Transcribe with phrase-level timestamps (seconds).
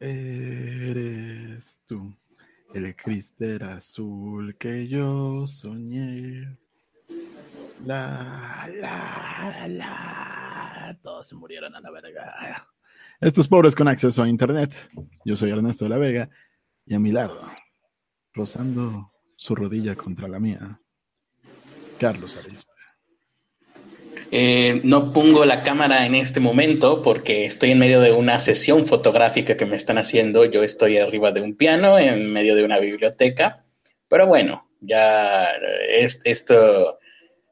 [0.00, 2.14] Eres tú,
[2.72, 6.56] el cristal azul que yo soñé.
[7.84, 10.98] La, la, la.
[11.02, 12.68] Todos murieron a la verga.
[13.20, 14.72] Estos pobres con acceso a internet.
[15.24, 16.30] Yo soy Ernesto de la Vega
[16.86, 17.42] y a mi lado,
[18.32, 19.04] rozando
[19.34, 20.80] su rodilla contra la mía,
[21.98, 22.77] Carlos Arispe.
[24.30, 28.86] Eh, no pongo la cámara en este momento porque estoy en medio de una sesión
[28.86, 30.44] fotográfica que me están haciendo.
[30.44, 33.64] Yo estoy arriba de un piano, en medio de una biblioteca.
[34.08, 35.48] Pero bueno, ya
[35.88, 36.98] es, esto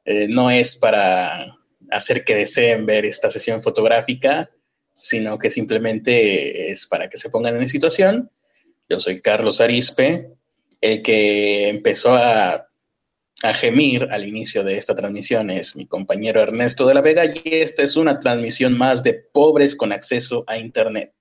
[0.05, 1.57] eh, no es para
[1.91, 4.51] hacer que deseen ver esta sesión fotográfica,
[4.93, 8.31] sino que simplemente es para que se pongan en situación.
[8.89, 10.31] Yo soy Carlos Arispe,
[10.81, 12.66] el que empezó a
[13.43, 17.41] a gemir al inicio de esta transmisión es mi compañero Ernesto de la Vega y
[17.45, 21.15] esta es una transmisión más de pobres con acceso a Internet.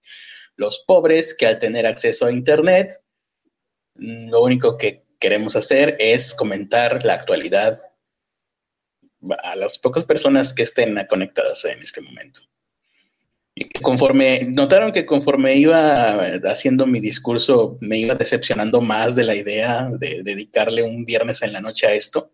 [0.55, 2.91] Los pobres que al tener acceso a Internet,
[3.95, 7.77] lo único que queremos hacer es comentar la actualidad
[9.43, 12.41] a las pocas personas que estén conectadas en este momento.
[13.57, 19.33] Y conforme, notaron que conforme iba haciendo mi discurso, me iba decepcionando más de la
[19.33, 22.33] idea de dedicarle un viernes en la noche a esto.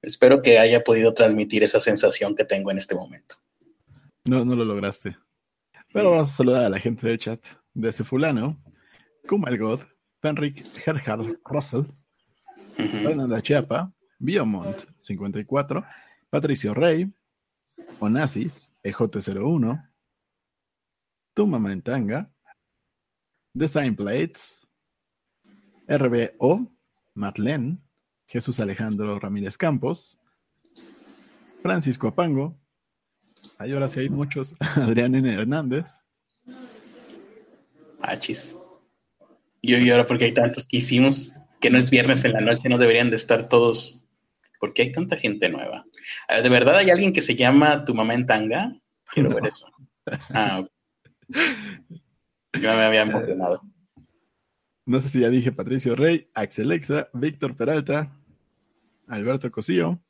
[0.00, 3.36] Espero que haya podido transmitir esa sensación que tengo en este momento.
[4.24, 5.14] No, no lo lograste.
[5.92, 8.58] Pero vamos a saludar a la gente del chat de ese fulano.
[9.28, 9.80] Kumal God,
[10.20, 11.82] Penric Gerhard Russell,
[12.76, 15.84] Fernanda Chiapa, Biomont 54,
[16.30, 17.12] Patricio Rey,
[18.00, 19.93] Onassis, EJ01,
[21.34, 22.30] tu Mamá en Tanga,
[23.52, 24.66] Design Plates,
[25.88, 26.72] RBO,
[27.14, 27.78] Marlene,
[28.26, 30.18] Jesús Alejandro Ramírez Campos,
[31.62, 32.58] Francisco Apango,
[33.58, 35.32] hay ahora sí hay muchos, Adrián N.
[35.32, 36.04] Hernández.
[38.00, 38.56] Achis.
[39.62, 42.78] Yo ahora porque hay tantos que hicimos que no es viernes en la noche, no
[42.78, 44.06] deberían de estar todos.
[44.60, 45.84] porque hay tanta gente nueva?
[46.28, 48.76] ¿De verdad hay alguien que se llama Tu Mamá en Tanga?
[49.10, 49.66] Quiero ver eso.
[50.34, 50.73] Ah, ok.
[51.28, 53.62] Yo me había emocionado.
[54.86, 58.12] No sé si ya dije Patricio Rey, Axelexa, Víctor Peralta,
[59.08, 60.00] Alberto Cosío.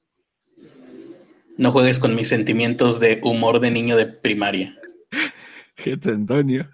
[1.57, 4.77] No juegues con mis sentimientos de humor de niño de primaria.
[5.77, 6.69] Jet Antonio.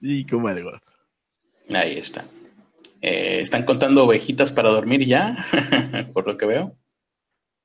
[0.00, 0.64] y como el
[1.74, 2.24] Ahí está.
[3.00, 5.46] Eh, ¿Están contando ovejitas para dormir ya?
[6.12, 6.76] Por lo que veo.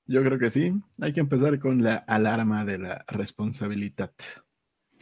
[0.05, 0.73] Yo creo que sí.
[0.99, 4.11] Hay que empezar con la alarma de la responsabilidad.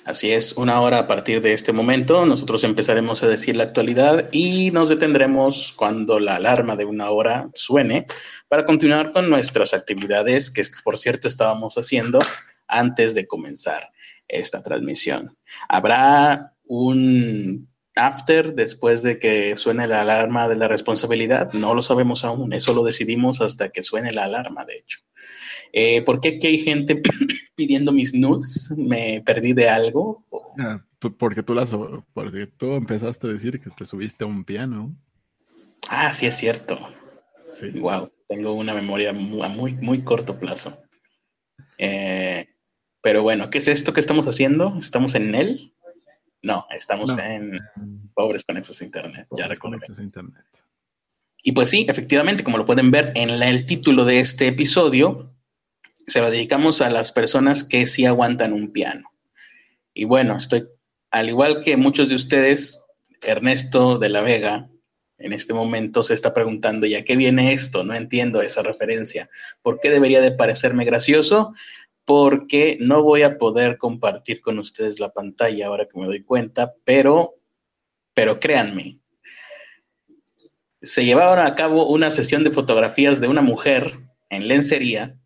[0.05, 4.29] Así es, una hora a partir de este momento nosotros empezaremos a decir la actualidad
[4.31, 8.05] y nos detendremos cuando la alarma de una hora suene
[8.47, 12.17] para continuar con nuestras actividades que por cierto estábamos haciendo
[12.67, 13.81] antes de comenzar
[14.27, 15.37] esta transmisión.
[15.67, 17.68] Habrá un
[18.05, 22.73] after después de que suene la alarma de la responsabilidad, no lo sabemos aún, eso
[22.73, 24.99] lo decidimos hasta que suene la alarma, de hecho.
[25.71, 27.01] Eh, ¿Por qué aquí hay gente
[27.55, 28.73] pidiendo mis nudes?
[28.77, 30.25] ¿Me perdí de algo?
[30.59, 30.83] Ah,
[31.17, 31.71] porque tú las,
[32.13, 34.95] porque tú empezaste a decir que te subiste a un piano.
[35.89, 36.79] Ah, sí es cierto.
[37.49, 37.69] Sí.
[37.71, 40.81] Wow, tengo una memoria a muy, muy corto plazo.
[41.77, 42.47] Eh,
[43.01, 44.75] pero bueno, ¿qué es esto que estamos haciendo?
[44.77, 45.73] ¿Estamos en él?
[46.41, 47.59] No, estamos en
[48.13, 49.27] Pobres con acceso a Internet.
[49.37, 49.77] ya recuerdo.
[49.99, 50.45] Internet.
[51.43, 55.33] Y pues sí, efectivamente, como lo pueden ver en el título de este episodio,
[56.05, 59.09] se lo dedicamos a las personas que sí aguantan un piano.
[59.93, 60.67] Y bueno, estoy,
[61.11, 62.83] al igual que muchos de ustedes,
[63.21, 64.69] Ernesto de la Vega,
[65.17, 67.83] en este momento se está preguntando, ¿ya qué viene esto?
[67.83, 69.29] No entiendo esa referencia.
[69.61, 71.53] ¿Por qué debería de parecerme gracioso?
[72.09, 76.73] Porque no voy a poder compartir con ustedes la pantalla ahora que me doy cuenta,
[76.83, 77.35] pero,
[78.15, 78.99] pero créanme,
[80.81, 83.99] se llevaron a cabo una sesión de fotografías de una mujer
[84.31, 85.19] en lencería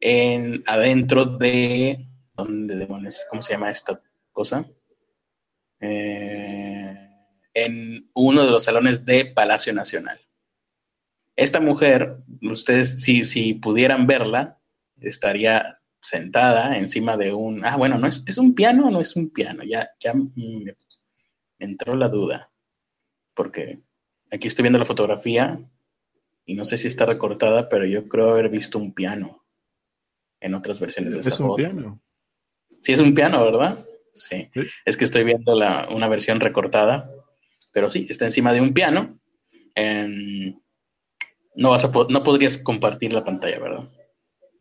[0.00, 3.24] en, adentro de, ¿dónde demonios?
[3.30, 4.66] ¿Cómo se llama esta cosa?
[5.78, 7.08] Eh,
[7.54, 10.20] en uno de los salones de Palacio Nacional.
[11.36, 14.58] Esta mujer, ustedes si, si pudieran verla,
[15.00, 17.64] estaría sentada encima de un...
[17.64, 19.62] Ah, bueno, ¿no es, ¿es un piano o no es un piano?
[19.64, 20.74] Ya, ya me
[21.58, 22.50] entró la duda,
[23.34, 23.80] porque
[24.30, 25.60] aquí estoy viendo la fotografía
[26.46, 29.44] y no sé si está recortada, pero yo creo haber visto un piano
[30.40, 32.00] en otras versiones de esta Es un piano.
[32.80, 33.84] Sí, es un piano, ¿verdad?
[34.12, 34.50] Sí.
[34.84, 37.10] Es que estoy viendo la, una versión recortada,
[37.72, 39.20] pero sí, está encima de un piano.
[41.54, 43.88] No, vas a no podrías compartir la pantalla, ¿verdad?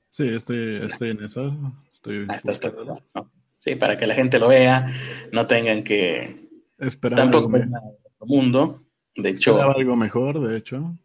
[0.10, 1.56] Sí, estoy, estoy en eso.
[1.94, 2.26] Estoy...
[2.30, 2.72] Ah, está, está.
[2.72, 3.22] Sí,
[3.60, 4.88] Sí, para que la gente lo vea,
[5.32, 6.48] no tengan que...
[6.78, 8.82] Esperar Tampoco es nada del mundo.
[9.16, 10.96] De hecho, esperaba algo mejor, de hecho.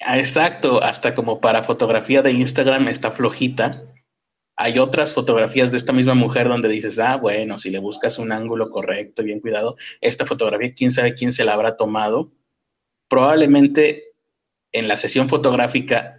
[0.00, 3.82] Ah, Exacto, hasta como para fotografía de Instagram está flojita.
[4.56, 8.32] Hay otras fotografías de esta misma mujer donde dices, ah, bueno, si le buscas un
[8.32, 12.30] ángulo correcto, bien cuidado, esta fotografía, quién sabe quién se la habrá tomado.
[13.08, 14.12] Probablemente
[14.72, 16.18] en la sesión fotográfica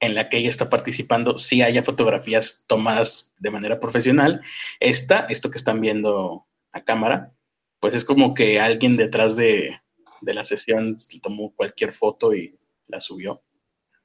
[0.00, 4.42] en la que ella está participando, sí haya fotografías tomadas de manera profesional.
[4.80, 7.32] Esta, esto que están viendo a cámara,
[7.80, 9.80] pues es como que alguien detrás de,
[10.22, 12.58] la sesión tomó cualquier foto y
[12.88, 13.42] la subió.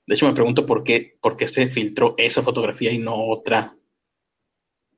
[0.05, 3.75] De hecho, me pregunto por qué, se filtró esa fotografía y no otra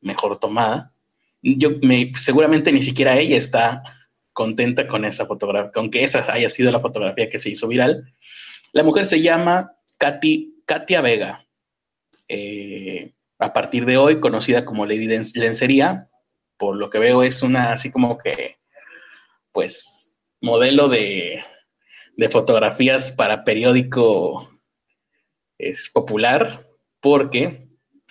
[0.02, 0.94] mejor tomada.
[1.42, 3.84] Yo me, seguramente ni siquiera ella está
[4.32, 8.14] contenta con esa fotografía, con que esa haya sido la fotografía que se hizo viral.
[8.72, 11.46] La mujer se llama Katy, Katia Vega.
[12.28, 16.10] Eh, a partir de hoy, conocida como Lady Len- Lencería,
[16.58, 18.58] por lo que veo es una así como que,
[19.52, 21.44] pues, modelo de,
[22.16, 24.50] de fotografías para periódico
[25.58, 26.66] es popular
[27.00, 27.68] porque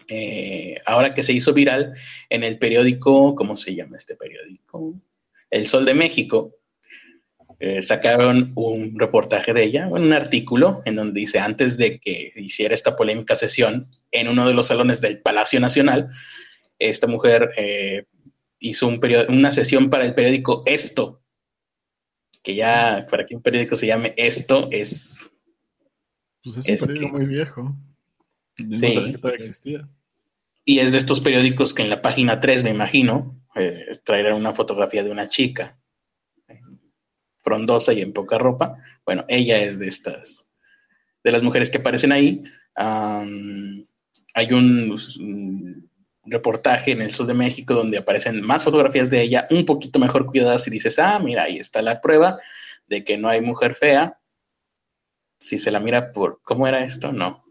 [0.08, 1.94] eh, ahora que se hizo viral
[2.28, 4.94] en el periódico, ¿cómo se llama este periódico?
[5.50, 6.54] El Sol de México,
[7.64, 12.74] eh, sacaron un reportaje de ella, un artículo en donde dice, antes de que hiciera
[12.74, 16.10] esta polémica sesión en uno de los salones del Palacio Nacional,
[16.80, 18.06] esta mujer eh,
[18.58, 21.22] hizo un una sesión para el periódico Esto,
[22.42, 25.30] que ya para que un periódico se llame Esto es
[26.42, 27.76] Pues es, Es un periódico que- muy viejo.
[28.58, 29.14] No Sí.
[29.22, 29.88] que existía.
[30.64, 34.52] Y es de estos periódicos que en la página 3, me imagino, eh, traerán una
[34.52, 35.78] fotografía de una chica
[37.42, 38.76] frondosa y en poca ropa.
[39.04, 40.50] Bueno, ella es de estas,
[41.22, 42.42] de las mujeres que aparecen ahí.
[42.74, 45.90] Hay un, un
[46.24, 50.26] reportaje en el sur de México donde aparecen más fotografías de ella, un poquito mejor
[50.26, 52.38] cuidadas y dices, ah, mira, ahí está la prueba
[52.86, 54.18] de que no hay mujer fea.
[55.38, 57.12] Si se la mira por, ¿cómo era esto?
[57.12, 57.44] No.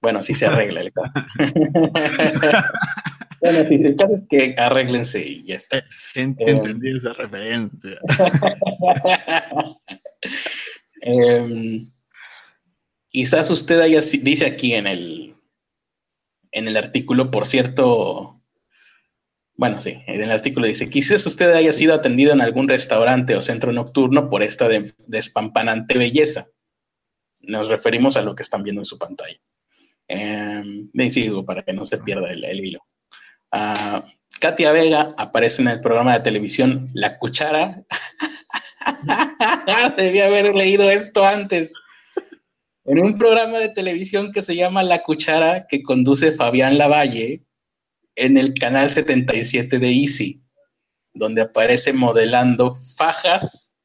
[0.00, 0.92] Bueno, si se arregla el.
[3.42, 5.78] bueno, sí, el caso es que arréglense y ya está.
[5.78, 5.84] Eh,
[6.46, 7.98] entendí esa referencia.
[11.04, 11.90] Em,
[13.08, 15.34] quizás usted haya, si- dice aquí en el,
[16.52, 18.40] en el artículo, por cierto,
[19.56, 23.42] bueno, sí, en el artículo dice, quizás usted haya sido atendido en algún restaurante o
[23.42, 26.46] centro nocturno por esta de- despampanante belleza.
[27.40, 29.40] Nos referimos a lo que están viendo en su pantalla.
[30.92, 32.86] Les digo, para que no se pierda el, el hilo.
[34.40, 37.84] Katia Vega aparece en el programa de televisión La Cuchara.
[39.96, 41.72] Debía haber leído esto antes.
[42.84, 47.44] En un programa de televisión que se llama La Cuchara, que conduce Fabián Lavalle,
[48.16, 50.42] en el canal 77 de Easy,
[51.14, 53.76] donde aparece modelando fajas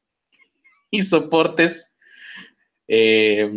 [0.90, 1.94] y soportes
[2.88, 3.50] eh,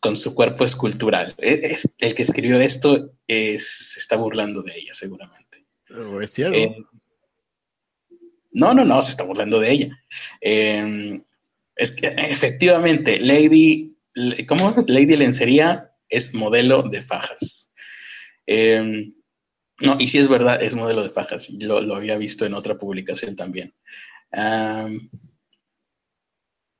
[0.00, 1.34] con su cuerpo escultural.
[1.38, 5.45] Es- es- el que escribió esto es- se está burlando de ella, seguramente.
[5.88, 6.54] Es ciego.
[6.54, 6.76] Eh,
[8.52, 10.04] no, no, no, se está burlando de ella.
[10.40, 11.20] Eh,
[11.76, 13.96] es que efectivamente, Lady,
[14.48, 14.74] ¿cómo?
[14.86, 17.72] Lady Lencería es modelo de fajas.
[18.46, 19.12] Eh,
[19.80, 21.50] no, y sí es verdad, es modelo de fajas.
[21.50, 23.74] Lo, había visto en otra publicación también.
[24.32, 25.10] Am,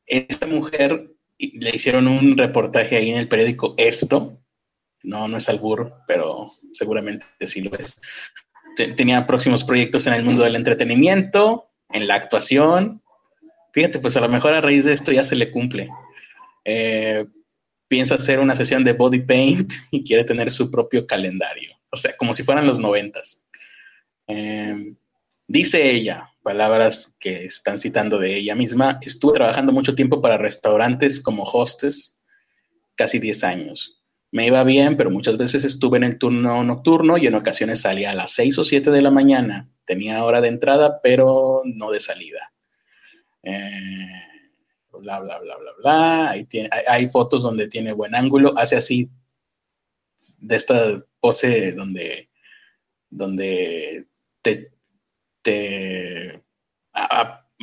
[0.07, 4.43] esta mujer le hicieron un reportaje ahí en el periódico Esto.
[5.03, 8.01] No, no es albur, pero seguramente sí lo es
[8.77, 13.03] te- tenía próximos proyectos en el mundo del entretenimiento, en la actuación.
[13.73, 15.89] Fíjate, pues a lo mejor a raíz de esto ya se le cumple.
[16.65, 17.27] Eh,
[17.89, 21.75] piensa hacer una sesión de body paint y quiere tener su propio calendario.
[21.91, 23.47] O sea, como si fueran los noventas.
[24.29, 24.95] Eh,
[25.47, 31.21] dice ella, palabras que están citando de ella misma, estuve trabajando mucho tiempo para restaurantes
[31.21, 32.21] como hostess,
[32.97, 33.96] casi 10 años.
[34.33, 38.11] Me iba bien, pero muchas veces estuve en el turno nocturno y en ocasiones salía
[38.11, 39.69] a las 6 o 7 de la mañana.
[39.85, 42.53] Tenía hora de entrada, pero no de salida.
[43.43, 44.27] Eh,
[44.93, 46.31] bla, bla, bla, bla, bla.
[46.31, 48.57] Ahí tiene, hay, fotos donde tiene buen ángulo.
[48.59, 49.09] Hace así,
[50.39, 52.29] de esta pose donde,
[53.09, 54.07] donde
[54.43, 54.73] te,
[55.43, 56.43] te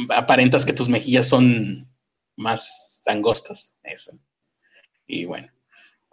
[0.10, 1.90] aparentas que tus mejillas son
[2.38, 3.80] más angostas.
[3.84, 4.18] Eso.
[5.06, 5.50] Y bueno.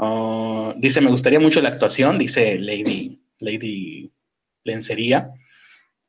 [0.02, 4.10] Uh, dice, me gustaría mucho la actuación, dice Lady, Lady
[4.64, 5.30] Lencería.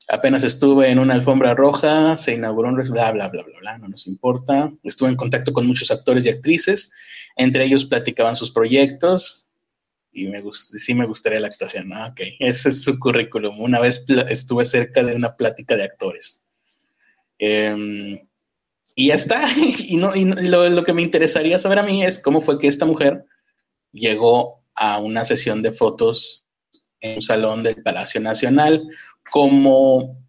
[0.08, 2.76] Apenas estuve en una alfombra roja, se inauguró un...
[2.76, 4.72] Bla, bla, bla, bla, bla, no nos importa.
[4.84, 6.94] Estuve en contacto con muchos actores y actrices,
[7.36, 9.50] entre ellos platicaban sus proyectos.
[10.14, 11.92] y me sí me gustaría la actuación.
[11.92, 13.60] Ah, ok, ese es su currículum.
[13.60, 16.46] Una vez estuve cerca de una plática de actores.
[17.40, 18.22] Em,
[18.96, 19.46] y ya está.
[19.80, 23.26] y, no, lo, que me interesaría saber a mí es cómo fue que esta mujer
[23.92, 26.48] llegó a una sesión de fotos
[27.00, 28.88] en un salón del Palacio Nacional,
[29.30, 30.22] como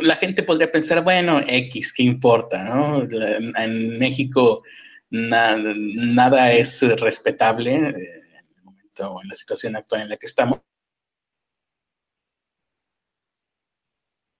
[0.00, 2.64] la gente podría pensar, bueno, X, ¿qué importa?
[2.64, 3.06] ¿no?
[3.56, 4.62] En México
[5.10, 10.60] nada es respetable eh, en el momento, en la situación actual en la que estamos.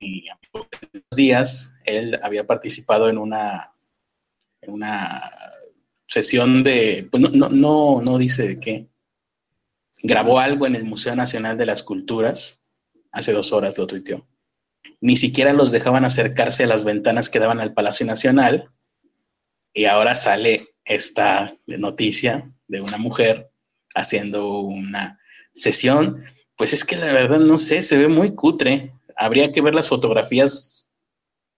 [0.00, 0.38] Y a
[1.14, 3.72] días él había participado en una,
[4.60, 5.30] en una
[6.12, 8.86] sesión de, pues no, no, no dice de qué,
[10.02, 12.62] grabó algo en el Museo Nacional de las Culturas,
[13.12, 14.26] hace dos horas lo tuiteó.
[15.00, 18.70] Ni siquiera los dejaban acercarse a las ventanas que daban al Palacio Nacional,
[19.72, 23.50] y ahora sale esta noticia de una mujer
[23.94, 25.18] haciendo una
[25.54, 26.24] sesión,
[26.56, 28.92] pues es que la verdad no sé, se ve muy cutre.
[29.16, 30.90] Habría que ver las fotografías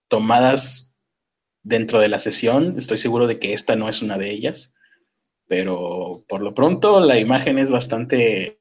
[0.07, 0.94] tomadas
[1.65, 2.75] dentro de la sesión.
[2.77, 4.75] Estoy seguro de que esta no es una de ellas,
[5.47, 8.57] pero por lo pronto la imagen es bastante,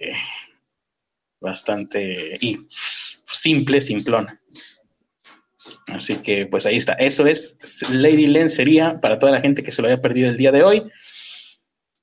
[1.40, 2.66] bastante y
[3.26, 4.40] simple, simplona.
[5.88, 6.94] Así que pues ahí está.
[6.94, 7.58] Eso es
[7.90, 10.90] Lady Lencería para toda la gente que se lo haya perdido el día de hoy.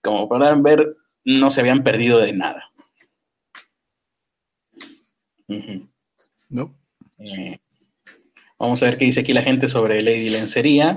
[0.02, 0.88] Como podrán ver,
[1.26, 2.72] no se habían perdido de nada.
[6.50, 6.76] No.
[7.18, 7.60] Eh,
[8.62, 10.96] vamos a ver qué dice aquí la gente sobre Lady Lencería.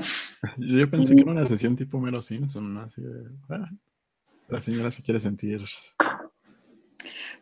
[0.59, 3.02] Yo pensé que era una sesión tipo Mero Simpson, así
[3.49, 3.71] ah,
[4.49, 5.64] la señora se quiere sentir.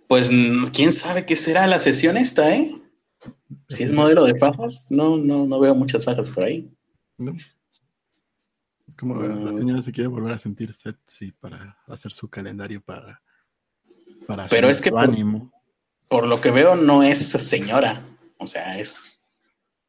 [0.07, 0.31] Pues
[0.73, 2.81] quién sabe qué será la sesión esta, ¿eh?
[3.69, 6.71] Si es modelo de fajas, no, no, no veo muchas fajas por ahí.
[7.19, 7.33] No.
[8.89, 9.55] Es como la ah.
[9.55, 13.23] señora se quiere volver a sentir sexy para hacer su calendario para,
[14.27, 15.53] para Pero es que por, ánimo.
[16.09, 18.05] por lo que veo no es señora,
[18.39, 19.22] o sea, es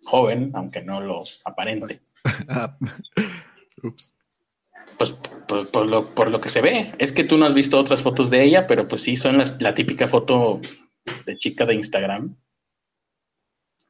[0.03, 2.01] joven, aunque no lo aparente.
[3.83, 4.15] Ups.
[4.97, 5.17] Pues,
[5.47, 8.03] pues por, lo, por, lo, que se ve, es que tú no has visto otras
[8.03, 10.61] fotos de ella, pero pues sí, son la típica foto
[11.25, 12.35] de chica de Instagram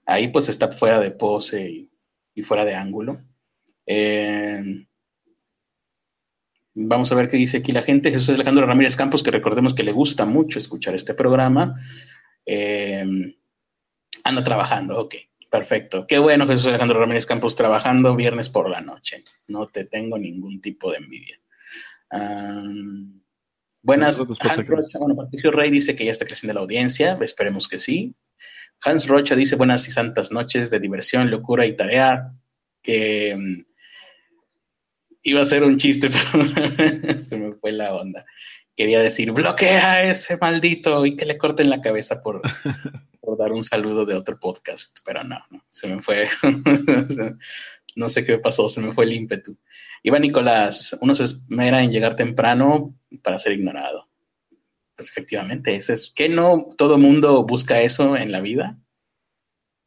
[0.06, 1.90] ahí pues está fuera de pose
[2.36, 3.22] y, fuera de ángulo.
[3.86, 4.86] Eh,
[6.74, 8.12] vamos a ver qué dice aquí la gente.
[8.12, 11.80] Jesús Alejandro Ramírez Campos, que recordemos que le gusta mucho escuchar este programa.
[12.46, 13.06] Eh,
[14.24, 15.16] anda trabajando, ok,
[15.54, 16.08] perfecto.
[16.08, 19.24] Qué bueno Jesús Alejandro Ramírez Campos trabajando viernes por la noche.
[19.46, 21.40] No te tengo ningún tipo de envidia.
[23.84, 28.16] buenas, bueno, Patricio Rey dice que ya está creciendo la audiencia, esperemos que sí.
[28.84, 32.34] Hans Rocha dice buenas y santas noches de diversión, locura y tarea,
[32.82, 33.66] que mm,
[35.22, 36.10] iba a ser un chiste,
[36.56, 38.26] pero se me fue la onda.
[38.76, 42.42] Quería decir, bloquea a ese maldito y que le corten la cabeza por,
[43.38, 46.28] dar un saludo de otro podcast, pero no, no se me fue.
[47.96, 49.58] no sé qué pasó, se me fue el ímpetu.
[50.04, 54.10] Iba Nicolás, uno se esmera en llegar temprano para ser ignorado
[54.96, 58.78] pues efectivamente, eso es que no todo mundo busca eso en la vida,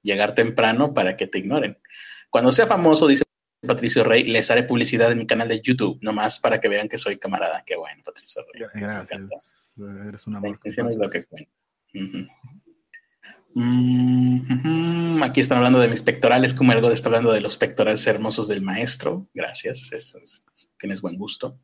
[0.02, 1.78] llegar temprano para que te ignoren.
[2.31, 3.25] Cuando sea famoso, dice
[3.66, 6.99] Patricio Rey, les haré publicidad en mi canal de YouTube, nomás para que vean que
[6.99, 7.62] soy camarada.
[7.64, 8.64] Qué bueno, Patricio Rey.
[8.75, 9.76] Gracias.
[10.09, 10.59] Eres un amor.
[10.64, 11.50] es lo que cuenta.
[13.56, 18.48] Aquí están hablando de mis pectorales, como algo de está hablando de los pectorales hermosos
[18.48, 19.26] del maestro.
[19.32, 20.18] Gracias, eso
[20.78, 21.58] tienes buen gusto.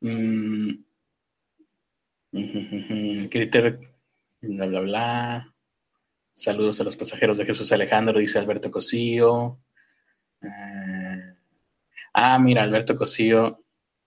[0.00, 0.72] Mm,
[4.40, 5.54] bla, bla, bla.
[6.32, 9.60] Saludos a los pasajeros de Jesús Alejandro, dice Alberto Cosío.
[10.42, 11.34] Eh,
[12.14, 13.62] ah, mira, Alberto Cosío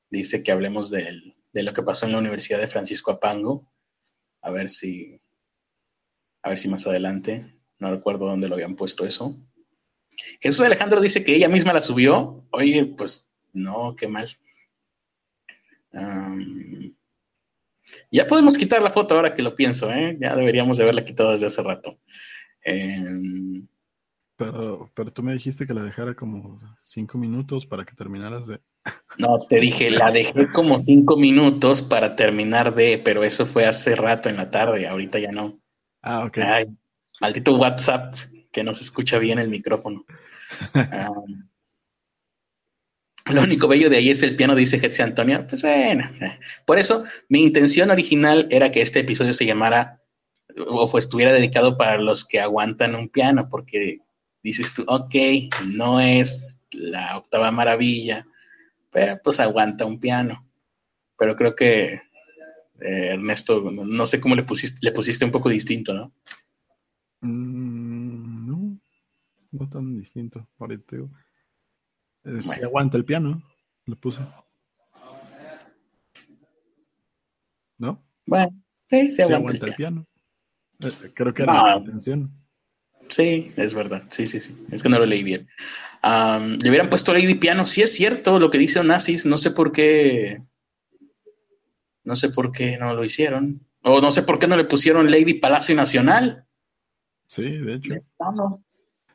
[0.09, 3.71] dice que hablemos de, lo que pasó en la Universidad de Francisco Apango.
[4.41, 5.21] A ver si,
[6.43, 9.37] a ver si más adelante, no recuerdo dónde lo habían puesto eso.
[10.41, 12.45] Jesús Alejandro dice que ella misma la subió.
[12.51, 14.29] Oye, pues no, qué mal.
[18.11, 20.17] Ya podemos quitar la foto ahora que lo pienso, ¿eh?
[20.19, 21.97] Ya deberíamos de haberla quitado desde hace rato.
[22.63, 23.67] Em,
[24.35, 28.59] pero, pero tú me dijiste que la dejara como cinco minutos para que terminaras de...
[29.17, 33.95] No, te dije, la dejé como cinco minutos para terminar de, pero eso fue hace
[33.95, 35.62] rato en la tarde, ahorita ya no.
[36.03, 36.37] Ah, ok.
[36.39, 36.67] Ay,
[37.21, 38.13] maldito WhatsApp
[38.51, 40.05] que no se escucha bien el micrófono.
[43.25, 45.47] Lo único bello de ahí es el piano, dice Hetzi Antonia.
[45.47, 46.39] Pues bueno, eh.
[46.65, 50.01] por eso mi intención original era que este episodio se llamara
[50.67, 53.99] o estuviera dedicado para los que aguantan un piano, porque
[54.43, 55.15] dices tú, ok,
[55.67, 58.27] no es la octava maravilla,
[58.91, 60.45] pero pues aguanta un piano.
[61.17, 62.01] Pero creo que
[62.83, 66.13] Eh, Ernesto, no sé cómo le pusiste, le pusiste un poco distinto, ¿no?
[67.21, 68.79] Mm, no,
[69.51, 70.45] no tan distinto.
[70.59, 70.97] Ahorita
[72.25, 73.41] eh, Se aguanta el piano,
[73.85, 74.19] le puse.
[77.77, 78.03] ¿No?
[78.25, 78.51] Bueno,
[78.89, 80.05] sí, se, aguanta, el piano.
[80.79, 82.31] Eh, creo que era la intención.
[83.07, 84.03] Sí, es verdad.
[84.09, 84.57] Sí, sí, sí.
[84.71, 85.47] Es que no lo leí bien.
[86.03, 87.65] le hubieran puesto Lady Piano.
[87.65, 89.25] Sí es cierto lo que dice Onassis.
[89.25, 90.41] No sé por qué.
[92.03, 93.65] No sé por qué no lo hicieron.
[93.81, 96.45] O no sé por qué no le pusieron Lady Palacio Nacional.
[97.27, 97.93] Sí, de hecho.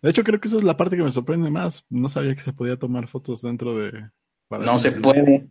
[0.01, 1.87] De hecho, creo que eso es la parte que me sorprende más.
[1.89, 4.11] No sabía que se podía tomar fotos dentro de.
[4.51, 5.49] no se puede.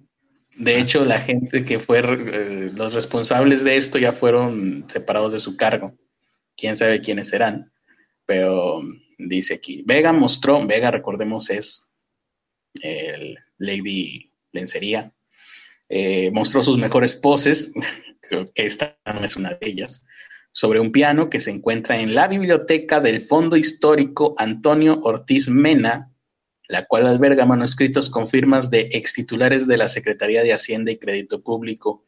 [0.55, 0.79] De ah.
[0.79, 5.57] hecho, la gente que fue eh, los responsables de esto ya fueron separados de su
[5.57, 5.95] cargo.
[6.55, 7.71] Quién sabe quiénes serán.
[8.25, 8.81] Pero
[9.17, 11.95] dice aquí, Vega mostró, Vega recordemos es
[12.73, 15.13] el Lady Lencería,
[15.89, 17.71] eh, mostró sus mejores poses,
[18.55, 20.05] esta no es una de ellas,
[20.51, 26.11] sobre un piano que se encuentra en la biblioteca del Fondo Histórico Antonio Ortiz Mena,
[26.67, 31.41] la cual alberga manuscritos con firmas de extitulares de la Secretaría de Hacienda y Crédito
[31.41, 32.03] Público,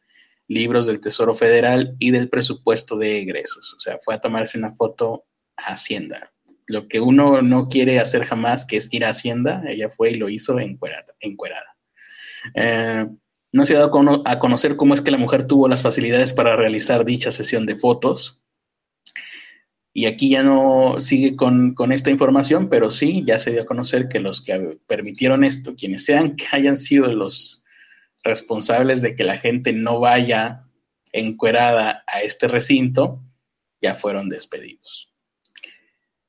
[0.48, 3.72] libros del Tesoro Federal y del presupuesto de egresos.
[3.74, 5.24] O sea, fue a tomarse una foto
[5.56, 6.32] Hacienda.
[6.66, 10.14] Lo que uno no quiere hacer jamás, que es ir a Hacienda, ella fue y
[10.14, 11.14] lo hizo encuerada.
[11.20, 11.76] encuerada.
[12.54, 13.06] Eh,
[13.52, 16.56] no se ha dado a conocer cómo es que la mujer tuvo las facilidades para
[16.56, 18.42] realizar dicha sesión de fotos.
[19.92, 23.66] Y aquí ya no sigue con, con, esta información, pero sí, ya se dio a
[23.66, 27.64] conocer que los que permitieron esto, quienes sean que hayan sido los
[28.22, 30.64] responsables de que la gente no vaya
[31.12, 33.20] encuerada a este recinto,
[33.80, 35.12] ya fueron despedidos.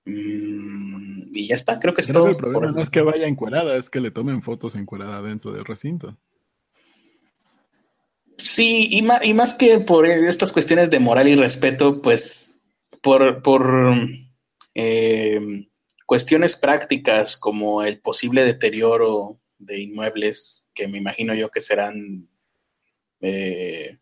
[0.05, 2.29] Mm, y ya está, creo que es todo.
[2.29, 5.65] El problema no es que vaya encuerada, es que le tomen fotos encuerada dentro del
[5.65, 6.17] recinto.
[8.43, 12.61] Sí, y más, y más que por estas cuestiones de moral y respeto, pues
[13.01, 14.07] por, por
[14.73, 15.67] eh,
[16.05, 22.27] cuestiones prácticas como el posible deterioro de inmuebles, que me imagino yo que serán
[23.21, 23.99] eh,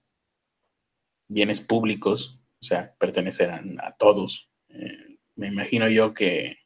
[1.28, 4.50] bienes públicos, o sea, pertenecerán a todos.
[4.70, 6.58] Eh, me imagino yo que,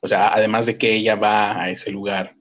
[0.00, 2.36] o sea, además de que ella va a ese lugar,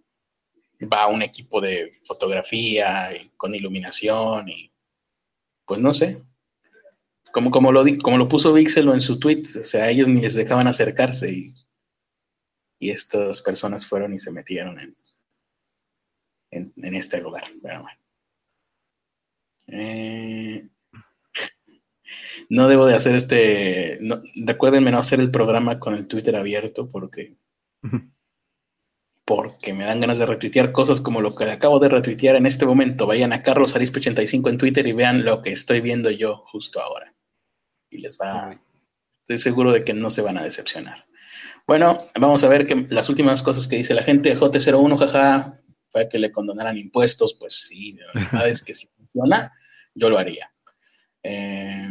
[0.82, 4.72] va un equipo de fotografía y con iluminación y
[5.66, 6.24] pues no sé.
[7.32, 10.36] Como, como, lo, como lo puso Vixelo en su tweet, o sea, ellos ni les
[10.36, 11.54] dejaban acercarse y,
[12.80, 14.96] y estas personas fueron y se metieron en,
[16.52, 17.44] en, este lugar.
[17.62, 17.88] Bueno.
[19.68, 20.70] Eh,
[22.50, 23.98] no debo de hacer este.
[24.02, 27.36] No, no hacer el programa con el Twitter abierto porque.
[29.26, 32.66] Porque me dan ganas de retuitear cosas como lo que acabo de retuitear en este
[32.66, 33.08] momento.
[33.08, 36.80] Vayan a Carlos Arispe 85 en Twitter y vean lo que estoy viendo yo justo
[36.80, 37.12] ahora.
[37.90, 38.60] Y les va.
[39.10, 41.06] Estoy seguro de que no se van a decepcionar.
[41.66, 44.38] Bueno, vamos a ver que las últimas cosas que dice la gente.
[44.38, 45.60] J01, jaja,
[45.90, 47.34] fue que le condonaran impuestos.
[47.34, 49.52] Pues sí, la verdad es que si funciona,
[49.96, 50.52] yo lo haría.
[51.24, 51.90] Eh,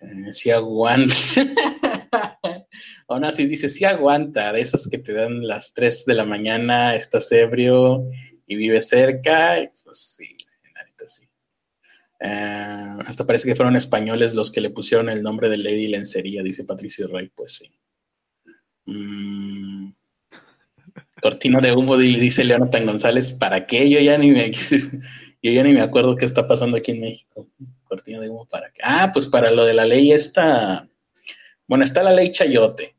[0.00, 1.12] eh, si aguanta.
[3.08, 6.94] Aún así dice, si aguanta, de esas que te dan las 3 de la mañana,
[6.94, 8.04] estás ebrio
[8.46, 10.36] y vives cerca, pues sí,
[10.74, 11.26] la sí.
[12.20, 16.42] Eh, hasta parece que fueron españoles los que le pusieron el nombre de Lady Lencería,
[16.42, 17.72] dice Patricio Rey, pues sí.
[18.84, 19.94] Mm.
[21.22, 23.88] Cortina de humo, dice Leonatan González, ¿para qué?
[23.88, 24.52] Yo ya ni me
[25.42, 27.48] yo ya ni me acuerdo qué está pasando aquí en México.
[27.84, 28.82] Cortina de humo para qué.
[28.84, 30.86] Ah, pues para lo de la ley esta.
[31.66, 32.97] Bueno, está la ley Chayote.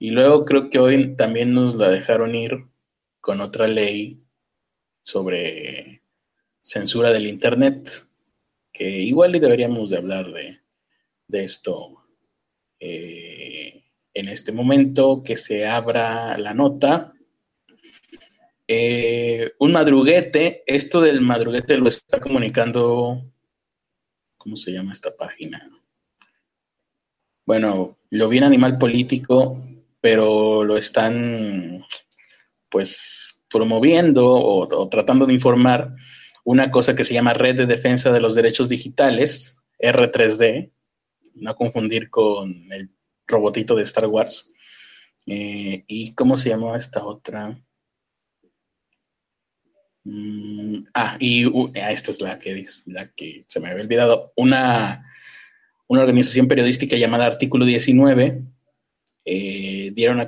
[0.00, 2.64] Y luego creo que hoy también nos la dejaron ir
[3.20, 4.20] con otra ley
[5.02, 6.02] sobre
[6.62, 7.88] censura del Internet,
[8.72, 12.02] que igual deberíamos de hablar de, esto
[12.80, 13.84] eh,
[14.14, 17.14] en este momento, que se abra la nota
[18.72, 23.20] eh, un madruguete, esto del madruguete lo está comunicando,
[24.36, 25.68] ¿cómo se llama esta página?
[27.44, 29.60] Bueno, lo vi en Animal Político,
[30.00, 31.84] pero lo están
[32.68, 35.94] pues promoviendo o, tratando de informar
[36.44, 40.72] una cosa que se llama Red de Defensa de los Derechos Digitales, R3D,
[41.34, 42.90] no confundir con el
[43.26, 44.52] robotito de Star Wars.
[45.26, 47.60] Eh, ¿Y cómo se llama esta otra?
[50.04, 51.44] Mm, ah, y
[51.78, 54.32] ah, esta es la que, la que se me había olvidado.
[54.36, 55.04] Una,
[55.88, 58.42] una organización periodística llamada Artículo 19
[59.24, 60.20] eh, dieron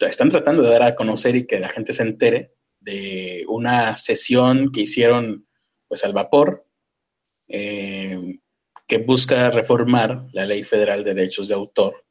[0.00, 4.70] están tratando de dar a conocer y que la gente se entere de una sesión
[4.72, 5.46] que hicieron
[5.88, 6.66] pues al vapor
[7.48, 8.38] eh,
[8.86, 12.04] que busca reformar la Ley Federal de Derechos de Autor,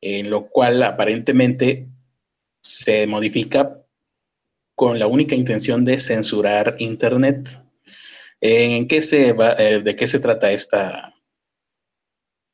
[0.00, 1.88] en lo cual aparentemente
[2.62, 3.84] se modifica
[4.74, 7.48] con la única intención de censurar Internet.
[8.40, 11.14] ¿En qué se eh, ¿De qué se trata esta,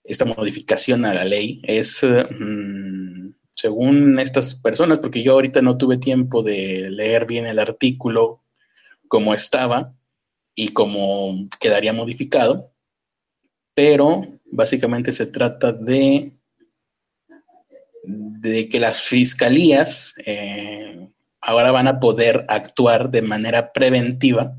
[0.02, 1.60] esta modificación a la ley?
[1.64, 2.04] Es,
[3.56, 8.42] según estas personas, porque yo ahorita no tuve tiempo de leer bien el artículo
[9.08, 9.94] como estaba
[10.54, 12.70] y cómo quedaría modificado,
[13.74, 16.32] pero básicamente se trata de,
[18.04, 21.08] de que las fiscalías eh,
[21.40, 24.54] ahora van a poder actuar de manera preventiva,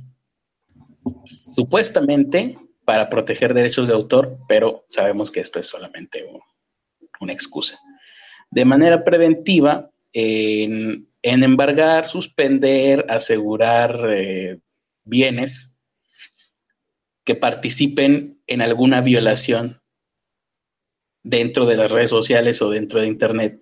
[1.24, 6.28] supuestamente para proteger derechos de autor, pero sabemos que esto es solamente
[7.20, 7.80] una excusa.
[8.50, 14.60] De manera preventiva, en, embargar, suspender, asegurar eh,
[15.04, 15.82] bienes
[17.24, 19.82] que participen en alguna violación
[21.24, 23.62] dentro de las redes sociales o dentro de Internet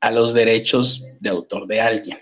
[0.00, 2.18] a los derechos de autor de alguien.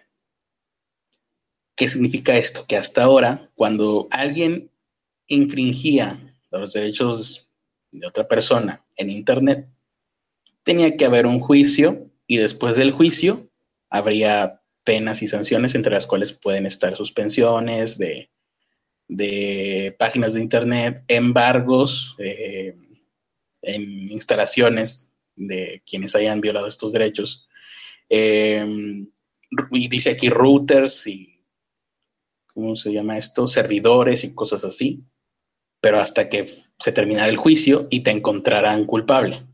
[1.76, 2.64] ¿Qué significa esto?
[2.66, 4.70] Que hasta ahora, cuando alguien
[5.26, 6.18] infringía
[6.50, 7.50] los derechos
[7.90, 9.68] de otra persona en Internet,
[10.64, 13.48] tenía que haber un juicio y después del juicio
[13.90, 22.16] habría penas y sanciones entre las cuales pueden estar suspensiones de páginas de Internet, embargos
[22.18, 22.74] eh,
[23.62, 27.48] en instalaciones de quienes hayan violado estos derechos.
[28.08, 29.08] Em,
[29.70, 31.40] y dice aquí routers y,
[32.52, 33.46] ¿cómo se llama esto?
[33.46, 35.04] Servidores y cosas así,
[35.80, 39.46] pero hasta que se terminara el juicio y te encontrarán culpable.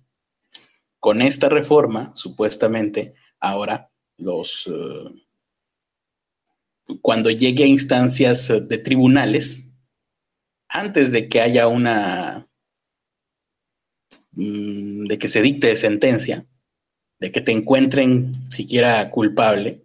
[1.01, 4.67] Con esta reforma, supuestamente, ahora los...
[4.67, 5.27] Eh,
[7.01, 9.77] cuando llegue a instancias eh, de tribunales,
[10.69, 12.49] antes de que haya una,
[14.33, 16.47] mm, de que se dicte sentencia,
[17.19, 19.83] de que te encuentren siquiera culpable,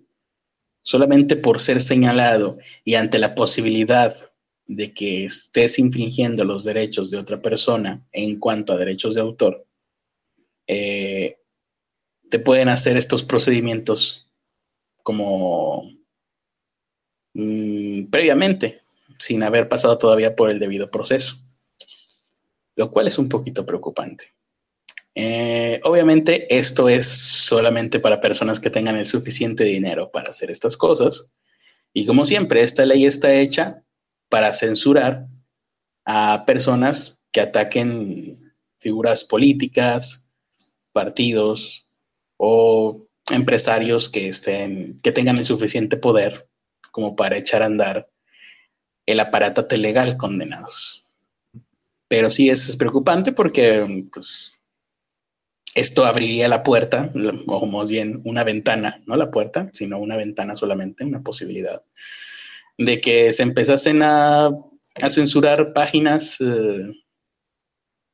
[0.84, 4.14] solamente por ser señalado y ante la posibilidad
[4.68, 9.66] de que estés infringiendo los derechos de otra persona en cuanto a derechos de autor,
[10.68, 11.05] eh,
[12.30, 14.28] te pueden hacer estos procedimientos
[15.04, 15.96] como
[17.36, 18.82] Mm, previamente,
[19.20, 21.36] sin haber pasado todavía por el debido proceso,
[22.78, 24.34] lo cual es un poquito preocupante.
[25.16, 30.78] Eh, obviamente esto es solamente para personas que tengan el suficiente dinero para hacer estas
[30.78, 31.34] cosas.
[31.94, 33.84] Y como siempre, esta ley está hecha
[34.30, 35.28] para censurar
[36.06, 40.30] a personas que ataquen figuras políticas,
[40.94, 41.85] partidos
[42.38, 46.48] o empresarios que estén, que tengan el suficiente poder
[46.92, 48.10] como para echar a andar
[49.06, 51.08] el aparato legal condenados.
[52.08, 54.60] Pero sí es, preocupante porque pues,
[55.74, 57.12] esto abriría la puerta,
[57.48, 61.84] o más bien una ventana, no la puerta, sino una ventana solamente, una posibilidad,
[62.78, 64.52] de que se empezasen a,
[65.10, 66.86] censurar páginas eh,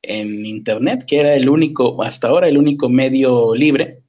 [0.01, 4.00] en Internet, que era el único, hasta ahora el único medio libre,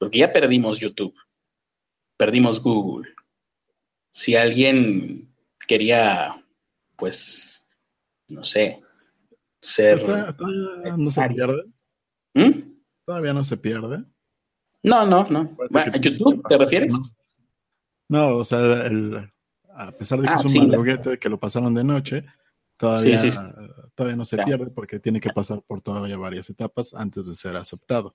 [0.00, 1.14] porque ya perdimos YouTube,
[2.16, 3.10] perdimos Google,
[4.10, 5.30] si alguien
[5.68, 6.42] quería,
[6.96, 7.68] pues,
[8.30, 8.82] no sé,
[9.60, 10.00] ser...
[10.00, 11.64] ¿Todavía no se pierde?
[12.32, 12.50] ¿Mm?
[13.04, 14.04] ¿Todavía no se pierde?
[14.82, 15.50] No, no, no.
[15.74, 16.94] ¿A YouTube te refieres?
[18.08, 19.30] No, o sea, el,
[19.74, 22.24] a pesar de que ah, es un que lo pasaron de noche,
[22.78, 23.20] todavía,
[23.94, 27.54] todavía no se pierde porque tiene que pasar por todavía varias etapas antes de ser
[27.56, 28.14] aceptado.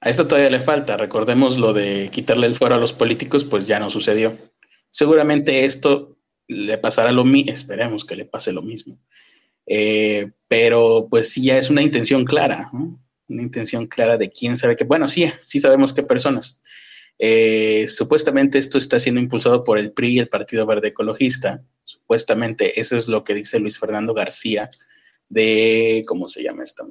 [0.00, 0.96] A esto todavía le falta.
[0.96, 4.36] Recordemos lo de quitarle el fuero a los políticos, pues ya no sucedió.
[4.90, 6.16] Seguramente esto
[6.48, 8.98] le pasará lo mismo, esperemos que le pase lo mismo.
[9.66, 14.76] Eh, pero pues sí ya es una intención clara, una intención clara de quién sabe
[14.76, 14.84] qué.
[14.84, 16.62] Bueno, sí, sí sabemos qué personas.
[17.18, 21.64] Eh, supuestamente esto está siendo impulsado por el PRI y el Partido Verde Ecologista.
[21.84, 24.68] Supuestamente eso es lo que dice Luis Fernando García
[25.28, 26.84] de, ¿cómo se llama esta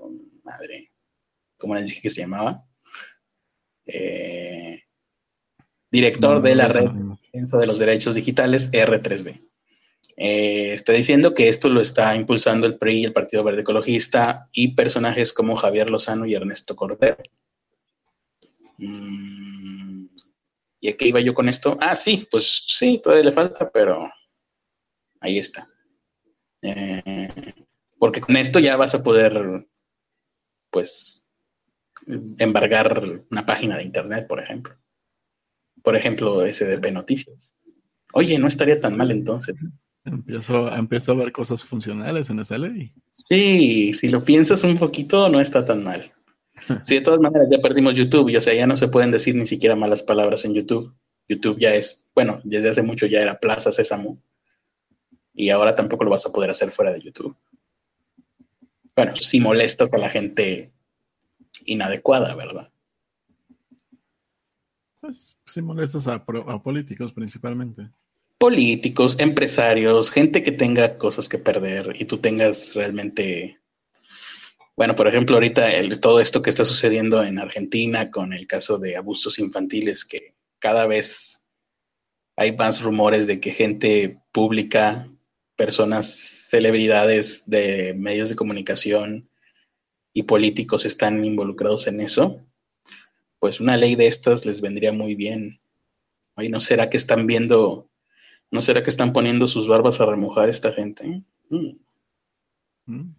[0.44, 0.92] madre?
[1.58, 2.66] ¿Cómo les dije que se llamaba?
[3.86, 4.82] Eh,
[5.92, 6.90] director de la red
[7.32, 9.42] de los derechos digitales R3D.
[10.18, 14.50] Eh, está diciendo que esto lo está impulsando el PRI y el Partido Verde Ecologista
[14.54, 17.24] y personajes como Javier Lozano y Ernesto Cordero.
[18.78, 20.08] Mm,
[20.80, 21.78] ¿Y a qué iba yo con esto?
[21.82, 24.10] Ah, sí, pues sí, todavía le falta, pero
[25.20, 25.68] ahí está.
[26.62, 27.54] Eh,
[28.00, 29.68] porque con esto ya vas a poder,
[30.70, 31.25] pues,
[32.38, 34.76] embargar una página de internet, por ejemplo
[35.86, 37.58] por ejemplo, SDP Noticias.
[38.12, 39.56] Oye, no estaría tan mal entonces.
[40.04, 42.92] Empiezo, empiezo a ver cosas funcionales en esa ley.
[43.12, 46.12] Sí, si lo piensas un poquito, no está tan mal.
[46.82, 49.36] Sí, de todas maneras, ya perdimos YouTube y o sea, ya no se pueden decir
[49.36, 50.94] ni siquiera malas palabras en YouTube.
[51.28, 54.22] YouTube ya es, bueno, desde hace mucho ya era Plaza Sésamo.
[55.34, 57.36] Y ahora tampoco lo vas a poder hacer fuera de YouTube.
[58.96, 60.72] Bueno, si molestas a la gente
[61.66, 62.72] inadecuada, ¿verdad?
[65.00, 67.92] Pues si molestas a, a políticos principalmente
[68.38, 73.60] políticos, empresarios, gente que tenga cosas que perder y tú tengas realmente,
[74.76, 78.98] bueno, por ejemplo, ahorita todo esto que está sucediendo en Argentina con el caso de
[78.98, 80.20] abusos infantiles, que
[80.60, 81.46] cada vez
[82.36, 85.10] hay más rumores de que gente pública,
[85.56, 89.30] personas, celebridades de medios de comunicación
[90.16, 92.42] y políticos están involucrados en eso,
[93.38, 95.60] pues una ley de estas les vendría muy bien.
[96.38, 97.92] ¿Y no será que están viendo
[98.52, 101.24] ¿No será que están poniendo sus barbas a remojar esta gente?
[101.50, 101.76] Mm.
[102.86, 103.16] Mm.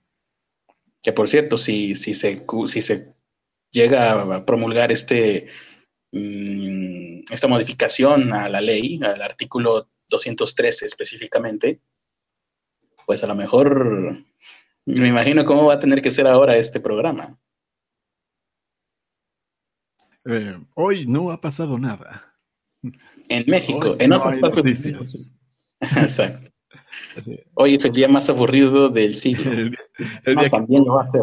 [1.02, 3.14] Que por cierto, si, si, se, si se
[3.70, 5.48] llega a promulgar este,
[6.12, 11.80] mm, esta modificación a la ley, al artículo 213 específicamente,
[13.04, 14.24] pues a lo mejor
[14.86, 17.38] me imagino cómo va a tener que ser ahora este programa.
[20.24, 22.34] Eh, hoy no ha pasado nada.
[23.28, 24.86] En México, en otras partes
[25.80, 26.50] Exacto.
[27.54, 29.50] Hoy es el día más aburrido del siglo.
[29.52, 29.70] El,
[30.36, 31.22] día también que, lo va a ser.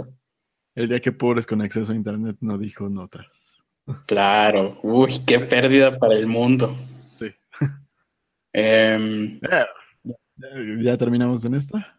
[0.76, 3.64] El día que pobres con acceso a internet no dijo notas.
[4.06, 6.76] Claro, uy, qué pérdida para el mundo.
[7.18, 7.28] Sí.
[8.54, 9.40] Em,
[10.82, 11.96] ¿Ya terminamos en esta?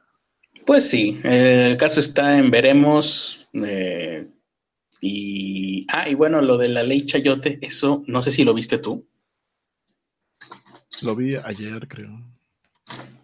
[0.66, 3.48] Pues sí, el caso está en veremos.
[3.52, 4.26] Eh,
[5.00, 8.78] y, ah, y bueno, lo de la ley Chayote, eso no sé si lo viste
[8.78, 9.06] tú.
[11.02, 12.18] Lo vi ayer, creo.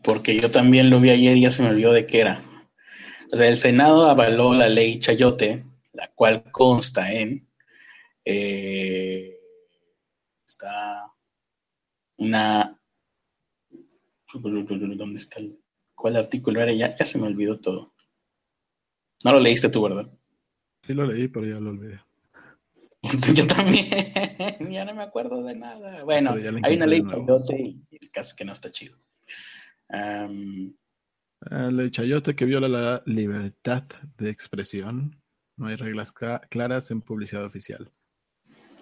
[0.02, 2.42] Porque yo también lo vi ayer y ya se me olvidó de qué era.
[3.32, 7.48] O sea, el Senado avaló la ley Chayote, la cual consta en.
[8.24, 9.38] Eh,
[10.46, 11.10] está
[12.18, 12.78] una.
[14.34, 15.40] ¿Dónde está?
[15.40, 15.59] El,
[16.00, 16.72] ¿Cuál artículo era?
[16.72, 17.92] Ya, ya se me olvidó todo.
[19.22, 20.10] No lo leíste tú, ¿verdad?
[20.82, 22.00] Sí lo leí, pero ya lo olvidé.
[23.34, 23.86] Yo también,
[24.72, 26.02] ya no me acuerdo de nada.
[26.04, 28.96] Bueno, hay una ley chayote y el caso es que no está chido.
[29.90, 33.84] la ley chayote que viola la libertad
[34.16, 35.22] de expresión.
[35.58, 37.92] No hay reglas claras en publicidad oficial.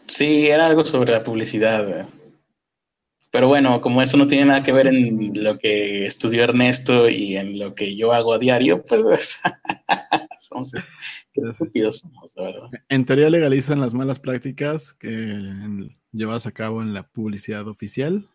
[0.06, 2.08] Sí, era algo sobre la publicidad.
[3.30, 7.36] Pero bueno, como eso no tiene nada que ver en lo que estudió Ernesto y
[7.36, 9.42] en lo que yo hago a diario, pues
[10.40, 10.72] somos
[11.34, 12.70] estúpidos somos, verdad.
[12.88, 15.10] En teoría legalizan las malas prácticas que
[16.12, 18.26] llevas a cabo en la publicidad oficial.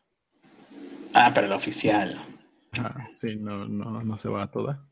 [1.15, 2.19] Ah, pero la oficial.
[2.73, 4.87] Ah, sí, no, no, no se va a toda.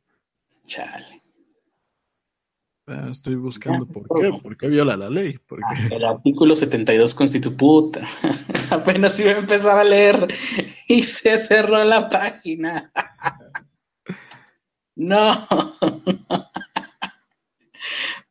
[0.66, 1.21] Chale.
[2.88, 5.40] Ah, estoy buscando por qué, por qué viola la ley.
[5.52, 8.02] Ah, el artículo 72 constituputa.
[8.72, 10.34] Apenas iba a empezar a leer
[10.88, 12.92] y se cerró la página.
[14.96, 15.32] no.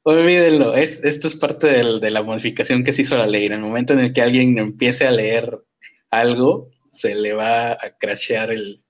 [0.03, 3.47] Olvídenlo, es, esto es parte de la modificación que se hizo la ley.
[3.47, 5.63] En el momento en el que alguien empiece a leer
[6.11, 8.85] algo, se le va a crashear el,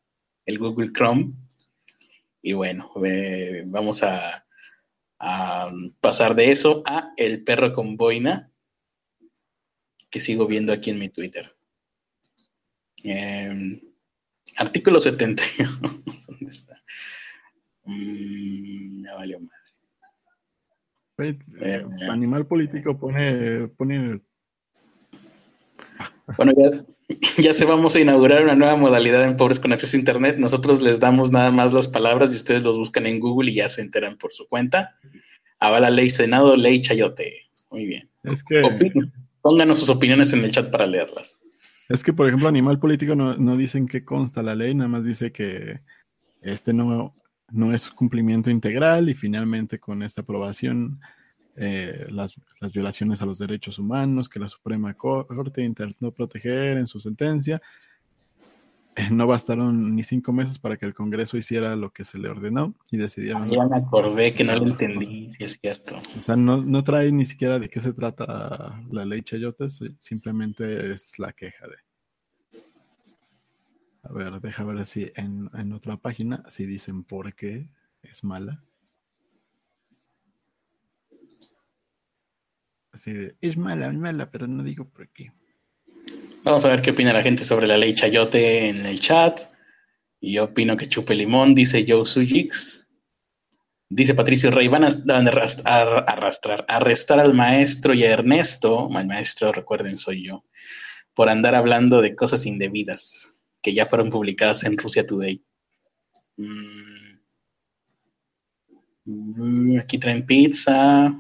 [0.59, 1.33] Google Chrome.
[2.43, 4.45] Y bueno, eh, vamos a,
[6.01, 8.51] pasar de eso a el perro con boina,
[10.11, 11.55] que sigo viendo aquí en mi Twitter.
[13.05, 13.81] Em,
[14.57, 15.79] artículo 71.
[16.29, 16.83] ¿Dónde está?
[17.85, 19.71] Mm, ya valió madre.
[21.61, 24.23] Eh, animal político pone, pone...
[26.37, 26.53] Bueno,
[27.39, 30.37] ya, se vamos a inaugurar una nueva modalidad en Pobres con Acceso a Internet.
[30.39, 33.69] Nosotros les damos nada más las palabras y ustedes los buscan en Google y ya
[33.69, 34.97] se enteran por su cuenta.
[35.59, 37.51] Avala ley Senado, ley Chayote.
[37.71, 38.09] Muy bien.
[38.25, 38.63] Es que...
[39.43, 41.43] Pónganos sus opiniones en el chat para leerlas.
[41.89, 45.05] Es que, por ejemplo, animal político no, no dicen que consta la ley, nada más
[45.05, 45.81] dice que
[46.43, 47.17] este no,
[47.51, 51.01] no es cumplimiento integral y finalmente con esta aprobación
[51.57, 52.35] eh, las,
[52.73, 57.61] violaciones a los derechos humanos que la Suprema Corte intentó proteger en su sentencia.
[58.97, 62.29] Eh, no bastaron ni cinco meses para que el Congreso hiciera lo que se le
[62.29, 63.45] ordenó y decidieron.
[63.45, 65.97] Ah, ya me acordé que no lo entendí, si es cierto.
[65.99, 70.93] O sea, no, no trae ni siquiera de qué se trata la ley Chayotes, simplemente
[70.93, 71.77] es la queja de.
[74.03, 77.69] A ver, deja ver si en, en otra página si dicen por qué
[78.03, 78.63] es mala.
[82.93, 85.33] Es mala, es mala, pero no digo por qué.
[86.43, 89.41] Vamos a ver qué opina la gente sobre la ley Chayote en el chat.
[90.21, 92.93] Y yo opino que chupe limón, dice Joe Sujix.
[93.89, 99.99] Dice Patricio Rey, van a, arrastrar, arrestar al maestro y a Ernesto, el maestro, recuerden,
[99.99, 100.45] soy yo,
[101.13, 105.45] por andar hablando de cosas indebidas que ya fueron publicadas en Rusia Today.
[106.37, 107.19] Mm.
[109.05, 111.13] Mm, aquí traen pizza.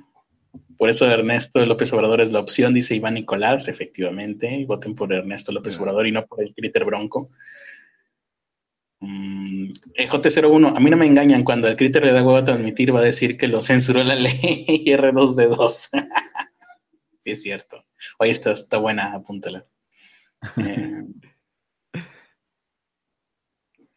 [0.80, 4.64] Por eso Ernesto López Obrador es la opción, dice Iván Nicolás, efectivamente.
[4.66, 7.28] Voten por Ernesto López Obrador y no por el Critter Bronco.
[9.00, 12.96] Mm, J01, a mí no me engañan, cuando el Critter le da huevo a transmitir
[12.96, 15.90] va a decir que lo censuró la ley R2D2.
[17.18, 17.84] sí, es cierto.
[18.18, 19.66] Oye, está, está buena, apúntala.
[20.56, 21.02] Eh,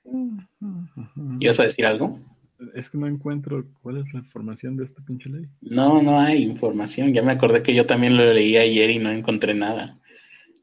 [1.40, 2.20] ¿Ibas a decir algo?
[2.76, 5.48] Es que no encuentro cuál es la información de esta pinche ley.
[5.62, 7.14] No, no hay información.
[7.14, 9.98] Ya me acordé que yo también lo leí ayer y no encontré nada.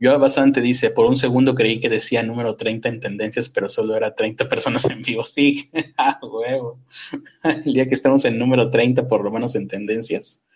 [0.00, 3.94] Yo bastante dice, por un segundo creí que decía número 30 en tendencias, pero solo
[3.94, 5.24] era 30 personas en vivo.
[5.26, 6.80] Sí, ah, huevo.
[7.42, 10.46] El día que estemos en número 30, por lo menos en tendencias,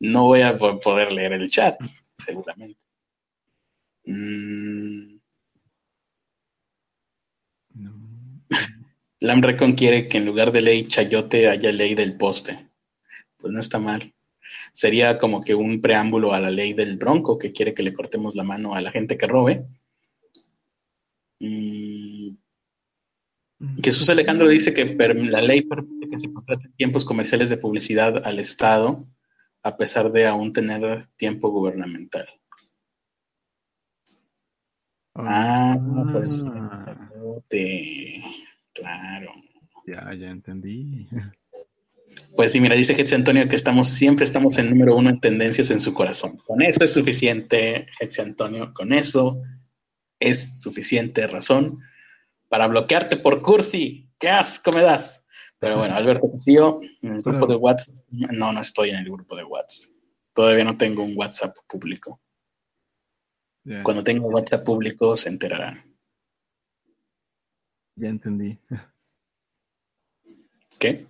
[0.00, 1.80] no voy a poder leer el chat,
[2.16, 2.84] seguramente.
[4.04, 5.17] Mm.
[9.20, 12.70] Lamrecon quiere que en lugar de ley chayote haya ley del poste.
[13.36, 14.12] Pues no está mal
[14.72, 18.34] sería como que un preámbulo a la ley del bronco que quiere que le cortemos
[18.34, 19.66] la mano a la gente que robe.
[21.40, 22.36] Mm.
[23.82, 28.38] Jesús Alejandro dice que la ley permite que se contraten tiempos comerciales de publicidad al
[28.38, 29.04] Estado
[29.64, 32.28] a pesar de aún tener tiempo gubernamental.
[35.16, 35.76] Ah,
[36.12, 36.44] pues
[38.78, 39.32] claro.
[39.86, 41.08] Ya, ya entendí.
[42.36, 45.70] Pues sí, mira, dice Hetzi Antonio que estamos, siempre estamos en número uno en tendencias
[45.70, 46.36] en su corazón.
[46.46, 49.40] Con eso es suficiente, Hetzi Antonio, con eso
[50.20, 51.80] es suficiente razón
[52.48, 54.10] para bloquearte por cursi.
[54.18, 55.24] ¡Qué asco me das!
[55.58, 59.36] Pero bueno, Alberto Castillo, en el grupo de WhatsApp, no, no estoy en el grupo
[59.36, 59.96] de WhatsApp.
[60.34, 62.20] Todavía no tengo un WhatsApp público.
[63.82, 65.97] Cuando tenga WhatsApp público se enterarán.
[67.98, 68.58] Ya entendí.
[70.78, 71.06] ¿Qué?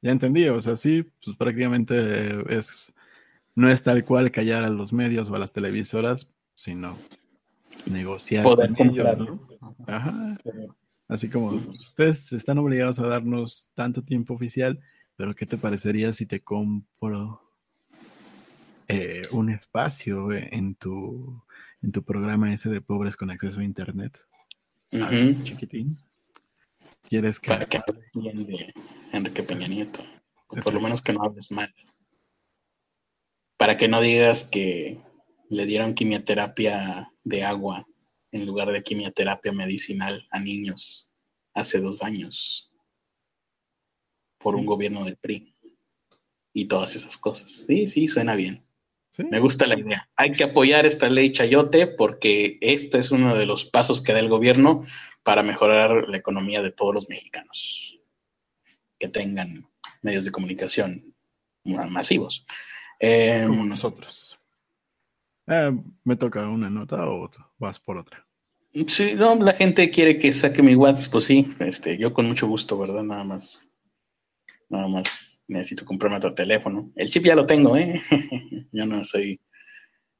[0.00, 2.94] Ya entendí, o sea, sí, pues prácticamente es,
[3.56, 6.96] no es tal cual callar a los medios o a las televisoras, sino
[7.86, 9.40] negociar con ellos, ¿no?
[9.86, 10.38] Ajá.
[11.08, 14.78] Así como ustedes están obligados a darnos tanto tiempo oficial,
[15.16, 17.42] pero ¿qué te parecería si te compro
[18.86, 21.42] eh, un espacio en tu,
[21.82, 24.28] en tu programa ese de pobres con acceso a internet?
[25.42, 25.98] Chiquitín.
[27.08, 27.48] ¿Quieres que...
[27.48, 27.80] Para que
[28.14, 28.74] de
[29.12, 30.02] Enrique Peña Nieto.
[30.48, 31.74] por lo menos que no hables mal.
[33.56, 35.00] Para que no digas que
[35.48, 37.86] le dieron quimioterapia de agua
[38.32, 41.16] en lugar de quimioterapia medicinal a niños
[41.54, 42.70] hace dos años
[44.38, 45.54] por un gobierno del PRI
[46.52, 47.50] y todas esas cosas.
[47.50, 48.67] Sí, sí, suena bien.
[49.18, 50.08] Me gusta la idea.
[50.16, 54.20] Hay que apoyar esta ley Chayote porque este es uno de los pasos que da
[54.20, 54.84] el gobierno
[55.24, 58.00] para mejorar la economía de todos los mexicanos
[58.98, 59.68] que tengan
[60.02, 61.14] medios de comunicación
[61.64, 62.46] masivos.
[63.00, 64.38] Eh, Como nosotros.
[65.46, 65.72] Eh,
[66.04, 68.26] ¿Me toca una nota o vas por otra?
[68.86, 72.46] Sí, no, la gente quiere que saque mi WhatsApp, pues sí, este, yo con mucho
[72.46, 73.02] gusto, ¿verdad?
[73.02, 73.66] Nada más,
[74.68, 76.92] nada más necesito comprarme otro teléfono.
[76.94, 78.00] El chip ya lo tengo, ¿eh?
[78.72, 79.40] yo no soy,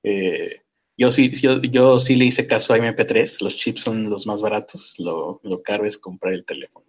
[0.03, 0.63] eh,
[0.97, 1.31] yo sí,
[1.71, 5.85] yo, sí le hice caso a MP3, los chips son los más baratos, lo, caro
[5.85, 6.87] es comprar el teléfono.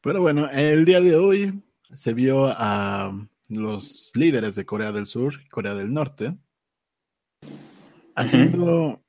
[0.00, 1.62] Pero bueno, el día de hoy
[1.94, 3.12] se vio a
[3.48, 6.36] los líderes de Corea del Sur y Corea del Norte
[8.16, 9.02] haciendo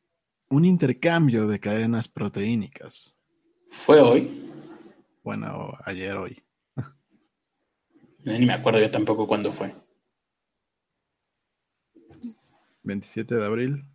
[0.50, 3.18] un intercambio de cadenas proteínicas.
[3.72, 4.30] ¿Fue hoy?
[5.24, 6.47] Bueno, ayer, hoy.
[8.24, 9.74] Ni me acuerdo yo tampoco cuándo fue.
[12.84, 13.86] 27 de abril.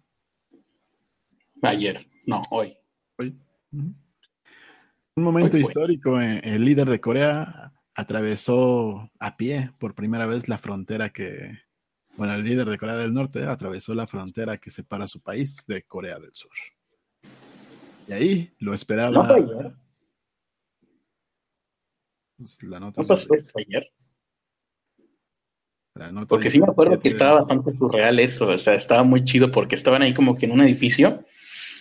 [1.62, 2.76] Ayer, no, hoy.
[3.18, 3.38] Hoy.
[3.70, 6.20] Un momento histórico.
[6.20, 11.59] Eh, el líder de Corea atravesó a pie por primera vez la frontera que,
[12.16, 15.82] bueno, el líder de Corea del Norte atravesó la frontera que separa su país de
[15.84, 16.53] Corea del Sur.
[18.09, 19.11] Y ahí lo esperaba.
[19.11, 19.74] ¿No fue ayer?
[22.36, 23.34] Pues, la nota ¿No pasó
[26.28, 29.50] porque sí me acuerdo este, que estaba bastante surreal eso, o sea, estaba muy chido
[29.50, 31.24] porque estaban ahí como que en un edificio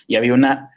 [0.07, 0.72] y había una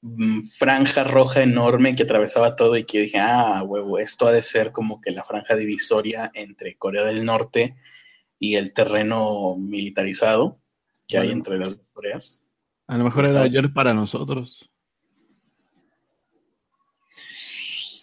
[0.00, 4.42] mm, franja roja enorme que atravesaba todo y que dije, ah, huevo, esto ha de
[4.42, 7.76] ser como que la franja divisoria entre Corea del Norte
[8.38, 10.60] y el terreno militarizado
[11.06, 12.44] que hay entre las dos Coreas.
[12.86, 14.68] A lo mejor era mayor para nosotros.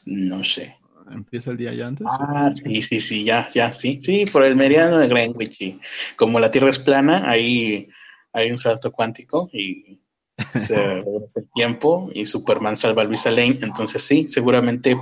[0.05, 0.76] No sé.
[1.11, 2.07] ¿Empieza el día ya antes?
[2.09, 5.61] Ah, sí, sí, sí, ya, ya, sí, sí, por el meridiano de Greenwich.
[5.61, 5.81] Y
[6.15, 7.89] como la Tierra es plana, ahí
[8.33, 9.99] hay un salto cuántico y
[10.55, 13.59] se regresa el tiempo y Superman salva a Luisa Lane.
[13.61, 14.97] Entonces sí, seguramente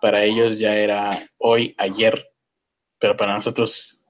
[0.00, 2.32] para ellos ya era hoy, ayer,
[2.98, 4.06] pero para nosotros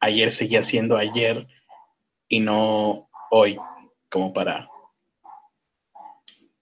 [0.00, 1.46] ayer seguía siendo ayer
[2.28, 3.58] y no hoy,
[4.10, 4.68] como para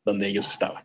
[0.05, 0.84] donde ellos estaban.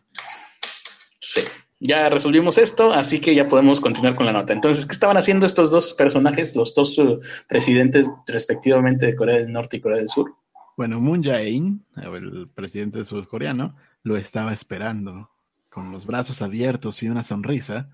[1.20, 1.42] Sí
[1.80, 4.52] ya resolvimos esto, así que ya podemos continuar con la nota.
[4.52, 9.52] Entonces, ¿qué estaban haciendo estos dos personajes, los dos uh, presidentes respectivamente de Corea del
[9.52, 10.34] Norte y Corea del Sur?
[10.76, 15.30] Bueno, Moon Jae-in, el presidente surcoreano, lo estaba esperando
[15.70, 17.90] con los brazos abiertos y una sonrisa,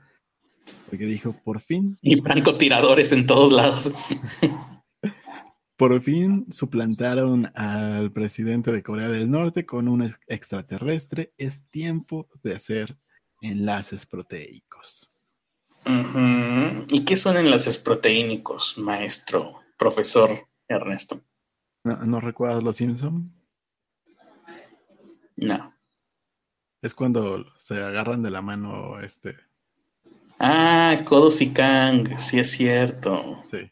[0.88, 1.98] porque dijo, por fin...
[2.02, 3.92] Y francotiradores en todos lados.
[5.76, 11.32] por fin suplantaron al presidente de Corea del Norte con un extraterrestre.
[11.38, 12.96] Es tiempo de hacer
[13.42, 15.10] enlaces proteicos.
[15.84, 21.20] ¿Y qué son enlaces proteínicos, maestro, profesor Ernesto?
[21.84, 23.32] ¿No, recuerdas los Simpson?
[25.36, 25.74] No.
[26.80, 29.36] Es cuando se agarran de la mano este.
[30.38, 33.38] Ah, Kodos y Kang, sí es cierto.
[33.42, 33.70] Sí.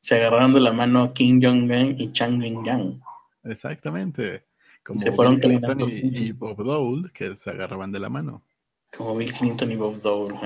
[0.00, 3.00] Se agarraron de la mano Kim Jong-un y Chang Wing-yang.
[3.44, 4.46] Exactamente.
[4.82, 8.42] Como se fueron y Bob Dole, que se agarraban de la mano.
[8.96, 10.38] Como Bill Clinton y Bob Dole,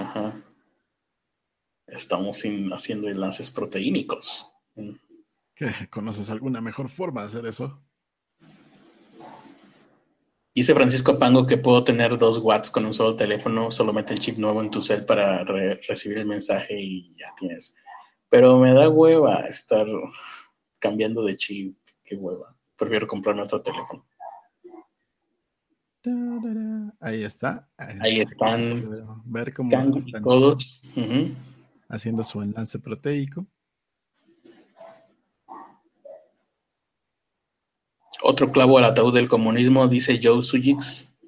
[1.87, 4.53] Estamos haciendo enlaces proteínicos.
[5.55, 5.71] ¿Qué?
[5.91, 7.83] ¿Conoces alguna mejor forma de hacer eso?
[10.55, 14.21] Dice Francisco Pango que puedo tener dos watts con un solo teléfono, solo mete el
[14.21, 17.75] chip nuevo en tu cel para recibir el mensaje y ya tienes.
[18.29, 19.87] Pero me da hueva estar
[20.79, 22.55] cambiando de chip, qué hueva.
[22.77, 24.07] Prefiero comprarme otro teléfono.
[27.01, 27.69] Ahí está.
[27.77, 29.23] Ahí están.
[29.25, 30.81] Ver cómo están todos.
[31.89, 33.47] haciendo su enlace proteico.
[38.23, 41.19] Otro clavo al ataúd del comunismo, dice Joe Sujix.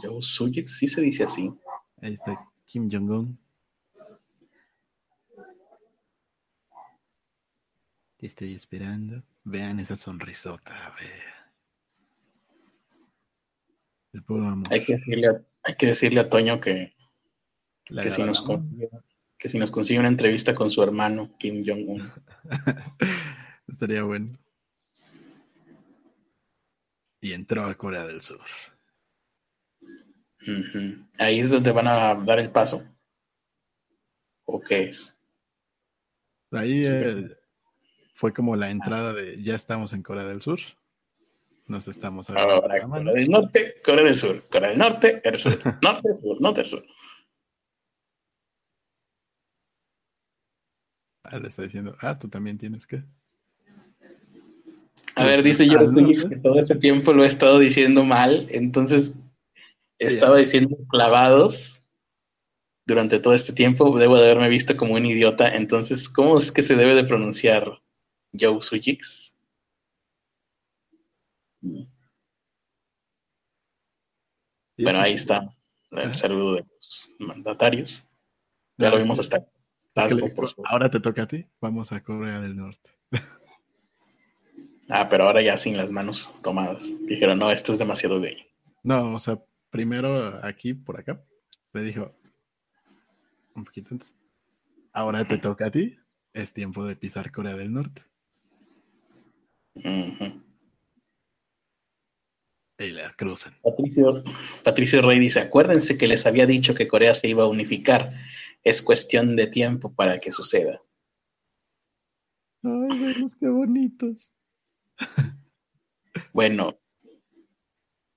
[0.00, 1.52] Joe Sujix, sí se dice así.
[2.00, 3.38] Ahí está Kim Jong-un.
[8.16, 9.22] Te estoy esperando.
[9.44, 11.31] Vean esa sonrisota, a ver.
[14.70, 16.94] Hay que decirle a, hay que decirle a Toño que,
[17.84, 18.90] que si, nos consigue,
[19.38, 22.10] que si nos consigue una entrevista con su hermano, Kim Jong-un.
[23.68, 24.26] Estaría bueno.
[27.20, 28.40] Y entró a Corea del Sur.
[31.18, 32.84] Ahí es donde van a dar el paso.
[34.44, 35.18] ¿O qué es?
[36.50, 37.36] Ahí eh,
[38.14, 40.58] fue como la entrada de ya estamos en Corea del Sur.
[41.72, 46.12] Nos estamos Ahora, Corea del Norte, Corea del Sur, Corea del Norte, el Sur, Norte,
[46.12, 46.84] Sur, Norte, Sur.
[51.24, 53.02] Ah, le está diciendo, ah, tú también tienes que.
[55.14, 59.18] A ver, dice yo que todo este tiempo lo he estado diciendo mal, entonces
[59.98, 61.86] estaba diciendo clavados
[62.86, 66.60] durante todo este tiempo, debo de haberme visto como un idiota, entonces, ¿cómo es que
[66.60, 67.80] se debe de pronunciar
[68.38, 69.38] Joe Sujix?
[74.78, 75.44] Bueno, ahí está
[75.92, 78.04] el saludo de los mandatarios.
[78.78, 79.46] Ya lo vimos hasta.
[80.64, 81.46] ahora te toca a ti.
[81.60, 82.90] Vamos a Corea del Norte.
[84.88, 86.96] ah, pero ahora ya sin las manos tomadas.
[87.06, 88.46] Dijeron, no, esto es demasiado gay.
[88.82, 89.40] No, o sea,
[89.70, 91.22] primero aquí, por acá,
[91.72, 92.14] le dijo
[93.54, 94.16] un poquito antes.
[94.92, 95.98] Ahora te toca a ti.
[96.32, 98.02] Es tiempo de pisar Corea del Norte.
[102.82, 103.54] Y la cruzan.
[103.62, 104.24] Patricio,
[104.64, 108.12] Patricio Rey dice, acuérdense que les había dicho que Corea se iba a unificar.
[108.64, 110.82] Es cuestión de tiempo para que suceda.
[112.64, 114.32] Ay, velos qué bonitos.
[116.32, 116.78] bueno,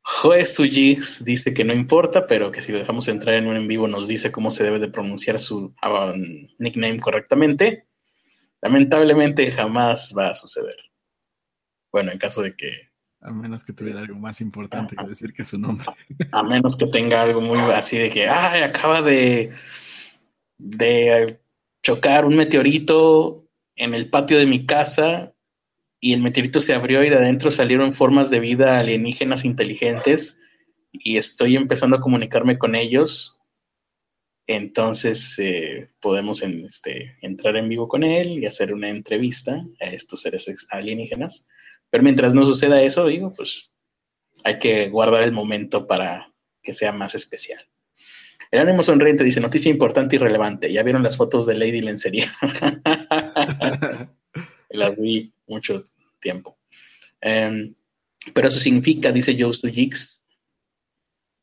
[0.03, 3.67] Joe Sujix dice que no importa, pero que si lo dejamos entrar en un en
[3.67, 7.87] vivo nos dice cómo se debe de pronunciar su um, nickname correctamente.
[8.61, 10.75] Lamentablemente jamás va a suceder.
[11.91, 15.43] Bueno, en caso de que a menos que tuviera algo más importante que decir que
[15.43, 15.85] su nombre.
[16.31, 19.51] A menos que tenga algo muy así de que, ay, acaba de,
[20.57, 21.39] de
[21.81, 25.33] chocar un meteorito en el patio de mi casa
[25.99, 30.39] y el meteorito se abrió y de adentro salieron formas de vida alienígenas inteligentes
[30.91, 33.39] y estoy empezando a comunicarme con ellos.
[34.47, 40.21] Entonces eh, podemos este, entrar en vivo con él y hacer una entrevista a estos
[40.21, 41.47] seres alienígenas
[41.89, 43.71] pero mientras no suceda eso, digo, pues
[44.43, 47.65] hay que guardar el momento para que sea más especial.
[48.51, 50.71] El ánimo sonriente dice, noticia importante y relevante.
[50.71, 52.27] Ya vieron las fotos de Lady Lencería.
[54.69, 55.83] las vi mucho
[56.19, 56.57] tiempo.
[57.21, 57.73] Em,
[58.33, 60.27] pero eso significa, dice Joe Jigs,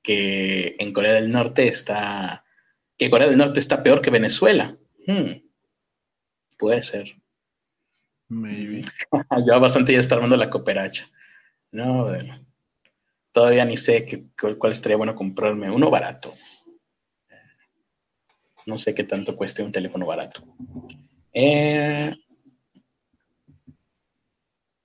[0.03, 2.45] que en Corea del Norte está,
[2.99, 4.77] que Corea del Norte está peor que Venezuela.
[5.07, 5.43] Hmm.
[6.59, 7.22] Puede ser.
[8.33, 8.83] Maybe.
[9.47, 11.07] Yo bastante ya está armando la cooperacha.
[11.71, 12.09] No,
[13.31, 14.27] todavía ni sé que,
[14.57, 15.71] cuál estaría bueno comprarme.
[15.71, 16.33] Uno barato.
[18.65, 20.43] No sé qué tanto cueste un teléfono barato.
[21.35, 22.11] Eh,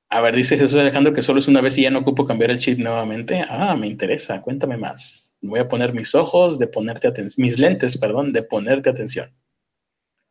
[0.10, 2.52] a ver, dice Jesús Alejandro que solo es una vez y ya no ocupo cambiar
[2.52, 3.44] el chip nuevamente.
[3.48, 5.38] Ah, me interesa, cuéntame más.
[5.42, 9.34] Voy a poner mis ojos de ponerte atención, mis lentes, perdón, de ponerte atención.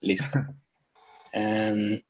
[0.01, 0.39] Listo.
[1.33, 2.01] Em,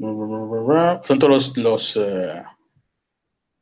[0.00, 1.96] son todos los...
[1.96, 2.42] Eh,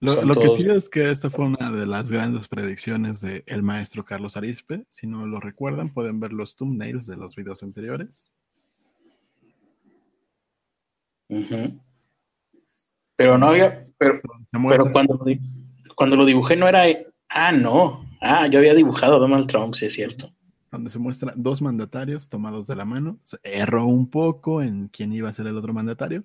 [0.00, 4.04] lo, que sí es que esta fue una de las grandes predicciones del el maestro
[4.04, 4.84] Carlos Arispe.
[4.88, 8.32] Si no lo recuerdan, pueden ver los thumbnails de los videos anteriores.
[13.16, 14.20] Pero no había, pero,
[14.92, 15.24] cuando, lo,
[15.96, 16.84] cuando lo dibujé no era,
[17.28, 20.30] ah, no, ah, yo había dibujado a Donald Trump, sí es cierto.
[20.70, 23.18] Donde se muestra dos mandatarios tomados de la mano.
[23.42, 26.24] erró un poco en quién iba a ser el otro mandatario.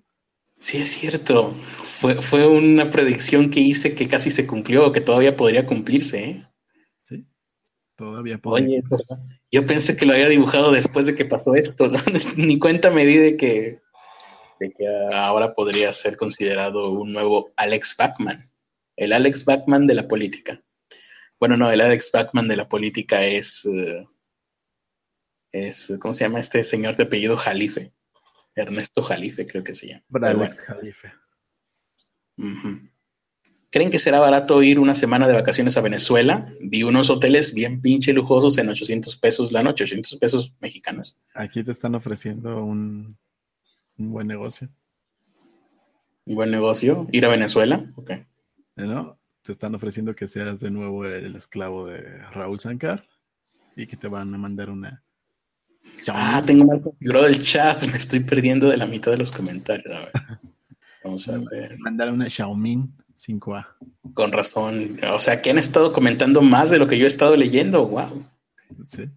[0.60, 1.54] Sí, es cierto.
[1.54, 6.24] Fue, fue una predicción que hice que casi se cumplió, que todavía podría cumplirse.
[6.24, 6.48] ¿eh?
[6.98, 7.26] Sí,
[7.96, 8.80] todavía podría.
[8.80, 8.84] Oye,
[9.52, 11.92] yo pensé que lo había dibujado después de que pasó esto.
[12.38, 13.84] Ni cuenta me di de que
[14.72, 18.50] que ahora podría ser considerado un nuevo Alex Bachman,
[18.96, 20.62] el Alex Bachman de la política.
[21.40, 24.08] Bueno, no, el Alex Bachman de la política es, eh,
[25.54, 27.94] es ¿cómo se llama este señor de apellido Jalife?
[28.56, 30.04] Ernesto Jalife, creo que se llama.
[30.28, 31.14] Alex Jalife.
[33.72, 36.54] ¿Creen que será barato ir una semana de vacaciones a Venezuela?
[36.60, 41.18] Vi unos hoteles bien pinche lujosos en 800 pesos la noche, 800 pesos mexicanos.
[41.34, 43.18] Aquí te están ofreciendo un
[43.98, 44.70] un buen negocio.
[46.26, 47.08] Un buen negocio.
[47.12, 47.92] ¿Ir a Venezuela?
[47.96, 48.12] Ok.
[48.76, 49.20] ¿No?
[49.44, 52.02] Te están ofreciendo que seas de nuevo el esclavo de
[52.32, 53.08] Raúl Sankar
[53.76, 55.04] y que te van a mandar una.
[56.08, 57.86] Ah, tengo mal configurado el chat.
[57.88, 59.96] Me estoy perdiendo de la mitad de los comentarios.
[61.04, 61.78] Vamos a ver.
[61.80, 63.68] Mandar una Xiaomi 5A.
[64.14, 65.00] Con razón.
[65.12, 67.88] O sea, que han estado comentando más de lo que yo he estado leyendo.
[67.88, 68.26] Wow.
[68.86, 69.10] Sí.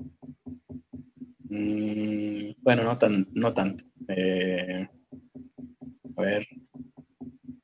[1.49, 3.85] Mm, bueno, no, tan, no tanto.
[4.09, 4.89] Eh,
[6.17, 6.47] a ver.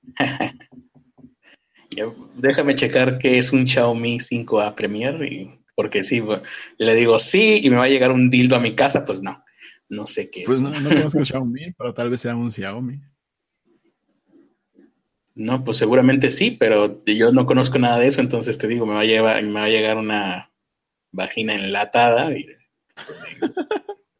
[2.37, 6.23] Déjame checar qué es un Xiaomi 5A Premier, y, porque si
[6.79, 9.45] le digo sí y me va a llegar un dildo a mi casa, pues no,
[9.89, 10.64] no sé qué pues es.
[10.64, 13.01] Pues no, no conozco Xiaomi, pero tal vez sea un Xiaomi.
[15.35, 18.95] No, pues seguramente sí, pero yo no conozco nada de eso, entonces te digo, me
[18.95, 20.53] va a, llevar, me va a llegar una
[21.11, 22.47] vagina enlatada y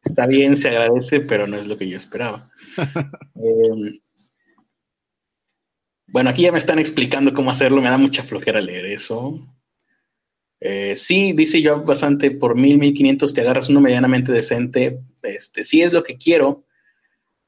[0.03, 2.51] está bien, se agradece, pero no es lo que yo esperaba.
[3.35, 4.01] Em,
[6.07, 9.41] bueno, aquí ya me están explicando cómo hacerlo, me da mucha flojera leer eso.
[10.65, 15.03] Eh, sí, dice yo bastante, por mil, mil quinientos te agarras uno medianamente decente.
[15.25, 16.65] Este, sí es lo que quiero,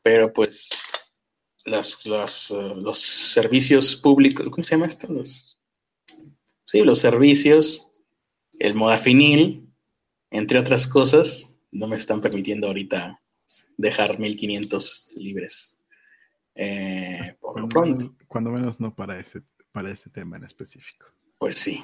[0.02, 0.70] pero pues
[1.64, 5.12] los, los servicios públicos, ¿cómo se llama esto?
[5.12, 5.60] Los,
[6.66, 7.92] sí, los servicios,
[8.58, 9.72] el modafinil,
[10.30, 13.22] entre otras cosas, no me están permitiendo ahorita
[13.76, 15.86] dejar 1500 libres.
[16.56, 18.16] Eh, por cuando, pronto.
[18.26, 21.06] Cuando menos no para ese, para ese tema en específico.
[21.38, 21.80] Pues sí.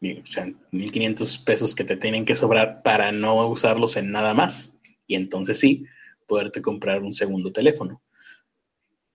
[0.00, 4.78] O sea, 1500 pesos que te tienen que sobrar para no usarlos en nada más.
[5.06, 5.86] Y entonces sí,
[6.26, 8.00] poderte comprar un segundo teléfono.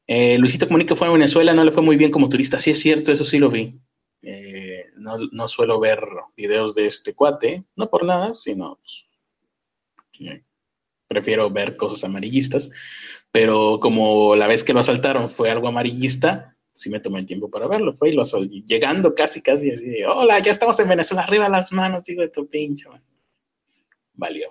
[0.07, 2.59] Eh, Luisito Comunica fue a Venezuela, no le fue muy bien como turista.
[2.59, 3.79] Sí es cierto, eso sí lo vi.
[4.21, 6.01] Eh, no, no, suelo ver
[6.36, 9.05] videos de este cuate, no por nada, sino pues,
[11.07, 12.71] prefiero ver cosas amarillistas,
[13.31, 17.49] pero como la vez que lo asaltaron fue algo amarillista, sí me tomé el tiempo
[17.49, 18.24] para verlo, fue y lo
[18.65, 22.47] llegando casi, casi así, hola, ya estamos en Venezuela, arriba las manos, digo de tu
[22.47, 22.89] pincho.
[24.13, 24.49] Valió.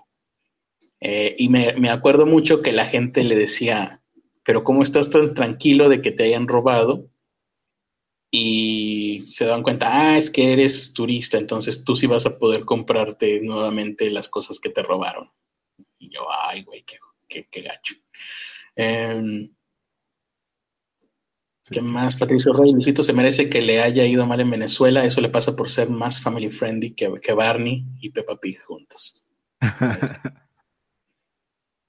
[1.01, 4.03] Eh, y me, me acuerdo mucho que la gente le decía,
[4.45, 7.12] pero ¿cómo estás tan tranquilo de que te hayan robado?
[8.35, 12.64] y se dan cuenta, ah, es que eres turista, entonces tú sí vas a poder
[12.64, 15.31] comprarte nuevamente las cosas que te robaron.
[15.99, 17.95] Y yo, ay, güey, qué, qué, gacho.
[18.75, 19.55] Em,
[21.73, 22.16] ¿Qué más?
[22.16, 25.05] Patricio Rey, Luisito se merece que le haya ido mal en Venezuela.
[25.05, 29.25] Eso le pasa por ser más family friendly que, que Barney y Peppa Pig juntos.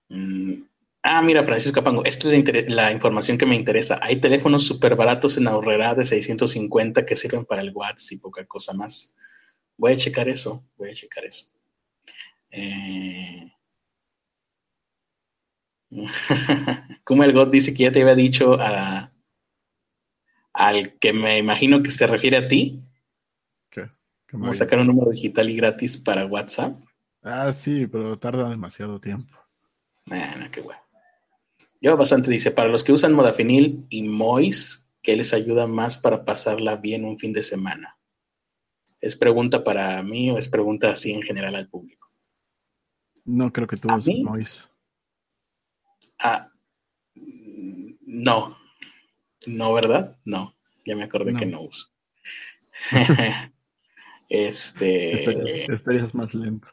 [0.10, 0.66] Mm,
[1.02, 4.00] ah, mira, Francisco Capango, esto es la información que me interesa.
[4.00, 8.46] Hay teléfonos súper baratos en ahorrera de 650 que sirven para el WhatsApp y poca
[8.46, 9.16] cosa más.
[9.76, 11.48] Voy a checar eso, voy a checar eso.
[12.52, 13.52] Eh...
[17.04, 19.13] Como el God dice que ya te había dicho a,
[20.54, 22.84] al que me imagino que se refiere a ti.
[23.70, 23.90] ¿Qué?
[24.32, 26.80] Vamos a sacar un número digital y gratis para WhatsApp.
[27.22, 29.34] Ah, sí, pero tarda demasiado tiempo.
[30.06, 30.82] Bueno, qué bueno.
[31.82, 36.24] Yo bastante dice, para los que usan modafinil y Mois, ¿qué les ayuda más para
[36.24, 37.98] pasarla bien un fin de semana?
[39.02, 42.10] ¿Es pregunta para mí o es pregunta así en general al público?
[43.26, 44.70] No creo que tú uses Mois.
[46.20, 46.50] Ah,
[48.02, 48.63] no.
[49.48, 50.18] No, ¿verdad?
[50.26, 50.56] No.
[50.86, 51.88] Ya me acordé que no uso.
[54.30, 55.74] este.
[55.74, 56.68] Estarías más lento.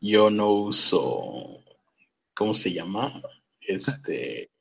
[0.00, 1.62] yo no uso
[2.36, 3.20] ¿cómo se llama?
[3.60, 4.52] Este.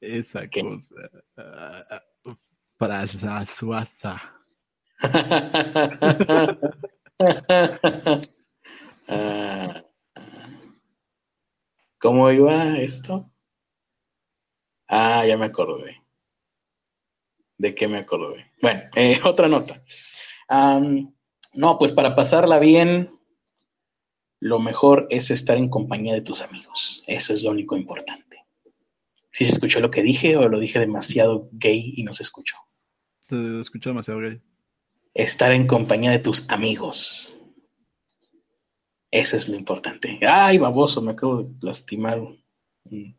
[0.00, 0.94] Esa cosa.
[2.76, 4.40] Para suasa.
[9.08, 9.72] uh,
[11.98, 13.30] ¿Cómo iba esto?
[14.88, 16.02] Ah, ya me acordé.
[17.58, 18.50] ¿De qué me acordé?
[18.60, 19.82] Bueno, eh, otra nota.
[20.48, 21.14] Um,
[21.54, 23.18] no, pues para pasarla bien,
[24.40, 27.02] lo mejor es estar en compañía de tus amigos.
[27.06, 28.44] Eso es lo único importante.
[29.32, 32.56] ¿Si se escuchó lo que dije o lo dije demasiado gay y no se escuchó?
[33.20, 34.40] Se escuchó demasiado gay.
[35.12, 37.40] Estar en compañía de tus amigos.
[39.10, 40.18] Eso es lo importante.
[40.26, 43.16] Ay, baboso, me acabo de lastimar un,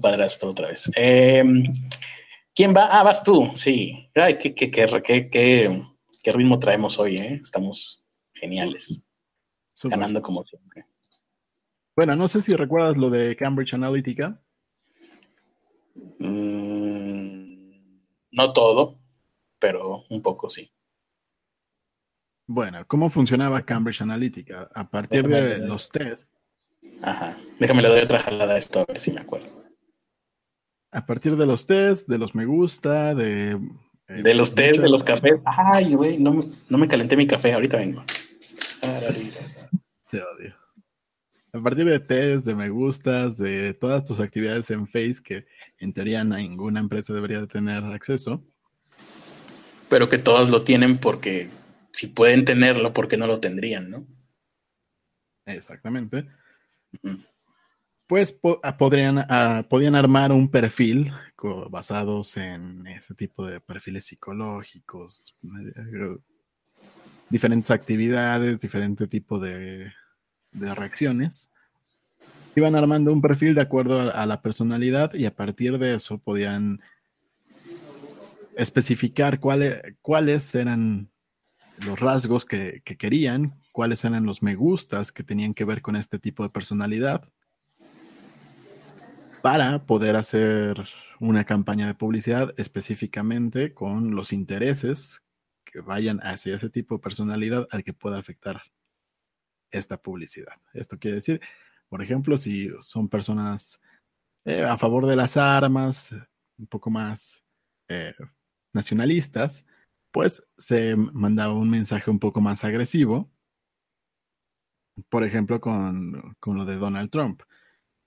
[0.00, 0.90] padrastro otra vez.
[0.94, 1.64] Em,
[2.54, 2.88] ¿Quién va?
[2.90, 4.10] Ah, vas tú, sí.
[4.14, 7.40] Ay, qué, qué, qué, qué ritmo traemos hoy, ¿eh?
[7.42, 9.08] Estamos geniales
[9.84, 10.86] ganando como siempre.
[11.96, 14.40] Bueno, no sé si recuerdas lo de Cambridge Analytica.
[16.18, 17.90] Mm,
[18.32, 19.00] no todo,
[19.58, 20.70] pero un poco sí.
[22.46, 24.70] Bueno, ¿cómo funcionaba Cambridge Analytica?
[24.74, 26.32] A partir de los tests.
[27.02, 27.36] Ajá.
[27.58, 29.67] Déjame le doy otra jalada a esto, a ver si me acuerdo.
[30.90, 33.58] A partir de los tests, de los me gusta, de.
[34.08, 35.34] Eh, de los tests, de los cafés.
[35.44, 38.02] Ay, güey, no, no me calenté mi café, ahorita vengo.
[40.10, 40.56] Te odio.
[41.52, 45.46] A partir de test, de me gustas, de todas tus actividades en Face, que
[45.78, 48.42] en teoría ninguna empresa debería de tener acceso.
[49.88, 51.48] Pero que todas lo tienen porque
[51.92, 54.06] si pueden tenerlo, ¿por qué no lo tendrían, no?
[55.46, 56.26] Exactamente.
[58.08, 61.12] Pues ah, podrían, uh, podían armar un perfil
[61.70, 66.16] basados en ese tipo de perfiles psicológicos, eh,
[67.28, 69.92] diferentes actividades, diferente tipo de,
[70.52, 71.50] reacciones.
[72.56, 76.80] Iban armando un perfil de acuerdo a, la personalidad y a partir de eso podían
[78.56, 81.10] especificar cuáles, cuáles eran
[81.84, 85.94] los rasgos que, que, querían, cuáles eran los me gustas que tenían que ver con
[85.94, 87.30] este tipo de personalidad,
[89.42, 90.88] para poder hacer
[91.20, 95.24] una campaña de publicidad específicamente con los intereses
[95.64, 98.62] que vayan hacia ese tipo de personalidad al que pueda afectar
[99.70, 100.54] esta publicidad.
[100.72, 101.40] Esto quiere decir,
[101.88, 103.80] por ejemplo, si son personas
[104.44, 106.16] eh, a favor de las armas,
[106.58, 107.44] un poco más
[107.88, 108.14] eh,
[108.72, 109.66] nacionalistas,
[110.10, 113.30] pues se mandaba un mensaje un poco más agresivo,
[115.08, 117.42] por ejemplo, con, lo de Donald Trump.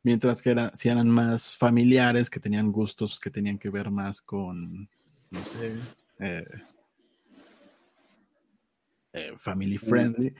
[0.03, 4.89] Mientras que si eran más familiares, que tenían gustos que tenían que ver más con,
[5.29, 5.73] no sé,
[6.19, 6.45] eh,
[9.13, 10.33] eh, family friendly,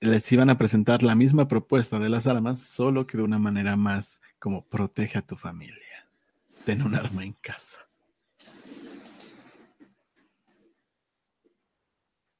[0.00, 3.76] les iban a presentar la misma propuesta de las armas, solo que de una manera
[3.76, 6.08] más como protege a tu familia.
[6.64, 7.88] Ten un arma en casa.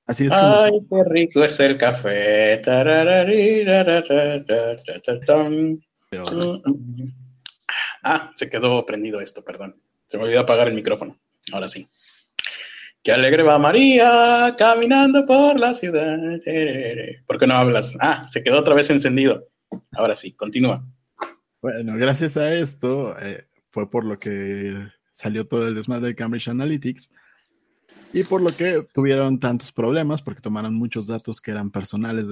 [0.06, 0.32] Así es.
[0.32, 2.61] Ay, qué rico es el café.
[8.02, 9.80] Ah, se quedó prendido esto, perdón.
[10.06, 11.18] Se me olvidó apagar el micrófono.
[11.52, 11.86] Ahora sí.
[13.02, 16.18] Qué alegre va María caminando por la ciudad.
[17.26, 17.96] ¿Por qué no hablas?
[18.00, 19.48] Ah, se quedó otra vez encendido.
[19.92, 20.84] Ahora sí, continúa.
[21.61, 26.48] Bueno, gracias a esto eh, fue por lo que salió todo el desmadre de Cambridge
[26.48, 27.11] Analytics
[28.12, 32.24] y por lo que tuvieron tantos problemas porque tomaron muchos datos que eran personales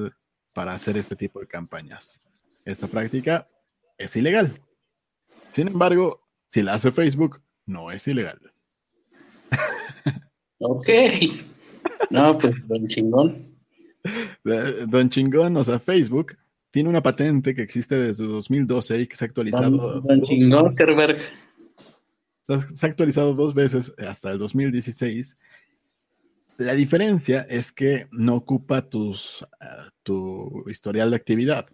[0.53, 2.23] para hacer este tipo de campañas.
[2.65, 3.49] Esta práctica
[3.99, 4.61] es ilegal.
[5.49, 8.41] Sin embargo, si la hace Facebook, no es ilegal.
[10.59, 10.89] Ok.
[12.11, 13.57] No, pues don chingón.
[14.89, 16.37] Don chingón, o sea, Facebook
[16.71, 20.01] tiene una patente que existe desde 2012 y que se ha actualizado.
[20.01, 21.19] Don, chingón, Kerberg.
[22.43, 25.37] Se ha actualizado dos veces hasta el 2016
[26.59, 31.67] La diferencia es que no ocupa tus, uh, tu historial de actividad.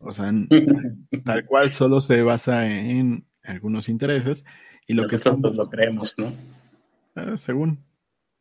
[0.00, 0.32] O sea,
[1.24, 4.44] tal cual solo se basa en algunos intereses
[4.86, 6.32] y lo que estamos lo creemos, ¿no?
[7.16, 7.84] Eh, según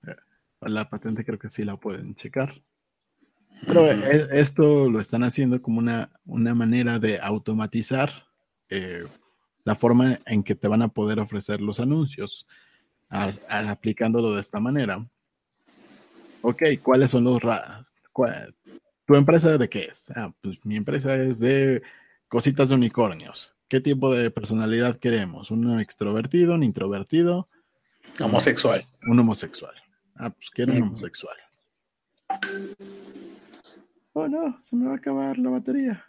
[0.05, 0.15] eh,
[0.61, 2.61] la patente creo que sí la pueden checar.
[3.65, 8.11] Pero e, esto lo están haciendo como una, una manera de automatizar
[8.69, 9.05] eh,
[9.63, 12.47] la forma en que te van a poder ofrecer los anuncios,
[13.09, 15.05] aplicándolo de esta manera.
[16.41, 17.41] Ok, ¿cuáles son los...
[19.05, 20.11] ¿Tu empresa de qué es?
[20.15, 21.81] Ah, pues mi empresa es de
[22.27, 23.55] cositas de unicornios.
[23.67, 25.51] ¿Qué tipo de personalidad queremos?
[25.51, 27.49] ¿Un extrovertido, un introvertido?
[28.19, 28.85] Homosexual.
[29.07, 29.73] Un homosexual.
[30.15, 31.35] Ah, pues quiero un homosexual.
[34.13, 36.05] Oh no, se me va a acabar la batería.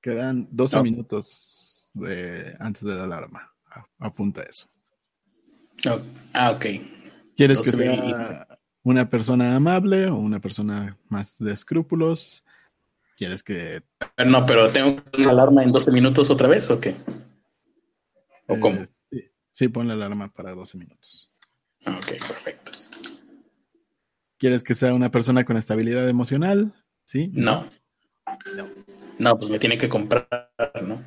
[0.00, 3.52] Quedan 12 minutos de, antes de la alarma.
[3.98, 4.68] Apunta eso.
[6.34, 6.66] Ah, ok.
[7.36, 8.47] ¿Quieres que sea
[8.88, 12.46] una persona amable o una persona más de escrúpulos?
[13.18, 13.82] ¿Quieres que...?
[14.24, 16.94] No, pero tengo una alarma en 12 minutos otra vez o qué?
[18.46, 18.86] ¿O eh, cómo?
[19.10, 21.30] Sí, sí, pon la alarma para 12 minutos.
[21.86, 22.72] Ok, perfecto.
[24.38, 26.72] ¿Quieres que sea una persona con estabilidad emocional?
[27.04, 27.30] ¿Sí?
[27.34, 27.68] No.
[28.56, 28.68] No,
[29.18, 30.50] no pues me tiene que comprar,
[30.82, 31.02] ¿no?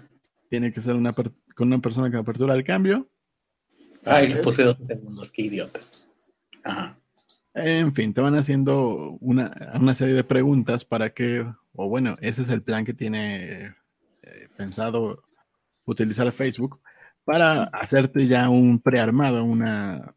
[0.50, 3.10] Tiene que ser una con una persona con apertura al cambio.
[4.06, 5.80] Ay, le puse dos segundos, qué idiota.
[6.64, 7.01] Ajá.
[7.54, 12.44] En fin, te van haciendo una, una, serie de preguntas para que, o bueno, ese
[12.44, 13.76] es el plan que tiene
[14.24, 15.22] eh, pensado
[15.86, 16.80] utilizar Facebook
[17.26, 20.16] para hacerte ya un prearmado, una,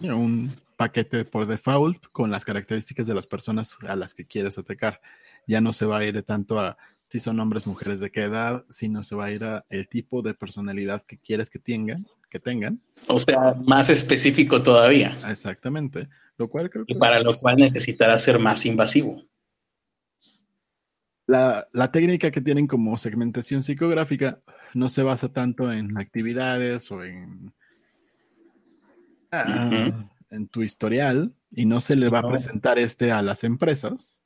[0.00, 5.00] un paquete por default con las características de las personas a las que quieres atacar.
[5.46, 6.76] Ya no se va a ir tanto a
[7.08, 10.22] si son hombres, mujeres, de qué edad, sino se va a ir a el tipo
[10.22, 12.80] de personalidad que quieres que tengan, que tengan.
[13.06, 15.16] O sea, más específico todavía.
[15.28, 16.08] Exactamente.
[16.38, 19.22] Lo cual creo y para lo cual necesitará ser más invasivo.
[21.26, 24.40] La, técnica que tienen como segmentación psicográfica
[24.74, 27.52] no se basa tanto en actividades o en,
[29.32, 34.22] ah, en tu historial y no se le va a presentar este a las empresas.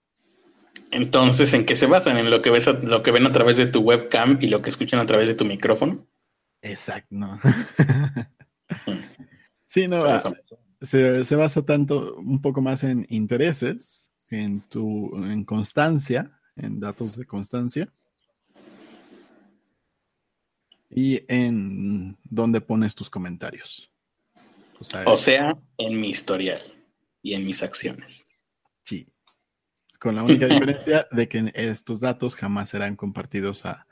[0.90, 2.18] Entonces, ¿en qué se basan?
[2.18, 4.70] ¿En lo que, ves lo que ven a través de tu webcam y lo que
[4.70, 6.06] escuchan a través de tu micrófono?
[6.62, 7.08] Exacto.
[7.10, 7.40] No.
[9.66, 10.00] sí, no.
[10.80, 17.26] Se, basa tanto, un poco más en intereses, en tu, en constancia, en datos de
[17.26, 17.92] constancia.
[20.88, 23.92] Y en dónde pones tus comentarios.
[25.04, 26.60] O sea, en mi historial
[27.22, 28.26] y en mis acciones.
[28.84, 29.06] Sí.
[30.00, 33.86] Con la única diferencia de que estos datos jamás serán compartidos a,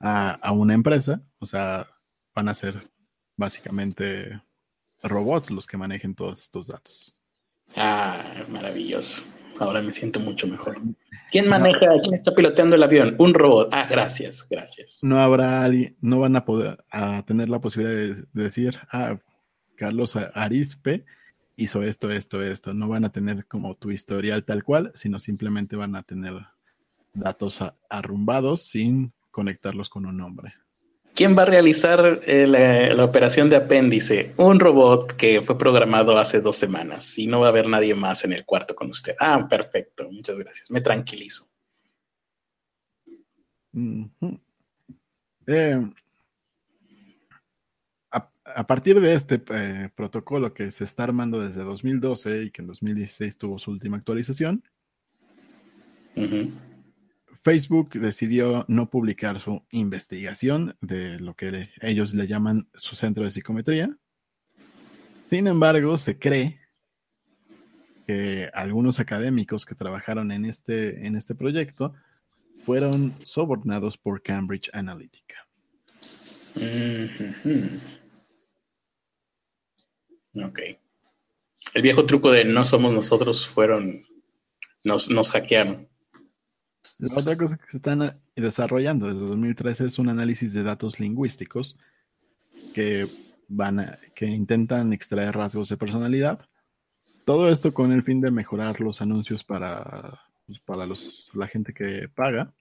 [0.00, 1.22] a una empresa.
[1.38, 1.86] O sea,
[2.34, 2.80] van a ser
[3.36, 4.40] básicamente
[5.02, 7.14] robots los que manejen todos estos datos.
[7.76, 9.24] Ah, maravilloso.
[9.58, 10.80] Ahora me siento mucho mejor.
[11.30, 13.16] ¿Quién maneja, quién está piloteando el avión?
[13.18, 13.70] Un robot.
[13.72, 15.00] Ah, gracias, gracias.
[15.02, 19.18] No habrá alguien, no van a poder a tener la posibilidad de, decir, ah,
[19.76, 21.04] Carlos Arispe
[21.56, 22.74] hizo esto, esto, esto.
[22.74, 26.34] No van a tener como tu historial tal cual, sino simplemente van a tener
[27.14, 30.54] datos arrumbados sin conectarlos con un nombre.
[31.16, 34.34] ¿Quién va a realizar eh, la, operación de apéndice?
[34.36, 38.22] Un robot que fue programado hace dos semanas y no va a haber nadie más
[38.26, 39.14] en el cuarto con usted.
[39.18, 40.10] Ah, perfecto.
[40.12, 40.70] Muchas gracias.
[40.70, 41.46] Me tranquilizo.
[45.46, 45.90] Eh,
[48.10, 52.68] a, partir de este eh, protocolo que se está armando desde 2012 y que en
[52.68, 54.62] 2016 tuvo su última actualización,
[57.46, 63.30] Facebook decidió no publicar su investigación de lo que ellos le llaman su centro de
[63.30, 63.96] psicometría.
[65.28, 66.58] Sin embargo, se cree
[68.04, 71.94] que algunos académicos que trabajaron en este, en este proyecto
[72.64, 75.46] fueron sobornados por Cambridge Analytica.
[80.34, 80.60] Ok.
[81.74, 84.04] El viejo truco de no somos nosotros fueron,
[84.82, 85.88] nos, nos hackearon.
[86.98, 91.76] La otra cosa que se están desarrollando desde 2013 es un análisis de datos lingüísticos
[92.74, 93.06] que
[93.48, 96.40] van que intentan extraer rasgos de personalidad.
[97.26, 101.74] Todo esto con el fin de mejorar los anuncios para, pues, para los, la gente
[101.74, 102.54] que paga.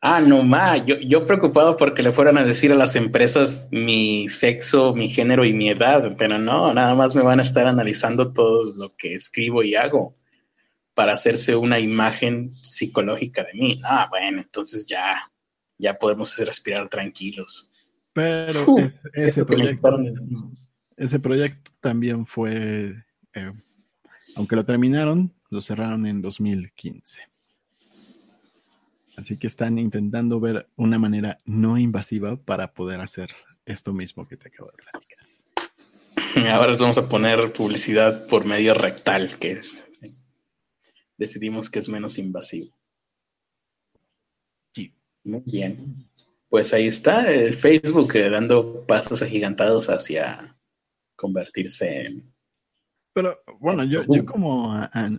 [0.00, 0.86] Ah, no más.
[0.86, 5.44] Yo, yo preocupado porque le fueran a decir a las empresas mi sexo, mi género
[5.44, 9.14] y mi edad, pero no, nada más me van a estar analizando todo lo que
[9.14, 10.14] escribo y hago
[10.94, 13.80] para hacerse una imagen psicológica de mí.
[13.84, 15.30] Ah, bueno, entonces ya,
[15.78, 17.70] ya podemos respirar tranquilos.
[18.12, 18.76] Pero
[19.14, 20.00] ese, proyecto,
[20.96, 23.52] ese proyecto también fue, eh,
[24.34, 27.22] aunque lo terminaron, lo cerraron en 2015.
[29.16, 33.30] Así que están intentando ver una manera no invasiva para poder hacer
[33.66, 35.20] esto mismo que te acabo de platicar.
[36.52, 39.60] Ahora vamos a poner publicidad por medio rectal, que
[41.20, 42.74] decidimos que es menos invasivo.
[44.74, 44.92] Sí.
[45.22, 46.08] Muy bien.
[46.48, 50.58] Pues ahí está el Facebook eh, dando pasos agigantados hacia
[51.14, 52.34] convertirse en...
[53.12, 54.72] Pero bueno, yo, yo como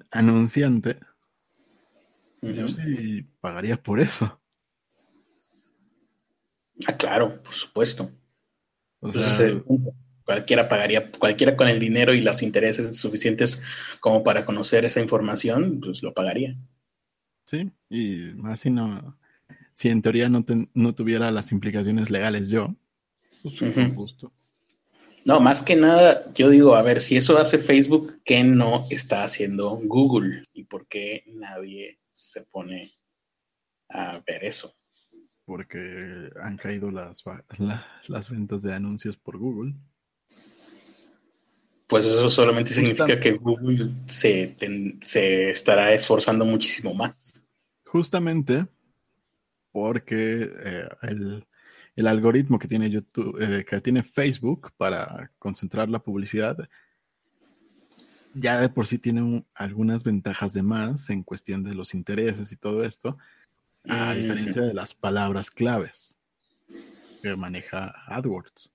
[0.09, 0.97] anunciante,
[2.41, 4.41] yo sí pagaría por eso.
[6.87, 8.09] Ah, claro, por supuesto.
[10.25, 13.63] Cualquiera pagaría, cualquiera con el dinero y los intereses suficientes
[13.99, 16.55] como para conocer esa información, pues lo pagaría.
[17.45, 19.17] Sí, y más si no,
[19.73, 22.75] si en teoría no, no tuviera las implicaciones legales yo,
[23.41, 23.59] pues
[23.95, 24.31] justo.
[25.23, 29.23] No, más que nada, yo digo, a ver, si eso hace Facebook, ¿qué no está
[29.23, 30.41] haciendo Google?
[30.55, 32.91] ¿Y por qué nadie se pone
[33.89, 34.73] a ver eso?
[35.45, 37.23] Porque han caído las,
[38.07, 39.75] las ventas de anuncios por Google.
[41.91, 44.55] Pues eso solamente significa que Google se,
[45.01, 47.43] se estará esforzando muchísimo más.
[47.83, 48.65] Justamente
[49.73, 56.57] porque eh, el, algoritmo que tiene YouTube, eh, que tiene Facebook para concentrar la publicidad,
[58.35, 62.55] ya de por sí tiene algunas ventajas de más en cuestión de los intereses y
[62.55, 63.17] todo esto,
[63.83, 66.17] a diferencia de las palabras claves
[67.21, 68.71] que maneja AdWords.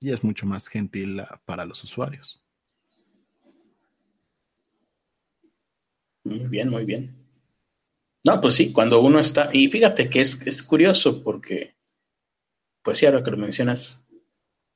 [0.00, 2.40] Y es mucho más gentil para los usuarios.
[6.24, 7.14] Muy bien, muy bien.
[8.24, 11.74] No, pues sí, cuando uno está, y fíjate que es, es curioso porque,
[12.82, 14.04] pues sí, ahora que lo mencionas,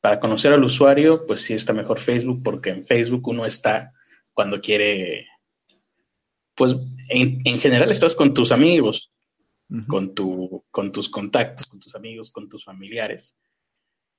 [0.00, 3.94] para conocer al usuario, pues sí está mejor Facebook, porque en Facebook uno está
[4.32, 5.26] cuando quiere,
[6.54, 6.76] pues
[7.08, 9.10] en, general estás con tus amigos,
[9.88, 13.38] con, tu, con tus contactos, con tus amigos, con tus familiares.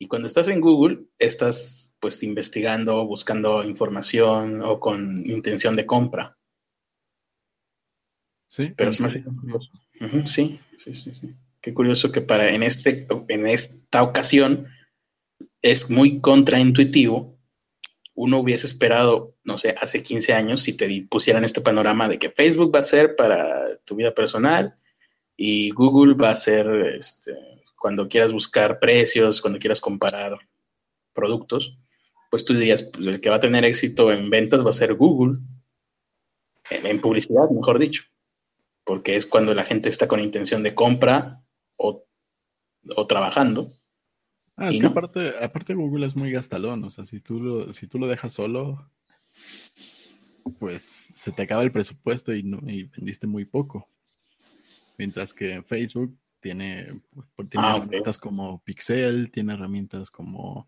[0.01, 6.37] Y cuando estás en Google, estás pues investigando, buscando información o con intención de compra.
[8.47, 9.71] Sí, pero es más curioso.
[10.25, 11.35] sí, sí, sí, sí.
[11.61, 14.67] Qué curioso que para en este, en esta ocasión
[15.61, 17.37] es muy contraintuitivo.
[18.15, 22.29] Uno hubiese esperado, no sé, hace 15 años si te pusieran este panorama de que
[22.29, 24.73] Facebook va a ser para tu vida personal
[25.35, 27.33] y Google va a ser este,
[27.80, 30.38] cuando quieras buscar precios, cuando quieras comparar
[31.13, 31.80] productos,
[32.30, 34.93] pues tú dirías, pues el que va a tener éxito en ventas va a ser
[34.93, 35.39] Google,
[36.69, 38.03] en publicidad, mejor dicho
[38.89, 41.43] porque es cuando la gente está con intención de compra
[41.77, 42.07] o,
[43.07, 43.71] trabajando.
[44.55, 47.86] Ah, es que aparte, aparte Google es muy gastalón, o sea, si tú, lo, si
[47.86, 48.91] tú lo dejas solo,
[50.57, 53.88] pues se te acaba el presupuesto y, no, vendiste muy poco.
[54.97, 57.01] Mientras que Facebook tiene,
[57.35, 60.67] pues, tiene ah, herramientas como Pixel, tiene herramientas como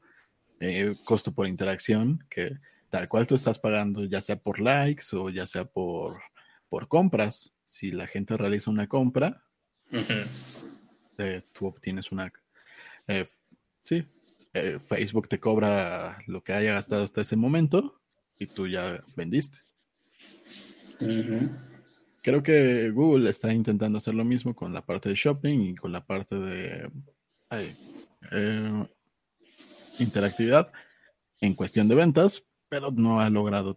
[0.59, 2.57] eh, costo por interacción, que
[2.89, 6.21] tal cual tú estás pagando, ya sea por likes o ya sea por,
[6.69, 7.53] por compras.
[7.65, 9.43] Si la gente realiza una compra,
[11.17, 12.31] eh, tú obtienes una...
[13.07, 13.27] Eh,
[13.81, 14.05] sí,
[14.85, 18.01] Facebook te cobra lo que haya gastado hasta ese momento
[18.37, 19.59] y tú ya vendiste.
[22.23, 25.91] Creo que Google está intentando hacer lo mismo con la parte de shopping y con
[25.91, 26.89] la parte de
[29.97, 30.71] interactividad
[31.39, 33.75] en cuestión de ventas, pero no ha logrado,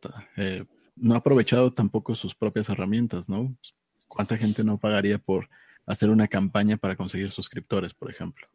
[0.96, 3.56] no ha aprovechado tampoco sus propias herramientas, ¿no?
[4.06, 5.48] ¿Cuánta gente no pagaría por
[5.86, 8.46] hacer una campaña para conseguir suscriptores, por ejemplo?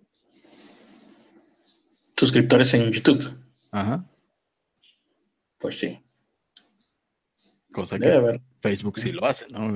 [2.15, 3.27] Suscriptores en YouTube.
[3.71, 4.05] Ajá.
[5.57, 5.99] Pues sí.
[7.71, 9.71] Cosa que Facebook sí lo hace, ¿no?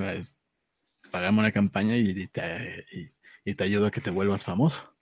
[1.11, 2.85] pagamos una campaña y te,
[3.45, 4.95] y, te ayuda a que te vuelvas famoso.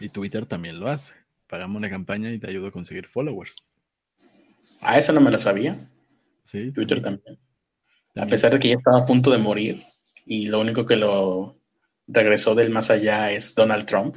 [0.00, 1.14] Y Twitter también lo hace.
[1.46, 3.74] Pagamos una campaña y te ayuda a conseguir followers.
[4.80, 5.88] Ah, esa no me la sabía.
[6.42, 6.72] Sí.
[6.72, 7.38] Twitter también.
[8.16, 9.82] A pesar de que ya estaba a punto de morir
[10.24, 11.56] y lo único que lo
[12.06, 14.16] regresó del más allá es Donald Trump.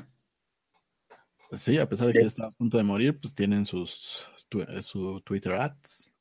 [1.54, 4.26] Sí, a pesar de que ya estaba a punto de morir, pues tienen sus
[4.82, 6.12] su Twitter ads.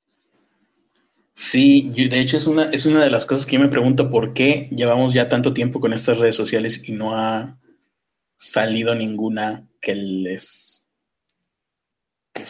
[1.40, 4.34] Sí, de hecho es una, es una de las cosas que yo me pregunto por
[4.34, 7.56] qué llevamos ya tanto tiempo con estas redes sociales y no ha
[8.36, 10.90] salido ninguna que les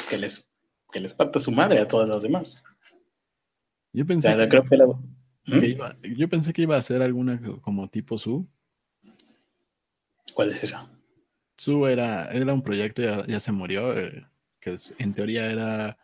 [0.08, 0.50] que les
[0.90, 2.62] que les parta su madre a todas las demás.
[3.92, 8.48] Yo pensé, que, iba, yo pensé que iba a ser alguna como tipo su,
[10.32, 10.90] ¿Cuál es esa?
[11.58, 14.26] Su era, era un proyecto, ya, ya se murió, eh,
[14.62, 15.98] que en teoría era,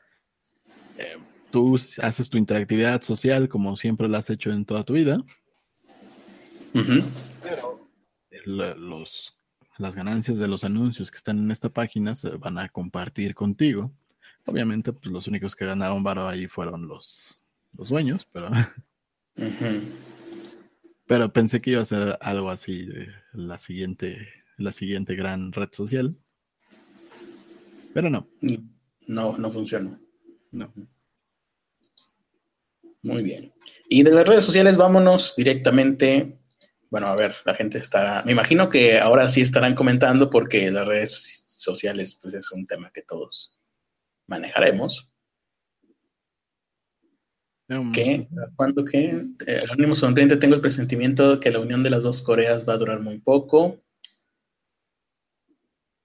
[0.99, 1.17] eh,
[1.55, 5.25] tú haces tu interactividad social como siempre lo has hecho en toda tu vida,
[7.41, 7.89] pero
[8.45, 9.39] los,
[9.79, 13.95] las ganancias de los anuncios que están en esta página se van a compartir contigo.
[14.47, 17.41] Obviamente, pues los únicos que ganaron varo ahí fueron los,
[17.73, 18.51] los dueños, pero...
[21.07, 22.89] Pero pensé que iba a ser algo así,
[23.33, 24.27] la siguiente,
[24.57, 26.17] la siguiente gran red social.
[27.93, 28.27] Pero no.
[29.07, 30.01] No, no funcionó.
[30.51, 30.73] No.
[33.05, 33.53] Muy bien.
[33.89, 36.39] Y de las redes sociales vámonos directamente.
[36.91, 38.23] Bueno, a ver, la gente estará.
[38.25, 42.91] Me imagino que ahora sí estarán comentando porque las redes sociales, pues es un tema
[42.93, 43.59] que todos
[44.27, 45.11] manejaremos.
[47.69, 48.29] Um, ¿Qué?
[48.57, 49.25] ¿Cuándo qué?
[49.47, 52.79] El ánimo sonriente, tengo el presentimiento que la unión de las dos Coreas va a
[52.79, 53.83] durar muy poco.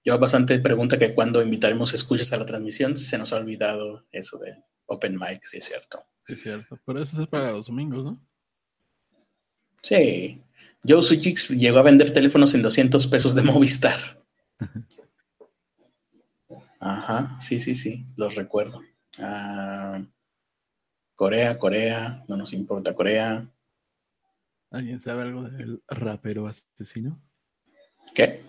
[0.04, 4.38] Yo bastante pregunta que cuando invitaremos escuchas a la transmisión, se nos ha olvidado eso
[4.38, 4.56] de
[4.90, 6.04] Open Mic, si es cierto.
[6.26, 6.78] Sí, es cierto.
[6.84, 8.20] Pero eso es para los domingos, ¿no?
[9.82, 10.42] Sí.
[10.86, 14.22] Joe Sujix llegó a vender teléfonos en 200 pesos de Movistar.
[16.80, 18.80] Ajá, sí, sí, sí, los recuerdo.
[19.18, 20.02] Ah,
[21.14, 23.48] Corea, Corea, no nos importa Corea.
[24.70, 27.22] ¿Alguien sabe algo del rapero asesino?
[28.14, 28.42] ¿Qué?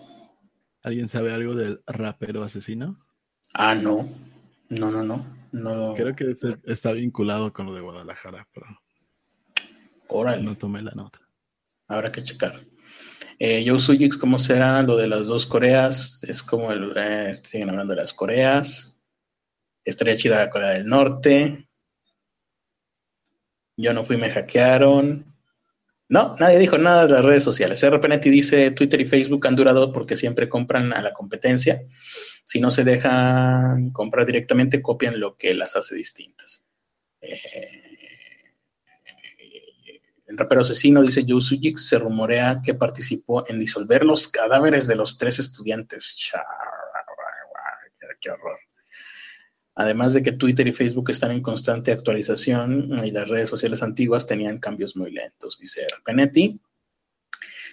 [0.82, 3.06] ¿Alguien sabe algo del rapero asesino?
[3.52, 4.08] Ah, no.
[4.78, 5.26] No, no, no.
[5.52, 5.94] no.
[5.94, 6.32] Creo que
[6.64, 8.66] está vinculado con lo de Guadalajara, pero.
[10.08, 10.42] Órale.
[10.42, 11.20] No tomé la nota.
[11.88, 12.64] Habrá que checar.
[13.38, 16.24] Eh, Joe Sujix, ¿cómo será lo de las dos Coreas?
[16.24, 16.94] Es como el.
[16.96, 18.98] Eh, siguen hablando de las Coreas.
[19.84, 21.68] Estaría chida Corea del Norte.
[23.76, 25.26] Yo no fui, me hackearon.
[26.08, 27.86] No, nadie dijo nada de las redes sociales.
[27.86, 31.78] RPNet dice Twitter y Facebook han durado porque siempre compran a la competencia.
[32.44, 36.66] Si no se dejan comprar directamente, copian lo que las hace distintas.
[37.20, 37.38] Eh,
[40.26, 44.96] el rapero asesino, dice Yu Sujix, se rumorea que participó en disolver los cadáveres de
[44.96, 46.32] los tres estudiantes.
[48.20, 48.58] qué horror.
[49.74, 54.26] Además de que Twitter y Facebook están en constante actualización y las redes sociales antiguas
[54.26, 56.60] tenían cambios muy lentos, dice Penetti.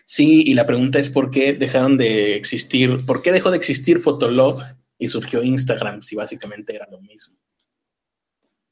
[0.09, 4.01] Sí, y la pregunta es por qué dejaron de existir, por qué dejó de existir
[4.01, 4.59] Fotolog
[4.97, 7.37] y surgió Instagram, si básicamente era lo mismo.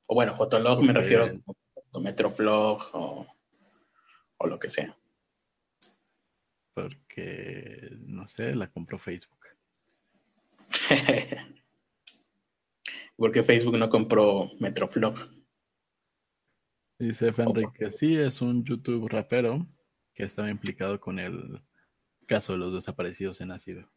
[0.08, 3.28] O bueno, Fotolog me refiero a Metroflog o,
[4.38, 4.98] o lo que sea.
[6.74, 9.46] Porque, no sé, la compró Facebook.
[13.16, 15.20] porque Facebook no compró Metroflog.
[16.98, 19.68] Dice Fenric que sí, es un YouTube rapero
[20.18, 21.62] que estaba implicado con el
[22.26, 23.88] caso de los desaparecidos en ácido.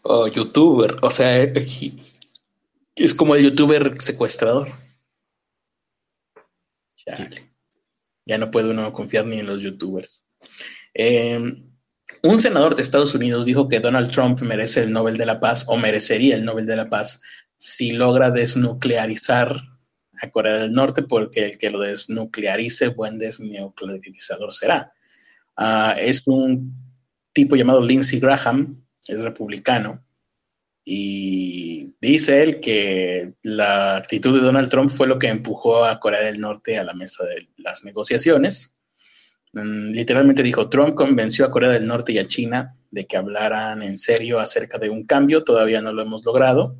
[0.00, 4.68] Oh, youtuber, o sea, es como el youtuber secuestrador.
[8.24, 10.26] Ya no puede uno confiar ni en los youtubers.
[10.94, 11.70] Em,
[12.22, 15.66] un senador de Estados Unidos dijo que Donald Trump merece el Nobel de la Paz
[15.68, 17.20] o merecería el Nobel de la Paz
[17.58, 19.60] si logra desnuclearizar
[20.22, 24.92] a Corea del Norte, porque el que lo desnuclearice, buen desnuclearizador será.
[25.60, 26.72] Ah, es un
[27.32, 30.04] tipo llamado Lindsey Graham, es republicano,
[30.84, 36.20] y dice él que la actitud de Donald Trump fue lo que empujó a Corea
[36.20, 38.78] del Norte a la mesa de las negociaciones.
[39.52, 43.82] Mm, literalmente dijo, Trump convenció a Corea del Norte y a China de que hablaran
[43.82, 46.78] en serio acerca de un cambio, todavía no lo hemos logrado,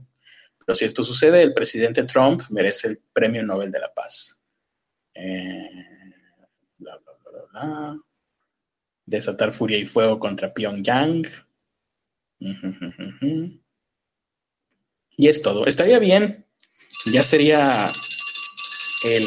[0.64, 4.44] pero si esto sucede, el presidente Trump merece el Premio Nobel de la Paz.
[5.14, 5.68] Eh,
[9.08, 11.26] Desatar furia y fuego contra Pyongyang.
[15.16, 15.66] Y es todo.
[15.66, 16.44] Estaría bien.
[17.12, 17.90] Ya sería
[19.04, 19.24] el...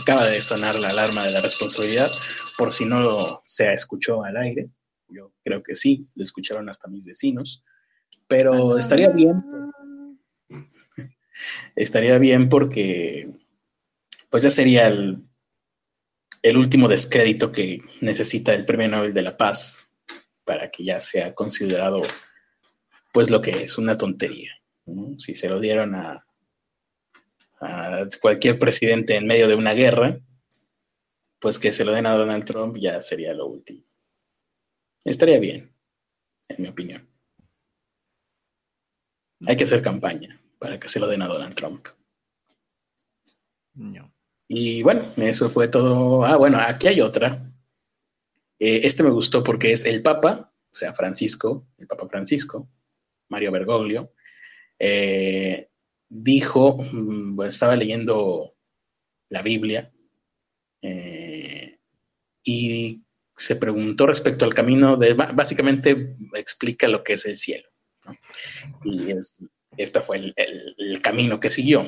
[0.00, 2.10] Acaba de sonar la alarma de la responsabilidad,
[2.56, 4.70] por si no se escuchó al aire.
[5.08, 7.62] Yo creo que sí, lo escucharon hasta mis vecinos.
[8.28, 9.42] Pero estaría bien.
[9.42, 9.66] Pues,
[11.74, 13.28] estaría bien porque
[14.30, 15.25] pues ya sería el,
[16.48, 19.88] el, último descrédito que necesita el Premio Nobel de la Paz
[20.44, 22.00] para que ya sea considerado
[23.12, 24.52] pues lo que es una tontería.
[25.18, 26.24] Si se lo dieron a,
[27.60, 30.18] a cualquier presidente en medio de una guerra,
[31.38, 33.82] pues que se lo den a Donald Trump ya sería lo último.
[35.04, 35.72] Estaría bien,
[36.48, 37.08] en mi opinión.
[39.46, 41.86] Hay que hacer campaña para que se lo den a Donald Trump.
[43.74, 44.15] No.
[44.48, 46.24] Y bueno, eso fue todo.
[46.24, 47.52] Ah, bueno, aquí hay otra.
[48.58, 52.68] Eh, este me gustó porque es el Papa sea, Francisco, el Papa Francisco,
[53.28, 54.12] Mario Bergoglio,
[54.78, 55.68] eh,
[56.08, 58.54] dijo, mm, estaba leyendo
[59.30, 59.92] la Biblia
[60.82, 61.78] eh,
[62.44, 63.02] y
[63.34, 67.68] se preguntó respecto al camino de, básicamente explica lo que es el cielo.
[68.84, 69.08] Y
[69.76, 71.84] este fue el, camino que siguió.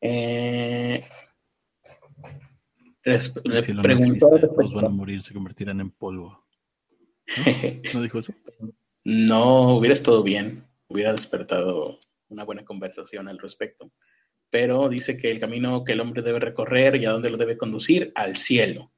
[0.00, 1.04] Eh,
[3.04, 4.28] le preguntó.
[4.28, 6.46] todos van a morir, se convertirán en polvo.
[7.94, 8.02] ¿No?
[8.02, 8.32] dijo eso?
[9.04, 10.66] No, hubiera estado bien.
[10.88, 13.92] Hubiera despertado una buena conversación al respecto.
[14.50, 17.58] Pero dice que el camino que el hombre debe recorrer y a dónde lo debe
[17.58, 18.92] conducir, al cielo.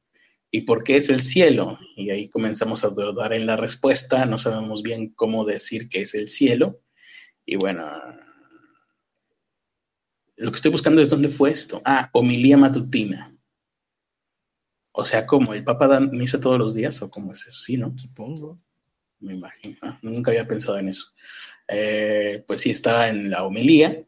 [0.52, 1.78] ¿Y por qué es el cielo?
[1.96, 4.26] Y ahí comenzamos a dudar en la respuesta.
[4.26, 6.80] No sabemos bien cómo decir que es el cielo.
[7.44, 7.88] Y bueno,
[10.40, 11.82] lo que estoy buscando es dónde fue esto.
[11.84, 13.36] Ah, homilía matutina.
[14.92, 15.52] O sea, ¿cómo?
[15.52, 17.60] ¿El Papa da misa todos los días o cómo es eso?
[17.60, 17.96] Sí, ¿no?
[17.98, 18.56] Supongo.
[19.18, 19.76] Me imagino.
[19.82, 21.12] Ah, nunca había pensado en eso.
[21.68, 24.02] Eh, pues sí, está en la homilía.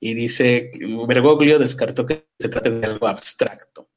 [0.00, 0.70] Y dice,
[1.06, 3.90] Bergoglio descartó que se trate de algo abstracto.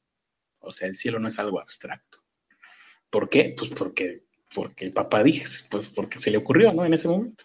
[0.58, 2.18] O sea, el cielo no es algo abstracto.
[3.10, 3.54] ¿Por qué?
[3.56, 6.84] Pues porque, porque el Papa dijo, pues porque se le ocurrió, ¿no?
[6.84, 7.44] En ese momento.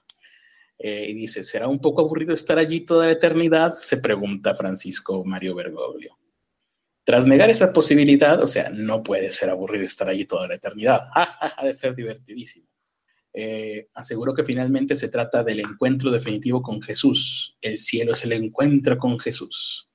[0.77, 3.73] Eh, y dice, ¿será un poco aburrido estar allí toda la eternidad?
[3.73, 6.17] Se pregunta Francisco Mario Bergoglio.
[7.05, 11.01] Tras negar esa posibilidad, o sea, no puede ser aburrido estar allí toda la eternidad.
[11.15, 12.67] Ha de ser divertidísimo.
[13.37, 17.57] Eh, aseguró que finalmente se trata del encuentro definitivo con Jesús.
[17.61, 19.91] El cielo es el encuentro con Jesús.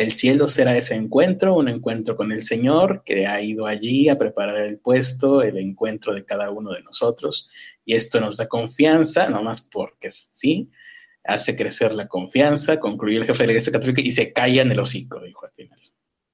[0.00, 4.16] El cielo será ese encuentro, un encuentro con el Señor que ha ido allí a
[4.16, 7.50] preparar el puesto, el encuentro de cada uno de nosotros.
[7.84, 10.70] Y esto nos da confianza, no más porque sí,
[11.22, 14.72] hace crecer la confianza, concluyó el jefe de la Iglesia Católica y se calla en
[14.72, 15.78] el hocico, dijo al final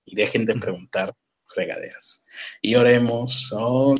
[0.05, 1.13] y dejen de preguntar
[1.47, 2.25] fregaderas.
[2.63, 3.53] Y oremos.
[3.53, 3.97] Oh,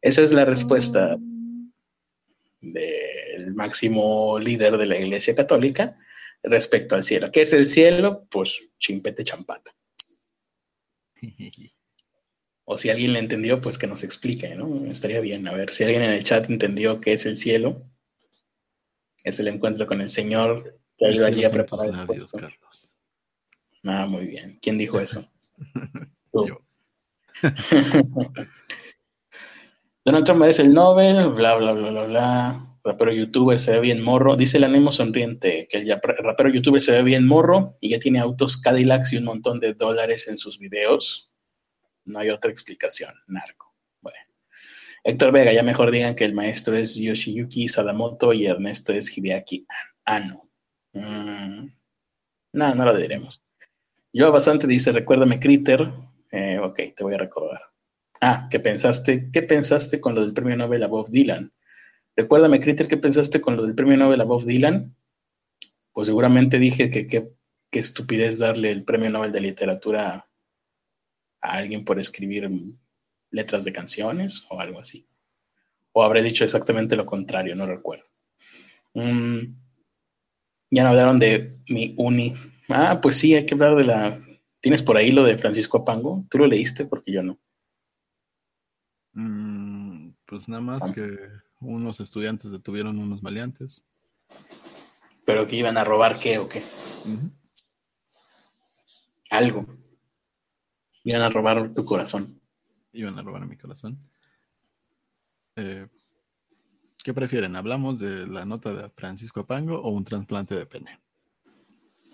[0.00, 1.16] Esa es la respuesta
[2.60, 5.96] del máximo líder de la Iglesia Católica
[6.44, 7.30] respecto al cielo.
[7.32, 8.26] ¿Qué es el cielo?
[8.30, 9.74] Pues chimpete champata.
[12.66, 14.86] O si alguien le entendió, pues que nos explique, ¿no?
[14.90, 15.46] Estaría bien.
[15.46, 17.86] A ver, si alguien en el chat entendió qué es el cielo,
[19.22, 22.08] es el encuentro con el Señor que ido allí a preparar.
[22.10, 22.22] El
[23.84, 24.58] Ah, muy bien.
[24.62, 25.30] ¿Quién dijo eso?
[26.32, 26.62] Yo.
[30.06, 32.73] Donald Trump merece el Nobel, bla, bla, bla, bla, bla.
[32.84, 34.36] Rapero youtuber se ve bien morro.
[34.36, 38.18] Dice el ánimo sonriente que el rapero youtuber se ve bien morro y ya tiene
[38.18, 41.32] autos Cadillacs y un montón de dólares en sus videos.
[42.04, 43.14] No hay otra explicación.
[43.26, 43.74] Narco.
[44.02, 44.18] Bueno.
[45.02, 49.66] Héctor Vega, ya mejor digan que el maestro es Yoshiyuki Sadamoto y Ernesto es Hideaki
[50.04, 50.50] Ano.
[50.92, 51.68] Mm.
[52.52, 53.42] No, no lo diremos.
[54.12, 55.90] Yo bastante dice, recuérdame Critter.
[56.30, 57.60] Eh, ok, te voy a recordar.
[58.20, 59.30] Ah, ¿qué pensaste?
[59.32, 61.50] ¿Qué pensaste con lo del premio Nobel a Bob Dylan?
[62.16, 64.94] Recuérdame, Critter, ¿qué pensaste con lo del premio Nobel a Bob Dylan?
[65.92, 67.32] Pues seguramente dije que qué
[67.72, 70.28] estupidez darle el premio Nobel de literatura
[71.40, 72.48] a alguien por escribir
[73.30, 75.08] letras de canciones o algo así.
[75.92, 78.08] O habré dicho exactamente lo contrario, no recuerdo.
[78.94, 79.56] Mm,
[80.70, 82.34] ya no hablaron de mi uni
[82.68, 84.20] Ah, pues sí, hay que hablar de la...
[84.60, 86.24] ¿Tienes por ahí lo de Francisco Apango?
[86.30, 86.86] ¿Tú lo leíste?
[86.86, 87.38] Porque yo no.
[89.12, 91.18] Mm, pues nada más que
[91.64, 93.84] unos estudiantes detuvieron unos maleantes.
[95.24, 96.62] ¿Pero que iban a robar qué o qué?
[99.30, 99.66] Algo.
[101.02, 102.40] Iban a robar tu corazón.
[102.92, 103.98] Iban a robar mi corazón.
[105.56, 105.86] Eh,
[107.02, 107.56] ¿Qué prefieren?
[107.56, 111.00] ¿Hablamos de la nota de Francisco Apango o un trasplante de pene?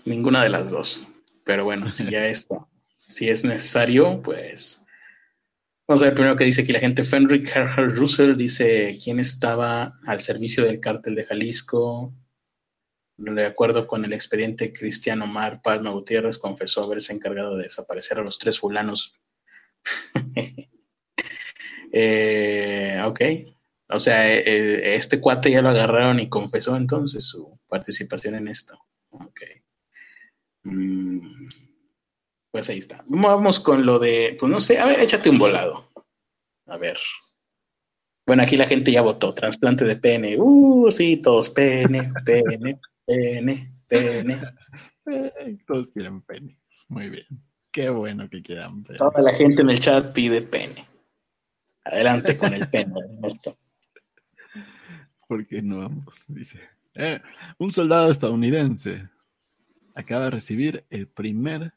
[0.04, 1.06] Ninguna de las dos.
[1.44, 2.66] Pero bueno, si ya está,
[2.98, 4.86] si es necesario, pues
[5.90, 7.02] vamos a ver primero qué dice aquí la gente.
[7.02, 12.14] Fenric Russell dice quién estaba al servicio del cártel de Jalisco.
[13.16, 18.22] De acuerdo con el expediente, Cristiano Mar Palma Gutiérrez confesó haberse encargado de desaparecer a
[18.22, 19.18] los tres fulanos.
[21.92, 23.20] eh, ok.
[23.88, 28.46] O sea, eh, eh, este cuate ya lo agarraron y confesó entonces su participación en
[28.46, 28.78] esto.
[29.10, 29.40] Ok.
[30.62, 31.48] Mm,
[32.50, 33.02] pues ahí está.
[33.06, 35.90] Vamos con lo de, pues no sé, a ver, échate un volado.
[36.66, 36.98] A ver.
[38.26, 39.32] Bueno, aquí la gente ya votó.
[39.32, 40.36] Trasplante de pene.
[40.38, 44.40] Uh, sí, todos pene, pene, pene, pene.
[45.66, 46.58] todos quieren pene.
[46.88, 47.26] Muy bien.
[47.72, 48.98] Qué bueno que quieran pene.
[48.98, 50.86] Toda la gente en el chat pide pene.
[51.84, 53.56] Adelante con el pene, Ernesto.
[55.28, 56.24] ¿Por qué no vamos?
[56.28, 56.60] Dice.
[56.94, 57.20] Eh,
[57.58, 59.08] un soldado estadounidense
[59.94, 61.72] acaba de recibir el primer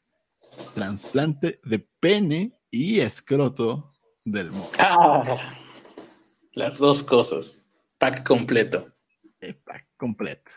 [0.74, 3.92] trasplante de pene y escroto
[4.24, 4.70] del mundo.
[4.78, 5.54] Ah,
[6.52, 7.66] las dos cosas.
[7.98, 8.92] Pack completo.
[9.40, 10.52] El pack completo.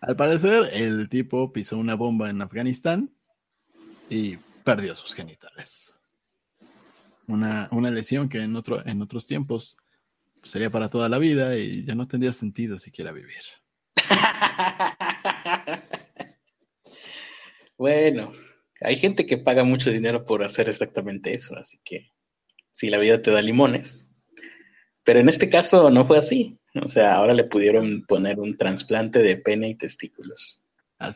[0.00, 3.14] Al parecer, el tipo pisó una bomba en Afganistán
[4.08, 5.94] y perdió sus genitales.
[7.26, 9.78] Una, una lesión que en, otro, en otros tiempos
[10.42, 13.42] sería para toda la vida y ya no tendría sentido siquiera vivir.
[17.78, 18.32] bueno,
[18.84, 22.10] hay gente que paga mucho dinero por hacer exactamente eso, así que
[22.70, 24.14] si la vida te da limones.
[25.04, 26.58] Pero en este caso no fue así.
[26.82, 30.62] O sea, ahora le pudieron poner un trasplante de pene y testículos.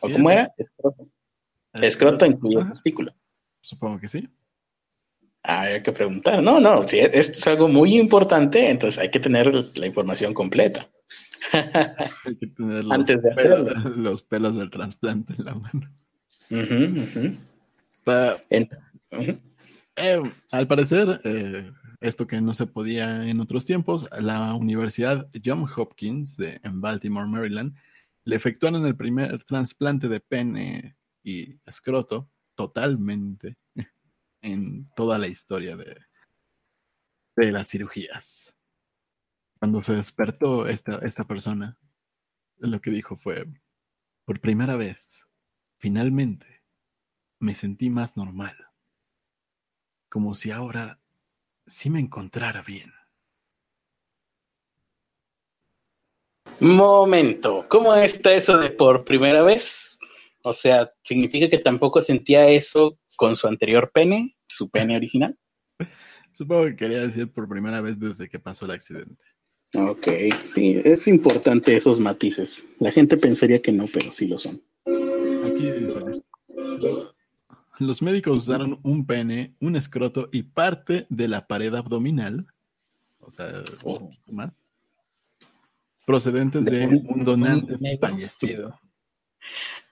[0.01, 0.53] ¿O cómo era?
[0.57, 1.03] Escroto.
[1.73, 3.13] Escroto incluye testículo.
[3.61, 4.29] Supongo que sí.
[5.43, 6.41] Ah, hay que preguntar.
[6.41, 10.87] No, no, si esto es algo muy importante, entonces hay que tener la información completa.
[11.53, 13.73] hay que tener los Antes de hacerlo.
[13.95, 15.89] los pelos del trasplante en la mano.
[19.95, 25.71] Eh, al parecer, eh, esto que no se podía en otros tiempos, la Universidad Johns
[25.77, 27.75] Hopkins de, en Baltimore, Maryland,
[28.23, 33.57] le efectuaron el primer trasplante de pene y escroto totalmente
[34.41, 35.97] en toda la historia de,
[37.35, 38.55] de las cirugías.
[39.59, 41.77] Cuando se despertó esta, esta persona,
[42.57, 43.45] lo que dijo fue,
[44.23, 45.25] por primera vez,
[45.77, 46.58] finalmente,
[47.39, 48.55] me sentí más normal.
[50.09, 50.99] Como si ahora
[51.65, 52.93] sí me encontrara bien.
[56.59, 59.97] Momento, ¿cómo está eso de por primera vez?
[60.43, 65.37] O sea, ¿significa que tampoco sentía eso con su anterior pene, su pene original?
[66.33, 69.23] Supongo que quería decir por primera vez desde que pasó el accidente.
[69.75, 70.07] Ok,
[70.45, 72.65] sí, es importante esos matices.
[72.79, 74.61] La gente pensaría que no, pero sí lo son.
[74.85, 75.99] Aquí dice.
[77.79, 82.45] Los médicos usaron un pene, un escroto y parte de la pared abdominal,
[83.19, 84.11] o sea, oh.
[84.27, 84.61] más,
[86.05, 88.77] procedentes de un donante fallecido.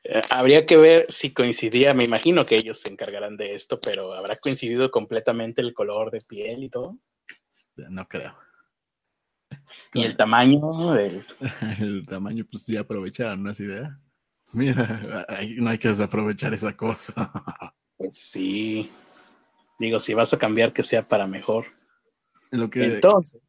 [0.04, 4.14] Eh, habría que ver si coincidía, me imagino que ellos se encargarán de esto, pero
[4.14, 6.98] ¿habrá coincidido completamente el color de piel y todo?
[7.76, 8.36] No creo.
[9.94, 11.24] ¿Y el tamaño del...
[11.80, 14.00] El tamaño, pues ya aprovecharon, ¿no es idea?
[14.54, 15.02] Mira,
[15.60, 17.14] no hay que desaprovechar esa cosa.
[17.98, 18.90] Pues sí.
[19.80, 21.66] Digo, si vas a cambiar, que sea para mejor.
[22.52, 23.42] Lo que, Entonces.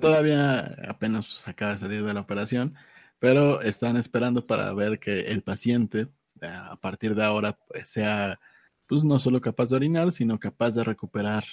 [0.00, 2.76] Todavía apenas pues, acaba de salir de la operación
[3.20, 6.08] pero están esperando para ver que el paciente
[6.42, 8.40] a partir de ahora pues, sea
[8.88, 11.44] pues no solo capaz de orinar, sino capaz de recuperar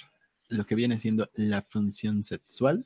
[0.48, 2.84] lo que viene siendo la función sexual.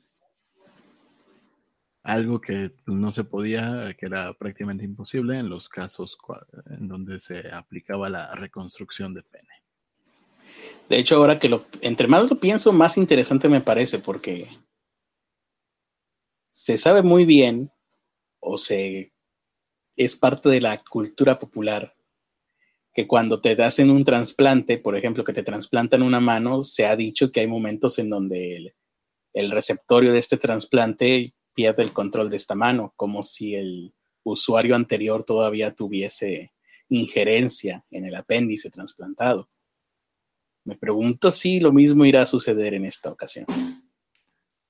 [2.03, 6.17] Algo que no se podía, que era prácticamente imposible en los casos
[6.77, 9.49] en donde se aplicaba la reconstrucción de pene.
[10.89, 14.49] De hecho, ahora que lo, entre más lo pienso, más interesante me parece, porque
[16.51, 17.71] se sabe muy bien
[18.39, 19.13] o se
[19.95, 21.95] es parte de la cultura popular
[22.93, 26.95] que cuando te hacen un trasplante, por ejemplo, que te trasplantan una mano, se ha
[26.95, 28.75] dicho que hay momentos en donde
[29.33, 33.93] el receptorio de este trasplante pierde el control de esta mano, como si el
[34.23, 36.53] usuario anterior todavía tuviese
[36.89, 39.49] injerencia en el apéndice trasplantado.
[40.65, 43.45] Me pregunto si lo mismo irá a suceder en esta ocasión.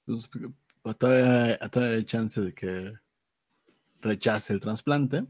[0.06, 2.94] Pues, todavía hay chance de que
[4.02, 5.26] rechace el trasplante.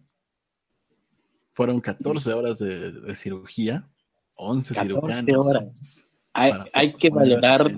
[1.49, 3.87] Fueron 14 horas de, cirugía,
[4.35, 6.09] 11 14 horas.
[6.33, 7.71] Hay, que valorar,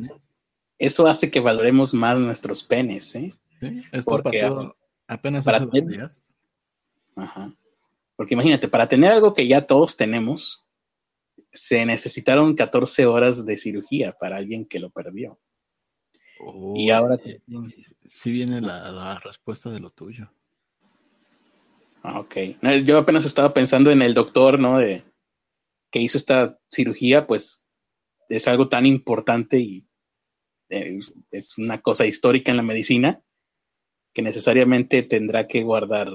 [0.77, 3.33] eso hace que valoremos más nuestros penes, ¿eh?
[3.91, 4.75] Esto pasó
[5.07, 6.37] apenas hace dos días.
[7.15, 7.53] Ajá.
[8.15, 10.65] Porque imagínate, para tener algo que ya todos tenemos,
[11.51, 15.39] se necesitaron 14 horas de cirugía para alguien que lo perdió.
[16.75, 17.17] y ahora
[18.07, 20.29] si viene la respuesta de lo tuyo.
[22.07, 22.35] Ah, ok.
[22.83, 24.77] Yo apenas estaba pensando en el doctor, ¿no?
[24.77, 25.03] De
[25.89, 27.65] que hizo esta cirugía, pues
[28.29, 29.87] es algo tan importante y
[30.69, 30.99] eh,
[31.31, 33.24] es una cosa histórica en la medicina
[34.15, 36.09] que necesariamente tendrá que guardar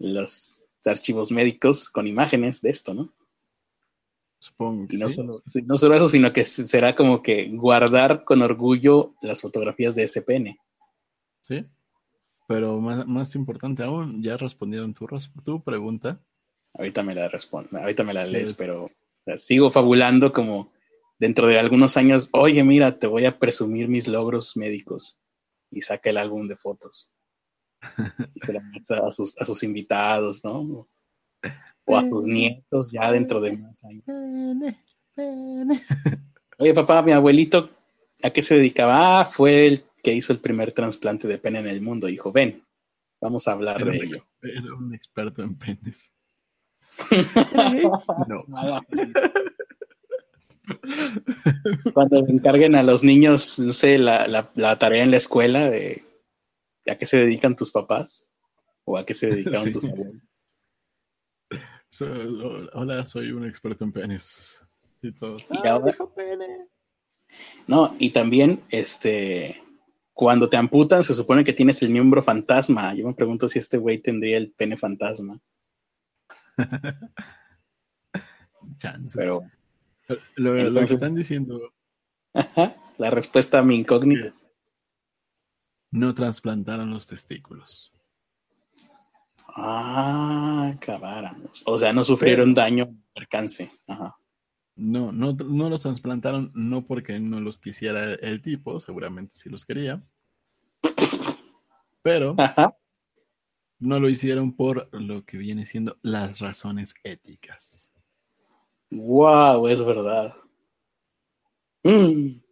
[0.00, 3.14] los archivos médicos con imágenes de esto, ¿no?
[4.40, 9.14] Supongo y no, solo, no solo eso, sino que será como que guardar con orgullo
[9.22, 10.58] las fotografías de SPN.
[11.40, 11.64] Sí.
[12.48, 15.06] Pero más, importante aún, ya respondieron tu,
[15.44, 16.20] tu pregunta.
[16.74, 18.88] Ahorita me la respondo, ahorita me la lees, pero
[19.38, 20.72] sigo fabulando como
[21.20, 25.21] dentro de algunos años, oye, mira, te voy a presumir mis logros médicos
[25.72, 27.10] y saca el álbum de fotos.
[28.34, 30.88] y se la muestra a sus, a sus invitados, ¿no?
[31.84, 34.04] O a sus nietos ya dentro de más años.
[36.58, 37.70] Oye, papá, mi abuelito,
[38.22, 39.20] ¿a qué se dedicaba?
[39.20, 42.06] Ah, fue el que hizo el primer trasplante de pene en el mundo.
[42.06, 42.62] Dijo, ven,
[43.20, 44.26] vamos a hablar de ello.
[44.42, 46.12] Era un experto en penes.
[48.28, 48.44] no.
[51.94, 56.02] Cuando encarguen a los niños, no sé, la, la, tarea en la escuela de
[56.86, 58.28] a qué se dedican tus papás
[58.84, 60.22] o a qué se dedicaron tus abuelos.
[62.74, 64.64] hola, soy un experto en penes.
[65.02, 65.36] Y todo.
[67.66, 69.62] No, y también, este,
[70.12, 72.94] cuando te amputan, se supone que tienes el miembro fantasma.
[72.94, 75.40] Yo me pregunto si este güey tendría el pene fantasma.
[78.76, 79.18] Chance.
[79.18, 79.42] Pero.
[80.36, 81.72] Lo, que están diciendo.
[82.98, 84.32] la respuesta a mi incógnita.
[85.90, 87.92] No trasplantaron los testículos.
[89.48, 91.62] Ah, acabáramos.
[91.66, 93.70] O sea, no sufrieron daño percance.
[93.86, 94.16] Ajá.
[94.74, 99.66] No, no, no los trasplantaron no porque no los quisiera el tipo, seguramente sí los
[99.66, 100.02] quería.
[102.02, 102.34] Pero
[103.78, 107.91] no lo hicieron por lo que viene siendo las razones éticas.
[108.94, 110.36] Wow, es verdad.
[111.82, 112.42] Mm.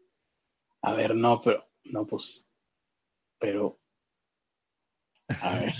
[0.82, 1.62] A ver, no, pero,
[1.92, 2.48] no, pues,
[3.38, 3.78] pero,
[5.28, 5.74] a ver.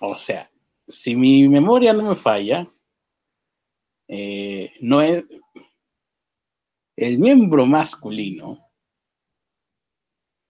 [0.00, 0.48] O sea,
[0.86, 2.68] si mi memoria no me falla,
[4.06, 5.24] eh, no es
[6.96, 8.64] el miembro masculino,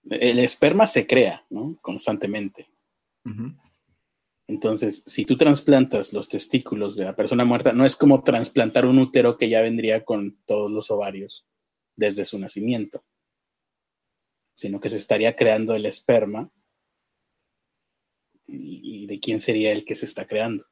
[0.03, 1.79] el esperma se crea ¿no?
[1.81, 2.67] constantemente.
[4.47, 8.99] Entonces, si tú trasplantas los testículos de la persona muerta, no es como trasplantar un
[8.99, 11.47] útero que ya vendría con todos los ovarios
[11.95, 13.03] desde su nacimiento,
[14.53, 16.51] sino que se estaría creando el esperma.
[18.47, 20.65] ¿Y de quién sería el que se está creando?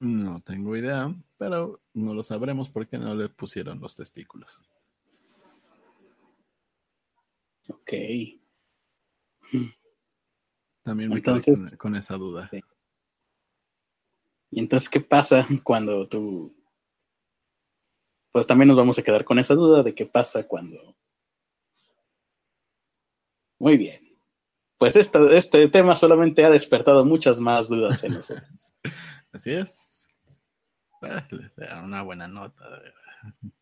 [0.00, 4.66] No tengo idea, pero no lo sabremos porque no le pusieron los testículos.
[7.68, 7.92] Ok.
[10.90, 12.50] También me entonces, con, esa duda.
[14.50, 16.52] Y entonces, ¿qué pasa cuando tú...
[18.32, 20.96] Pues también nos vamos a quedar con esa duda de qué pasa cuando...
[23.60, 24.00] Muy bien.
[24.78, 28.74] Pues este tema solamente ha despertado muchas más dudas en nosotros.
[29.32, 30.08] Así es.
[30.98, 31.22] Pues,
[31.84, 32.64] una buena nota.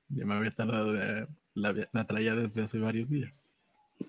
[0.09, 0.95] Ya me había tardado,
[1.53, 3.48] la, la traía desde hace varios días.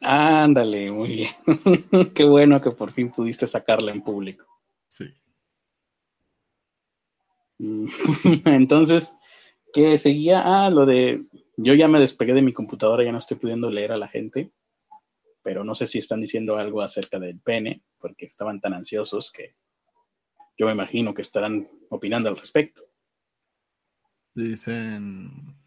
[0.01, 1.29] Ándale, muy bien.
[2.13, 4.45] Qué bueno que por fin pudiste sacarla en público.
[4.87, 5.05] Sí.
[8.45, 9.17] Entonces,
[9.73, 10.41] ¿qué seguía?
[10.43, 11.25] Ah, lo de.
[11.57, 14.49] Yo ya me despegué de mi computadora, ya no estoy pudiendo leer a la gente.
[15.43, 19.55] Pero no sé si están diciendo algo acerca del pene, porque estaban tan ansiosos que
[20.57, 22.83] yo me imagino que estarán opinando al respecto.
[24.35, 25.58] Dicen,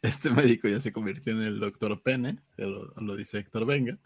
[0.00, 3.98] este médico ya se convirtió en el doctor Pene, lo, dice Héctor Venga.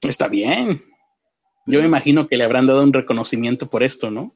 [0.00, 0.80] Está bien.
[1.66, 4.34] Yo me imagino que le habrán dado un reconocimiento por esto, ¿no?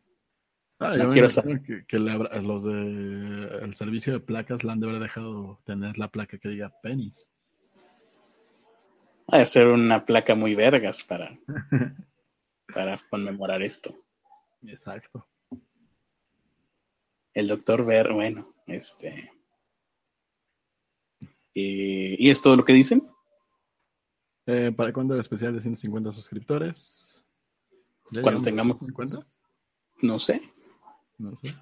[0.79, 1.63] Ah, yo quiero saber.
[1.87, 6.51] Que, los del servicio de placas le han de haber dejado tener la placa que
[6.51, 7.31] diga penis.
[9.33, 11.35] Va a ser una placa muy vergas para,
[12.75, 13.95] para conmemorar esto.
[14.67, 15.27] Exacto
[17.35, 19.33] el doctor Ver, bueno, este.
[21.53, 23.09] ¿Y es todo lo que dicen?
[24.47, 27.25] Eh, ¿Para cuándo el especial de 150 suscriptores?
[28.23, 29.17] Cuando tengamos 50.
[30.03, 30.43] No sé.
[31.19, 31.55] No sé.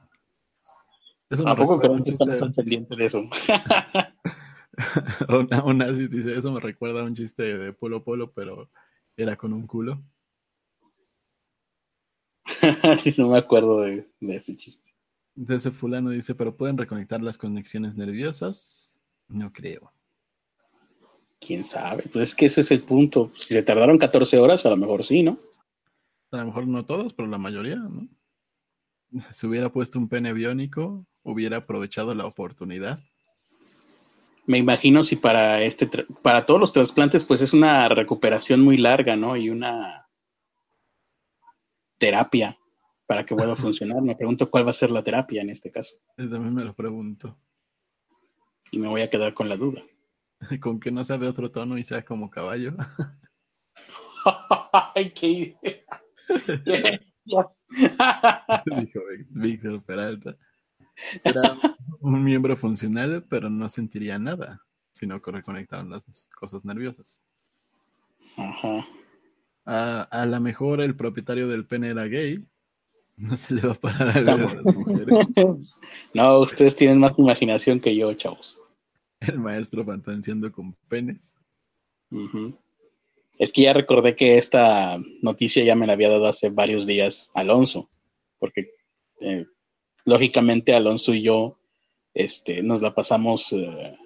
[1.47, 3.23] ¿A poco creo que estás al pendiente de eso?
[5.65, 8.71] una dice, eso me recuerda a un chiste de Polo Polo, pero
[9.17, 10.03] era con un culo.
[13.19, 14.92] no me acuerdo de ese chiste.
[15.35, 19.01] Desde fulano dice, pero pueden reconectar las conexiones nerviosas.
[19.29, 19.93] No creo.
[21.41, 22.05] ¿Quién sabe?
[22.13, 23.31] Pues es que ese es el punto.
[23.35, 25.39] Si se tardaron 14 horas, a lo mejor sí, ¿no?
[26.31, 28.09] A lo mejor no todos, pero la mayoría, ¿no?
[29.33, 32.99] Si hubiera puesto un pene biónico, hubiera aprovechado la oportunidad.
[34.47, 35.89] Me imagino si para este
[36.23, 39.37] para todos los trasplantes, pues es una recuperación muy larga, ¿no?
[39.37, 40.09] Y una
[41.99, 42.59] terapia
[43.13, 44.01] para que pueda funcionar.
[44.01, 45.97] Me pregunto cuál va a ser la terapia en este caso.
[46.17, 47.39] Yo también me lo pregunto.
[48.71, 49.83] Y me voy a quedar con la duda.
[50.63, 52.75] Con que no sea de otro tono y sea como caballo.
[54.95, 55.59] ¡Ay, qué idea!
[58.79, 60.39] Dijo Víctor Peralta.
[61.23, 61.59] Será
[62.01, 67.23] un miembro funcional, pero no sentiría nada si no reconectaron las cosas nerviosas.
[68.39, 68.87] Ajá.
[69.67, 72.43] A, a lo mejor el propietario del pene era gay
[73.17, 75.29] No se le va a parar a las mujeres.
[76.15, 78.61] no, ustedes tienen más imaginación que yo, chavos.
[79.21, 81.37] El maestro fantaseando con penes.
[83.39, 87.31] Es que ya recordé que esta noticia ya me la había dado hace varios días
[87.35, 87.89] Alonso,
[88.39, 88.71] porque
[89.21, 89.47] eh,
[90.05, 91.59] lógicamente Alonso y yo
[92.15, 93.99] este, nos la pasamos eh,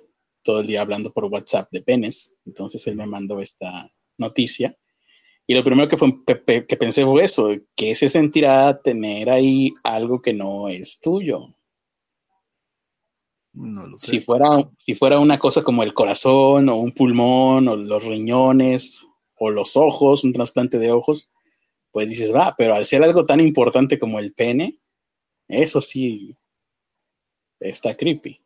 [0.43, 4.77] todo el día hablando por WhatsApp de penes, entonces él me mandó esta noticia
[5.47, 10.20] y lo primero que, fue, que pensé fue eso, que se sentirá tener ahí algo
[10.20, 11.55] que no es tuyo.
[13.52, 14.06] No lo sé.
[14.06, 19.06] Si fuera, si fuera una cosa como el corazón o un pulmón o los riñones
[19.39, 21.31] o los ojos, un trasplante de ojos,
[21.93, 24.81] pues dices, va, pero al ser algo tan importante como el pene,
[25.48, 26.36] eso sí
[27.60, 28.40] está creepy.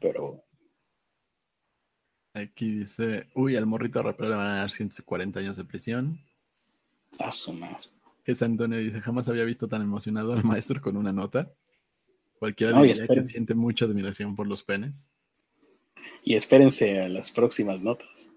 [0.00, 0.32] Pero
[2.38, 6.20] Aquí dice, uy, al morrito rapero le van a dar 140 años de prisión.
[7.18, 7.80] A sumar.
[8.24, 11.50] Es Antonio dice, jamás había visto tan emocionado al maestro con una nota.
[12.38, 15.10] Cualquiera diría que siente mucha admiración por los penes.
[16.22, 18.28] Y espérense a las próximas notas.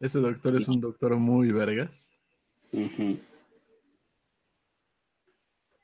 [0.00, 2.18] Ese doctor es un doctor muy vergas.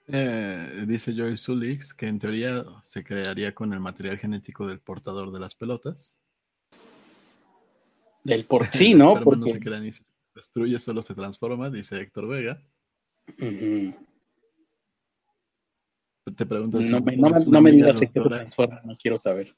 [0.09, 5.33] Eh, dice Joy Sulix que en teoría se crearía con el material genético del portador
[5.33, 6.19] de las pelotas.
[8.25, 9.21] Del por sí, ¿no?
[9.21, 9.41] Porque...
[9.41, 10.05] no se crea ni se
[10.35, 12.63] destruye, solo se transforma, dice Héctor Vega.
[16.37, 19.55] Te preguntas no, si no, no me digas que se transforma, no quiero saber.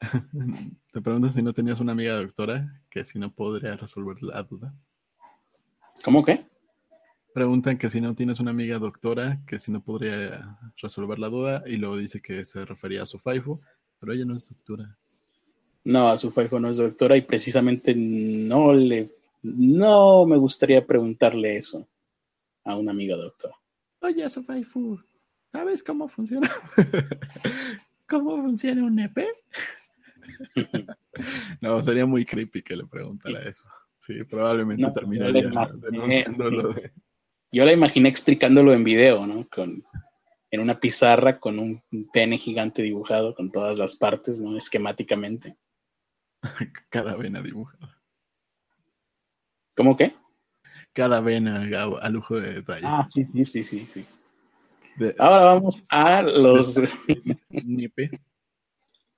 [0.92, 4.74] Te preguntas si no tenías una amiga doctora que si no podría resolver la duda.
[6.04, 6.46] ¿Cómo qué?
[7.34, 11.62] Preguntan que si no tienes una amiga doctora que si no podría resolver la duda
[11.66, 13.60] y luego dice que se refería a su faifu,
[13.98, 14.96] pero ella no es doctora.
[15.88, 19.10] No, a su faifu no es doctora y precisamente no le,
[19.42, 21.88] no me gustaría preguntarle eso
[22.64, 23.54] a una amiga doctora.
[24.00, 25.00] Oye, su faifu,
[25.50, 26.50] ¿sabes cómo funciona?
[28.06, 29.16] ¿Cómo funciona un EP?
[31.62, 33.66] no, sería muy creepy que le preguntara eso.
[33.98, 36.92] Sí, probablemente terminaría denunciándolo de...
[37.50, 39.48] Yo la imaginé explicándolo en video, ¿no?
[39.48, 39.82] Con,
[40.50, 41.82] en una pizarra con un
[42.12, 44.54] pene gigante dibujado con todas las partes, ¿no?
[44.54, 45.56] Esquemáticamente.
[46.90, 48.00] Cada vena dibujada.
[49.76, 50.14] ¿Cómo qué?
[50.92, 51.68] Cada vena
[52.00, 52.86] a lujo de detalle.
[52.86, 54.06] Ah, sí, sí, sí, sí, sí.
[55.18, 56.80] Ahora vamos a los...
[57.50, 58.10] Nepe.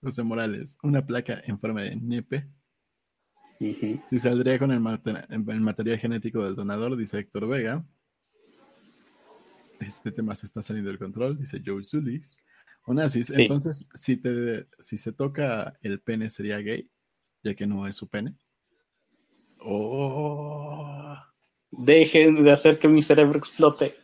[0.02, 2.48] José Morales, una placa en forma de nepe.
[3.58, 7.84] Y saldría con el, material genético del donador, dice Héctor Vega.
[9.80, 12.38] Este tema se está saliendo del control, dice Joe Zulis.
[12.86, 16.90] Onassis, entonces, si, te, si se toca el pene, ¿sería gay?
[17.42, 18.36] Ya que no es su pene.
[19.58, 21.16] Oh.
[21.70, 23.96] Dejen de hacer que mi cerebro explote.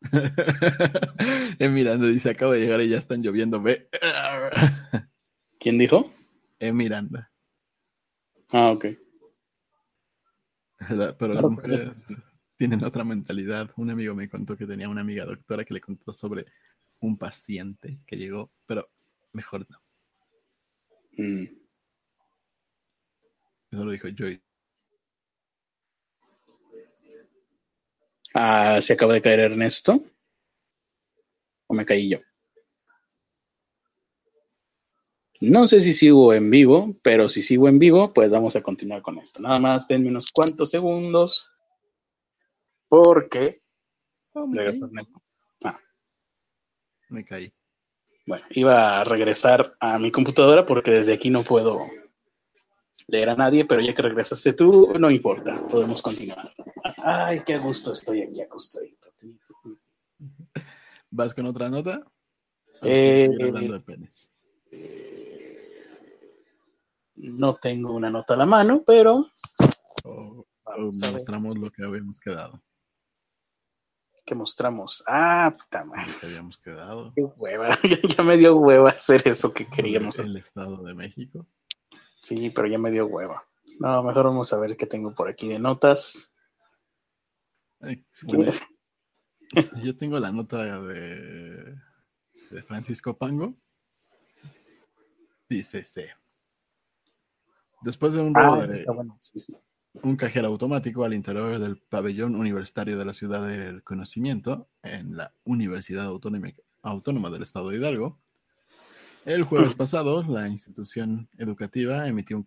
[1.60, 3.62] Miranda dice, acabo de llegar y ya están lloviendo.
[3.62, 3.88] Ve.
[5.58, 6.12] ¿Quién dijo?
[6.58, 7.30] Eh, Miranda.
[8.52, 8.86] Ah, ok.
[11.18, 12.06] pero las mujeres
[12.56, 13.70] tienen otra mentalidad.
[13.76, 16.46] Un amigo me contó que tenía una amiga doctora que le contó sobre
[17.00, 18.90] un paciente que llegó, pero
[19.32, 19.82] mejor no.
[21.16, 21.63] Mm.
[23.74, 24.40] Eso lo dijo Joy.
[28.32, 30.00] Ah, ¿se acaba de caer Ernesto?
[31.66, 32.18] ¿O me caí yo?
[35.40, 39.02] No sé si sigo en vivo, pero si sigo en vivo, pues vamos a continuar
[39.02, 39.42] con esto.
[39.42, 41.50] Nada más denme unos cuantos segundos.
[42.88, 43.60] Porque.
[44.34, 44.70] Oh, me.
[45.64, 45.80] Ah.
[47.08, 47.52] me caí.
[48.24, 52.03] Bueno, iba a regresar a mi computadora porque desde aquí no puedo
[53.06, 56.52] leer a nadie, pero ya que regresaste tú, no importa, podemos continuar.
[57.02, 59.08] Ay, qué gusto estoy aquí acostadito.
[61.10, 62.02] ¿Vas con otra nota?
[62.82, 64.32] Eh, hablando de penes.
[67.14, 69.26] No tengo una nota a la mano, pero.
[70.76, 72.60] Mostramos lo que habíamos quedado.
[74.26, 75.04] ¿Qué mostramos?
[75.06, 76.10] Ah, puta madre.
[76.18, 77.12] que habíamos quedado.
[77.14, 77.78] Qué hueva.
[78.16, 80.36] ya me dio hueva hacer eso que queríamos el hacer.
[80.36, 81.46] El Estado de México.
[82.24, 83.46] Sí, pero ya me dio hueva.
[83.78, 86.34] No, mejor vamos a ver qué tengo por aquí de notas.
[89.82, 91.76] yo tengo la nota de,
[92.50, 93.54] de Francisco Pango.
[95.48, 96.02] Dice, sí.
[97.82, 98.64] Después de un ah,
[100.02, 105.34] un cajero automático al interior del pabellón universitario de la Ciudad del Conocimiento, en la
[105.44, 108.18] Universidad Autónoma, del Estado de Hidalgo,
[109.24, 112.44] el jueves pasado la institución educativa emitió un,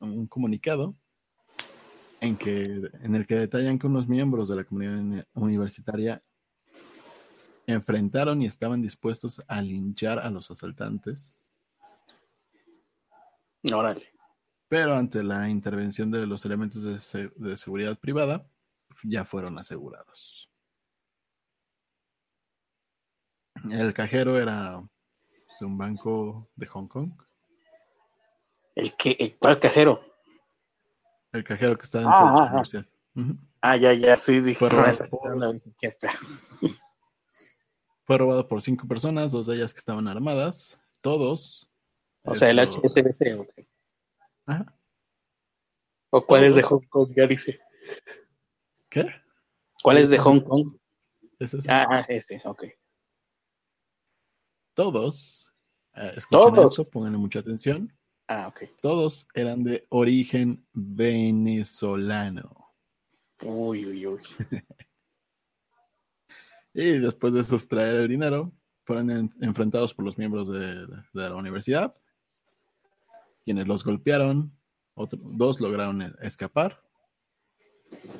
[0.00, 0.94] un comunicado
[2.20, 6.22] en, que, en el que detallan que unos miembros de la comunidad universitaria
[7.66, 11.40] enfrentaron y estaban dispuestos a linchar a los asaltantes.
[13.72, 14.08] Órale.
[14.68, 18.46] Pero ante la intervención de los elementos de, de seguridad privada,
[19.04, 20.48] ya fueron asegurados.
[23.70, 24.82] El cajero era
[25.62, 27.12] pues, un banco de Hong Kong.
[28.74, 29.36] ¿El qué?
[29.38, 30.00] ¿Cuál cajero?
[31.32, 33.34] El cajero que está dentro de la ah, ah, ah.
[33.60, 34.58] Ah, ya, ya, sí, dije.
[34.58, 35.38] Fue robado, por...
[38.04, 41.70] Fue robado por cinco personas, dos de ellas que estaban armadas, todos.
[42.24, 43.66] O sea, el HSBC, ok.
[44.46, 44.76] Ajá.
[46.10, 47.12] ¿O cuál es de Hong Kong?
[47.16, 47.60] Ya dice.
[48.90, 49.06] ¿Qué?
[49.82, 50.68] ¿Cuál es de Hong Kong?
[51.68, 52.64] Ah, ese, ok.
[54.74, 55.51] Todos,
[55.94, 57.92] eh, escuchen esto, pónganle mucha atención.
[58.28, 58.62] Ah, ok.
[58.80, 62.72] Todos eran de origen venezolano.
[63.42, 64.22] Uy, uy, uy.
[66.74, 68.52] y después de sustraer el dinero,
[68.84, 71.94] fueron enfrentados por los miembros de, la universidad,
[73.44, 74.56] quienes los golpearon.
[74.96, 76.82] dos lograron escapar.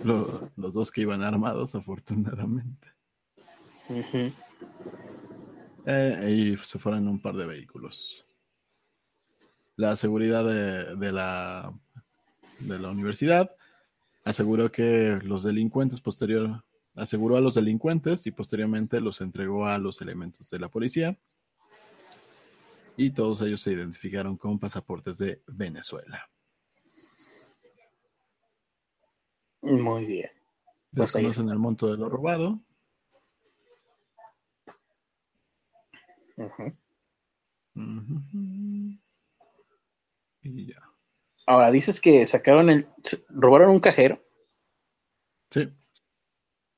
[0.05, 2.89] los dos que iban armados, afortunadamente.
[5.87, 8.25] Eh, y se fueron un par de vehículos.
[9.77, 11.73] La seguridad de, la,
[12.61, 13.55] de la universidad
[14.25, 16.63] aseguró que los delincuentes posterior
[16.95, 21.19] aseguró a los delincuentes y posteriormente los entregó a los elementos de la policía
[22.97, 26.29] y todos ellos se identificaron con pasaportes de Venezuela.
[29.63, 30.31] Muy bien.
[30.95, 32.61] Pues Desconocen el monto de lo robado,
[40.43, 40.83] Y ya.
[41.47, 42.87] Ahora, dices que sacaron el.
[43.29, 44.23] robaron un cajero.
[45.51, 45.73] Sí.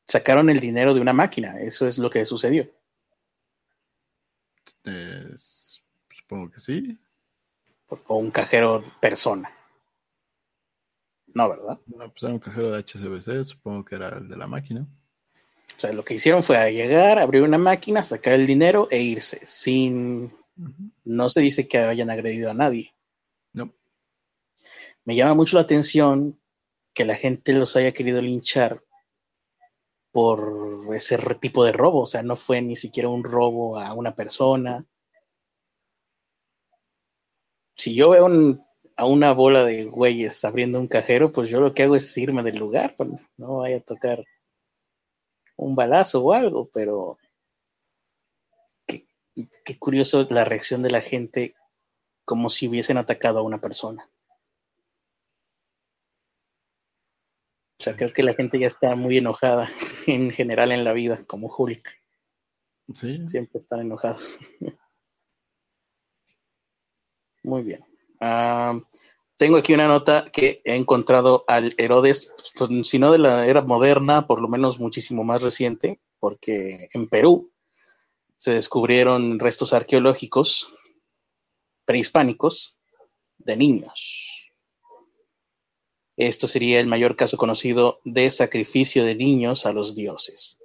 [0.06, 1.60] Sacaron el dinero de una máquina.
[1.60, 2.70] Eso es lo que sucedió.
[5.36, 6.98] supongo que sí.
[7.88, 9.50] O un cajero persona.
[11.34, 11.80] No, ¿verdad?
[11.86, 14.86] No, pues era un cajero de HCBC, supongo que era el de la máquina.
[15.76, 19.40] O sea, lo que hicieron fue llegar, abrir una máquina, sacar el dinero e irse.
[19.44, 20.32] Sin.
[21.04, 22.94] No se dice que hayan agredido a nadie.
[23.52, 23.74] No.
[25.04, 26.40] Me llama mucho la atención
[26.94, 28.82] que la gente los haya querido linchar
[30.12, 32.02] por ese tipo de robo.
[32.02, 34.86] O sea, no fue ni siquiera un robo a una persona.
[37.74, 38.28] Si yo veo
[38.96, 42.44] a una bola de güeyes abriendo un cajero, pues yo lo que hago es irme
[42.44, 44.24] del lugar, pues no vaya a tocar
[45.56, 47.18] un balazo o algo, pero
[48.86, 51.54] qué, curioso la reacción de la gente
[52.24, 54.08] como si hubiesen atacado a una persona.
[57.78, 59.68] O sea, creo que la gente ya está muy enojada
[60.06, 62.02] en general en la vida, como Hulk.
[62.94, 63.26] Sí.
[63.26, 64.38] Siempre están enojados.
[67.42, 67.84] Muy bien.
[68.20, 68.80] Ah,
[69.36, 73.62] tengo aquí una nota que he encontrado al Herodes, pues, si no de la era
[73.62, 77.52] moderna, por lo menos muchísimo más reciente, porque en Perú
[78.36, 80.68] se descubrieron restos arqueológicos
[81.84, 82.80] prehispánicos
[83.38, 84.52] de niños.
[86.16, 90.60] Esto sería el mayor caso conocido de sacrificio de niños a los dioses.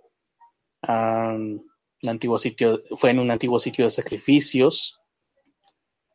[0.87, 1.69] un
[2.07, 4.99] antiguo sitio, fue en un antiguo sitio de sacrificios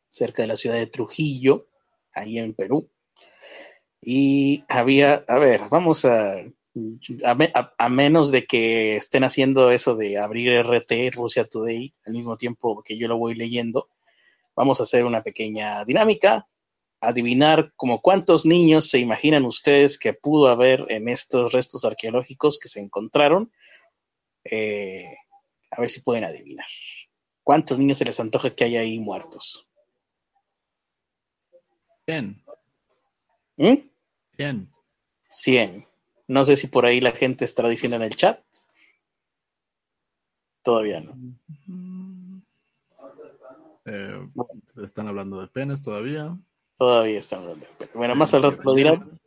[0.09, 1.66] cerca de la ciudad de Trujillo,
[2.15, 2.91] ahí en Perú.
[4.01, 6.36] Y había, a ver, vamos a,
[7.78, 12.82] a, menos de que estén haciendo eso de abrir RT, Rusia Today, al mismo tiempo
[12.82, 13.89] que yo lo voy leyendo,
[14.57, 16.49] vamos a hacer una pequeña dinámica,
[17.01, 22.69] adivinar como cuántos niños se imaginan ustedes que pudo haber en estos restos arqueológicos que
[22.69, 23.53] se encontraron.
[24.45, 25.15] Eh,
[25.70, 26.66] a ver si pueden adivinar.
[27.43, 29.64] ¿Cuántos niños se les antoja que hay ahí muertos?
[32.06, 32.43] 100.
[33.56, 33.74] ¿Mm?
[34.36, 34.70] 100.
[35.28, 35.86] 100.
[36.28, 38.40] No sé si por ahí la gente estará diciendo en el chat.
[40.62, 41.14] Todavía no.
[43.85, 44.28] Eh,
[44.82, 46.36] están hablando de penes todavía.
[46.76, 47.94] Todavía están hablando de penes.
[47.94, 49.20] Bueno, más al rato lo dirán.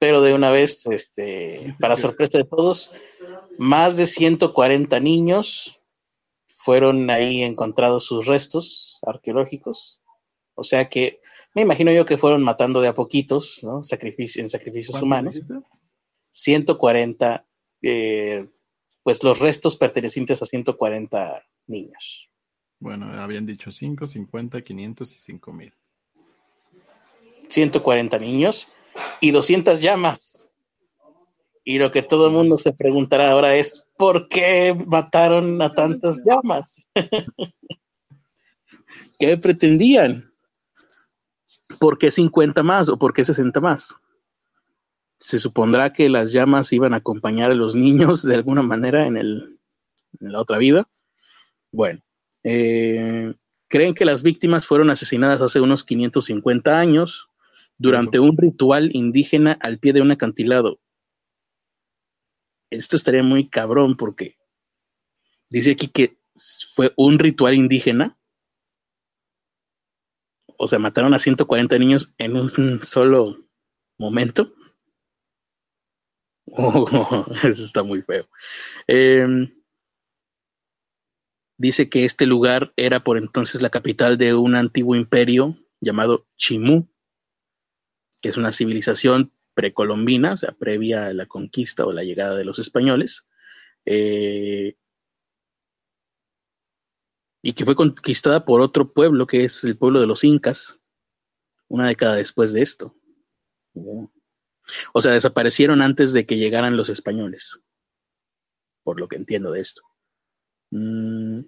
[0.00, 2.94] Pero de una vez, este, para sorpresa de todos,
[3.58, 5.80] más de 140 niños
[6.56, 10.00] fueron ahí encontrados sus restos arqueológicos.
[10.54, 11.20] O sea que
[11.54, 13.82] me imagino yo que fueron matando de a poquitos, ¿no?
[13.82, 15.38] Sacrificio, en sacrificios humanos.
[16.30, 17.46] 140,
[17.82, 18.48] eh,
[19.04, 22.28] pues los restos pertenecientes a 140 niños.
[22.80, 25.74] Bueno, habían dicho 5, 50, 500 y 5 mil.
[27.48, 28.68] 140 niños
[29.20, 30.50] y 200 llamas.
[31.62, 36.24] Y lo que todo el mundo se preguntará ahora es, ¿por qué mataron a tantas
[36.26, 36.90] llamas?
[39.18, 40.33] ¿Qué pretendían?
[41.78, 43.96] ¿Por qué 50 más o por qué 60 más?
[45.18, 49.16] Se supondrá que las llamas iban a acompañar a los niños de alguna manera en,
[49.16, 49.58] el,
[50.20, 50.88] en la otra vida.
[51.72, 52.00] Bueno,
[52.42, 53.34] eh,
[53.68, 57.28] creen que las víctimas fueron asesinadas hace unos 550 años
[57.78, 60.78] durante un ritual indígena al pie de un acantilado
[62.74, 64.36] esto estaría muy cabrón porque
[65.48, 66.18] dice aquí que
[66.74, 68.18] fue un ritual indígena.
[70.56, 73.44] O sea, mataron a 140 niños en un solo
[73.98, 74.52] momento.
[76.56, 78.28] Oh, eso está muy feo.
[78.86, 79.50] Em,
[81.56, 86.86] dice que este lugar era por entonces la capital de un antiguo imperio llamado Chimú,
[88.20, 92.44] que es una civilización precolombina, o sea, previa a la conquista o la llegada de
[92.44, 93.26] los españoles,
[93.86, 94.76] eh,
[97.46, 100.80] y que fue conquistada por otro pueblo, que es el pueblo de los incas,
[101.68, 102.96] una década después de esto.
[104.94, 107.62] O sea, desaparecieron antes de que llegaran los españoles,
[108.82, 109.82] por lo que entiendo de esto.
[110.70, 111.40] Mm.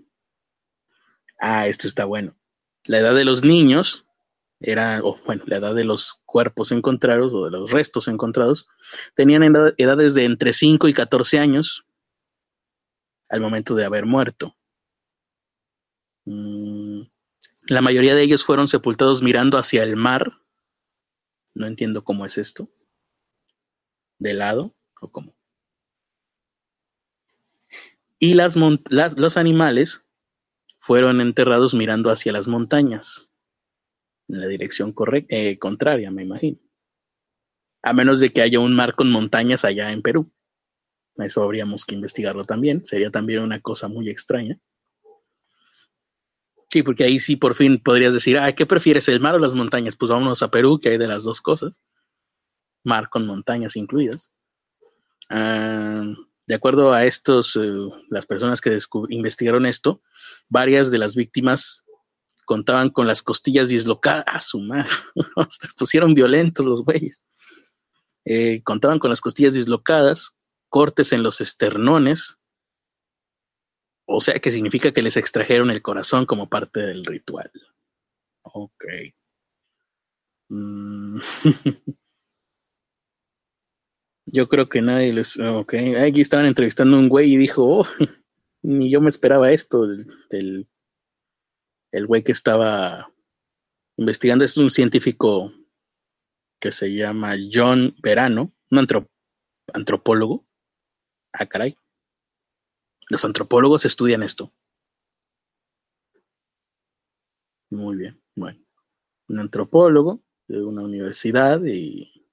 [1.40, 2.36] Ah, esto está bueno.
[2.84, 4.04] La edad de los niños
[4.60, 8.68] era, o bueno, la edad de los cuerpos encontrados o de los restos encontrados,
[9.14, 9.44] tenían
[9.78, 11.86] edades de entre 5 y 14 años
[13.30, 14.54] al momento de haber muerto.
[16.26, 17.02] Mm,
[17.68, 20.32] la mayoría de ellos fueron sepultados mirando hacia el mar.
[21.54, 22.68] No entiendo cómo es esto.
[24.18, 25.32] ¿De lado o cómo?
[28.18, 30.06] Y los animales
[30.78, 33.34] fueron enterrados mirando hacia las montañas
[34.28, 36.58] en la dirección correcta, eh, contraria, me imagino.
[37.82, 40.32] A menos de que haya un mar con montañas allá en Perú.
[41.16, 42.84] Eso habríamos que investigarlo también.
[42.84, 44.58] Sería también una cosa muy extraña.
[46.70, 49.54] Sí, porque ahí sí por fin podrías decir, ah, ¿qué prefieres, el mar o las
[49.54, 49.96] montañas?
[49.96, 51.80] Pues vámonos a Perú, que hay de las dos cosas.
[52.84, 54.32] Mar con montañas incluidas.
[55.30, 56.04] Ah,
[56.46, 57.72] de acuerdo a estos, eh,
[58.08, 58.76] las personas que
[59.10, 60.00] investigaron esto,
[60.48, 61.84] varias de las víctimas
[62.44, 64.24] contaban con las costillas dislocadas.
[64.26, 64.88] A su madre,
[65.50, 67.22] se pusieron violentos los güeyes.
[68.24, 70.36] Eh, contaban con las costillas dislocadas,
[70.68, 72.38] cortes en los esternones,
[74.06, 77.50] o sea que significa que les extrajeron el corazón como parte del ritual.
[78.42, 78.84] Ok.
[80.48, 81.20] Mm.
[84.26, 85.38] Yo creo que nadie les.
[85.38, 85.74] Ok,
[86.04, 87.84] aquí estaban entrevistando a un güey y dijo: oh,
[88.62, 90.68] ni yo me esperaba esto del
[91.92, 93.12] el güey que estaba
[93.96, 95.52] investigando es un científico
[96.60, 98.86] que se llama John Verano, un
[99.72, 100.46] antropólogo.
[101.32, 101.76] Ah, caray.
[103.08, 104.52] Los antropólogos estudian esto.
[107.70, 108.58] Muy bien, bueno.
[109.28, 112.28] Un antropólogo de una universidad y,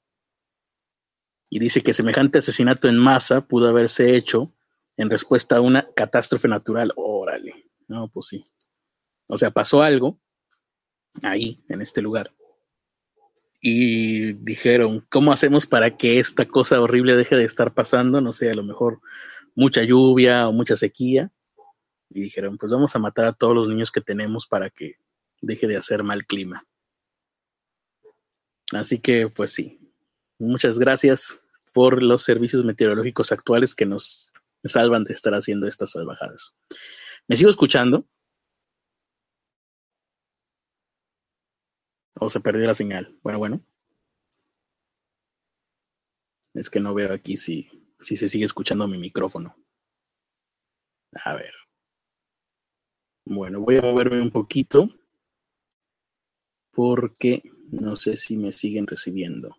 [1.50, 4.54] y dice que semejante asesinato en masa pudo haberse hecho
[4.98, 6.94] en respuesta a una catástrofe natural.
[6.96, 7.72] Órale.
[7.88, 8.44] No, pues sí.
[9.28, 10.20] O sea, pasó algo
[11.22, 12.32] ahí, en este lugar.
[13.62, 18.20] Y dijeron, ¿cómo hacemos para que esta cosa horrible deje de estar pasando?
[18.20, 19.00] No sé, a lo mejor
[19.56, 21.32] mucha lluvia o mucha sequía.
[22.10, 24.98] Y dijeron, pues vamos a matar a todos los niños que tenemos para que
[25.42, 26.66] deje de hacer mal clima.
[28.72, 29.80] Así que, pues sí,
[30.40, 31.40] muchas gracias
[31.74, 34.32] por los servicios meteorológicos actuales que nos
[34.64, 36.56] salvan de estar haciendo estas salvajadas.
[37.28, 38.08] Me sigo escuchando.
[42.20, 43.18] O se perdió la señal.
[43.24, 43.66] Bueno, bueno.
[46.54, 49.56] Es que no veo aquí si, si se sigue escuchando mi micrófono.
[51.26, 51.54] A ver.
[53.26, 54.90] Bueno, voy a moverme un poquito
[56.74, 59.56] porque no sé si me siguen recibiendo.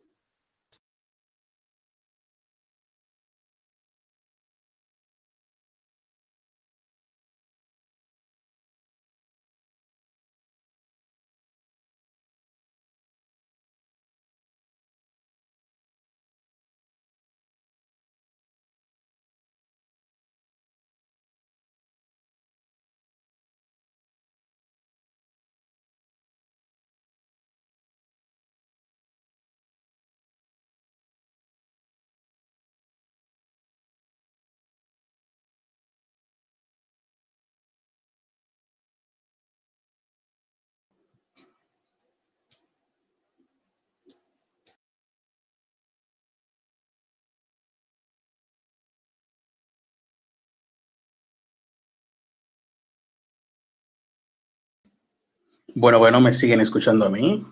[55.74, 57.44] Bueno, bueno, me siguen escuchando a mí.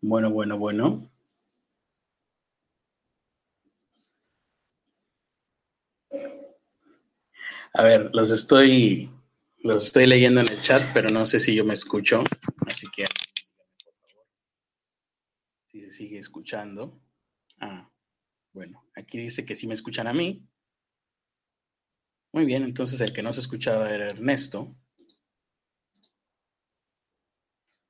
[0.00, 1.08] Bueno, bueno, bueno.
[7.74, 9.10] A ver, los estoy,
[9.58, 12.24] los estoy leyendo en el chat, pero no sé si yo me escucho.
[12.66, 13.04] Así que,
[13.84, 14.26] por favor,
[15.66, 17.00] si se sigue escuchando.
[17.60, 17.90] Ah,
[18.52, 20.48] bueno, aquí dice que sí me escuchan a mí.
[22.38, 24.72] Muy bien, entonces el que no se escuchaba era Ernesto.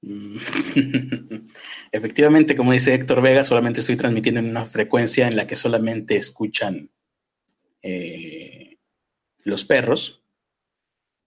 [0.00, 0.38] Mm.
[1.92, 6.16] Efectivamente, como dice Héctor Vega, solamente estoy transmitiendo en una frecuencia en la que solamente
[6.16, 6.88] escuchan
[7.82, 8.78] eh,
[9.44, 10.24] los perros.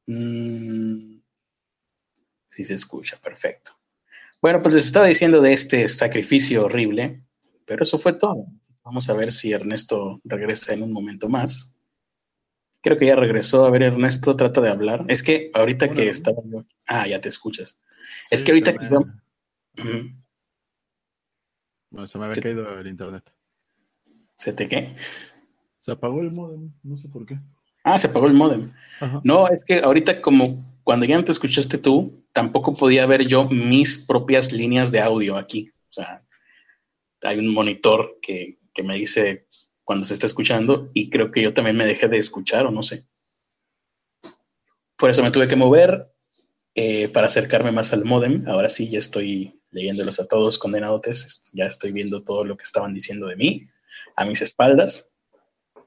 [0.07, 1.19] Mm.
[2.47, 3.79] Sí se escucha, perfecto.
[4.41, 7.23] Bueno, pues les estaba diciendo de este sacrificio horrible,
[7.67, 8.47] pero eso fue todo.
[8.83, 11.77] Vamos a ver si Ernesto regresa en un momento más.
[12.81, 13.65] Creo que ya regresó.
[13.65, 15.05] A ver, Ernesto, trata de hablar.
[15.07, 16.65] Es que ahorita que estaba yo.
[16.87, 17.79] Ah, ya te escuchas.
[18.29, 18.89] es que ahorita que.
[21.91, 23.31] Bueno, se me había caído el internet.
[24.35, 24.95] ¿Se te qué?
[25.79, 27.39] Se apagó el modem, no sé por qué.
[27.83, 28.71] Ah, se apagó el modem.
[29.23, 30.45] No, es que ahorita como
[30.83, 35.37] cuando ya no te escuchaste tú, tampoco podía ver yo mis propias líneas de audio
[35.37, 35.69] aquí.
[35.89, 36.23] O sea,
[37.21, 39.47] hay un monitor que, que me dice
[39.91, 42.81] cuando se está escuchando y creo que yo también me dejé de escuchar o no
[42.81, 43.05] sé.
[44.95, 46.13] Por eso me tuve que mover
[46.75, 48.47] eh, para acercarme más al modem.
[48.47, 51.51] Ahora sí, ya estoy leyéndolos a todos condenados.
[51.51, 53.67] Ya estoy viendo todo lo que estaban diciendo de mí
[54.15, 55.11] a mis espaldas.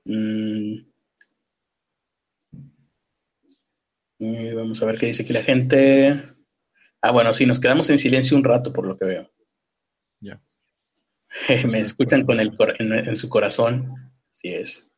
[0.04, 0.80] Mm.
[4.54, 6.24] vamos a ver qué dice aquí la gente.
[7.00, 9.33] Ah, bueno, sí, nos quedamos en silencio un rato por lo que veo.
[11.68, 14.12] Me escuchan con el en, su corazón.
[14.32, 14.90] Así es.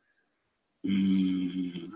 [0.82, 1.92] Mm.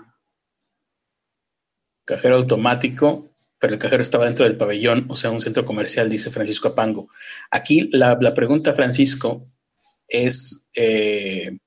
[2.05, 6.31] Cajero automático, pero el cajero estaba dentro del pabellón, o sea, un centro comercial, dice
[6.31, 7.09] Francisco Apango.
[7.51, 9.47] Aquí la, pregunta, Francisco,
[10.09, 11.59] es eh,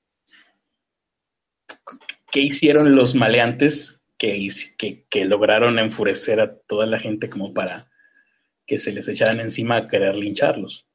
[2.30, 7.90] ¿qué hicieron los maleantes que, que, lograron enfurecer a toda la gente como para
[8.66, 10.86] que se les echaran encima a querer lincharlos?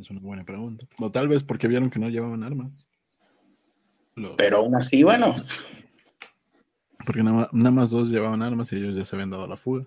[0.00, 0.86] Es una buena pregunta.
[0.98, 2.86] O tal vez porque vieron que no llevaban armas.
[4.36, 5.34] Pero aún así, bueno.
[7.04, 9.86] Porque nada, más dos llevaban armas y ellos ya se habían dado la fuga.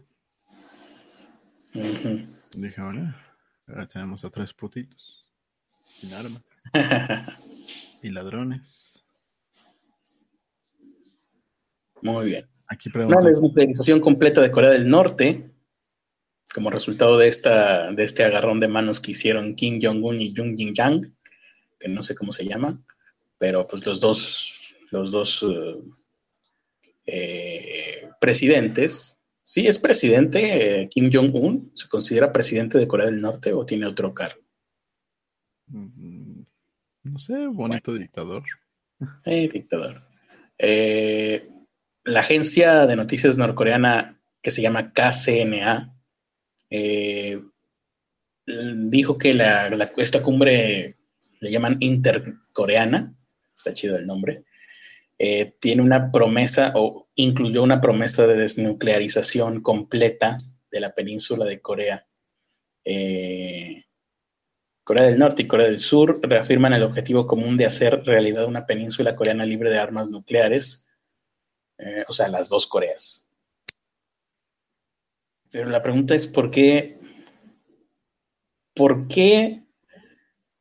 [1.74, 3.16] Dije, bueno,
[3.68, 5.28] ahora tenemos a tres putitos.
[5.84, 6.44] Sin armas.
[8.04, 9.04] y ladrones.
[12.02, 12.48] Muy bien.
[12.68, 15.53] Aquí Una desnuclearización completa de Corea del Norte
[16.54, 20.56] como resultado de, esta, de este agarrón de manos que hicieron Kim Jong-un y Jung
[20.56, 21.16] Jin-yang,
[21.80, 22.82] que no sé cómo se llama,
[23.38, 25.82] pero pues los dos, los dos eh,
[27.06, 33.52] eh, presidentes, sí es presidente, eh, Kim Jong-un, ¿se considera presidente de Corea del Norte
[33.52, 34.42] o tiene otro cargo?
[35.68, 36.42] Mm,
[37.04, 38.44] no sé, bonito dictador.
[39.26, 40.08] dictador.
[42.06, 45.94] la agencia de noticias norcoreana que se llama KCNA,
[46.76, 47.40] eh,
[48.48, 49.40] dijo que
[49.98, 50.98] esta cumbre
[51.40, 53.16] le llaman intercoreana,
[53.56, 54.46] está chido el nombre,
[55.20, 60.36] eh, tiene una promesa o incluyó una promesa de desnuclearización completa
[60.72, 62.08] de la península de Corea.
[62.84, 63.84] Eh,
[64.84, 68.66] Corea del Norte y Corea del Sur reafirman el objetivo común de hacer realidad una
[68.66, 70.88] península coreana libre de armas nucleares,
[72.08, 73.30] o sea, las dos Coreas.
[75.54, 77.00] Pero la pregunta es por qué,
[78.74, 79.64] por qué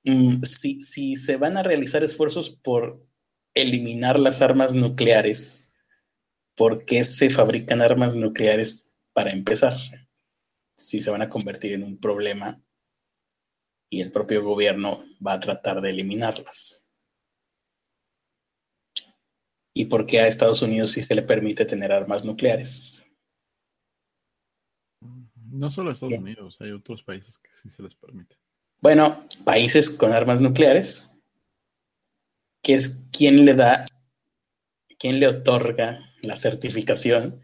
[0.05, 3.03] mm, si, se van a realizar esfuerzos por
[3.55, 5.73] eliminar las armas nucleares,
[6.55, 9.79] ¿por qué se fabrican armas nucleares para empezar?
[10.77, 12.63] Si se van a convertir en un problema
[13.91, 16.87] y el propio gobierno va a tratar de eliminarlas.
[19.75, 23.07] ¿Y por qué a Estados Unidos sí se le permite tener armas nucleares?
[25.53, 28.37] No solo Estados Unidos, hay otros países que sí se les permite.
[28.81, 31.21] Bueno, países con armas nucleares,
[32.63, 33.85] que es quien le da,
[34.99, 37.43] quien le otorga la certificación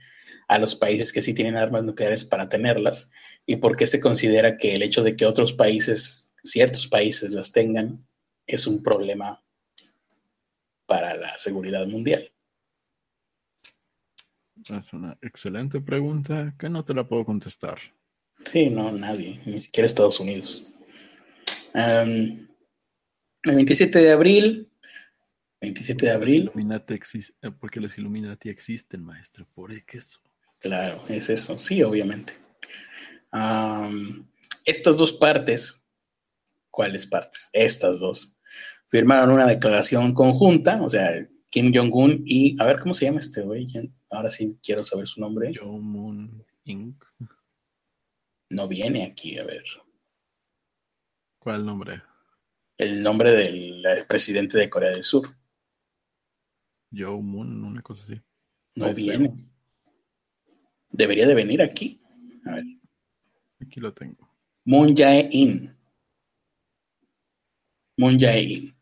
[0.49, 3.13] a los países que sí tienen armas nucleares para tenerlas
[3.45, 7.53] y por qué se considera que el hecho de que otros países, ciertos países las
[7.53, 8.07] tengan,
[8.47, 9.45] es un problema
[10.87, 12.33] para la seguridad mundial.
[14.57, 17.79] Es una excelente pregunta que no te la puedo contestar.
[18.51, 20.67] Sí, no, nadie, ni siquiera Estados Unidos.
[21.75, 22.49] el
[23.45, 24.71] 27 de abril,
[25.61, 26.51] 27 de abril.
[26.57, 30.21] Eh, porque los Illuminati existen, maestro, por eso.
[30.61, 32.33] Claro, es eso, sí, obviamente.
[34.65, 35.87] estas dos partes,
[36.71, 37.51] ¿cuáles partes?
[37.53, 38.35] Estas dos,
[38.89, 43.43] firmaron una declaración conjunta, o sea, Kim Jong-un y, a ver, ¿cómo se llama este
[43.43, 43.67] güey?
[44.11, 45.53] Ahora sí quiero saber su nombre.
[45.55, 47.08] Jong-un Inc.
[48.51, 49.65] No viene aquí, a ver.
[51.39, 52.03] ¿Cuál nombre?
[52.77, 55.29] El nombre del presidente de Corea del Sur.
[56.93, 58.21] Joe Moon, una cosa así.
[58.75, 59.51] No viene.
[60.91, 62.01] Debería de venir aquí.
[62.47, 62.65] A ver.
[63.61, 64.29] Aquí lo tengo.
[64.65, 65.77] Moon Jae-in.
[67.97, 68.73] Moon Jae-in.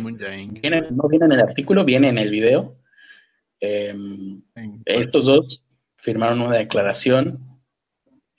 [0.00, 0.60] Moon Jae-in.
[0.96, 2.80] no viene en el artículo, viene en el video.
[3.60, 4.42] Em,
[4.84, 5.64] estos dos
[5.96, 7.53] firmaron una declaración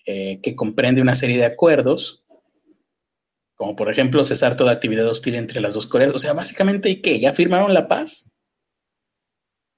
[0.05, 2.25] eh, que comprende una serie de acuerdos
[3.55, 6.13] como por ejemplo cesar toda actividad hostil entre las dos Coreas.
[6.13, 7.19] O sea, básicamente, ¿qué?
[7.19, 8.31] ¿Ya firmaron la paz?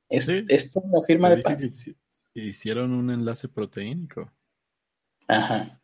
[0.09, 1.87] ¿Es, ¿Esto es la firma de paz?
[2.33, 4.31] Hicieron un enlace proteínico.
[5.27, 5.81] Ajá.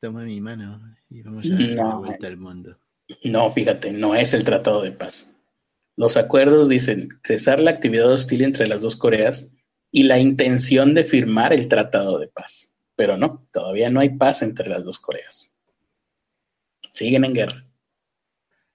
[0.00, 2.78] Toma mi mano y vamos a dar la vuelta al mundo.
[3.24, 5.34] No, fíjate, no es el tratado de paz.
[5.96, 9.54] Los acuerdos dicen cesar la actividad hostil entre las dos Coreas
[9.92, 12.74] y la intención de firmar el tratado de paz.
[12.96, 15.52] Pero no, todavía no hay paz entre las dos Coreas
[16.92, 17.64] siguen en guerra.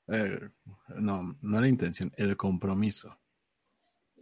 [0.10, 0.39] Eh,
[0.99, 3.18] no, no la intención, el compromiso.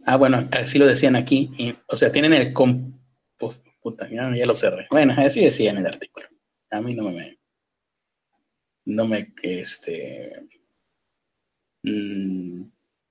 [0.04, 1.50] Ah, bueno, así lo decían aquí.
[1.88, 4.86] o sea, tienen el puta, ya, lo cerré.
[4.90, 6.26] Bueno, así decía en el artículo.
[6.70, 7.38] A mí no me.
[8.84, 9.32] No me.
[9.42, 10.48] Este.
[11.82, 12.64] Mm,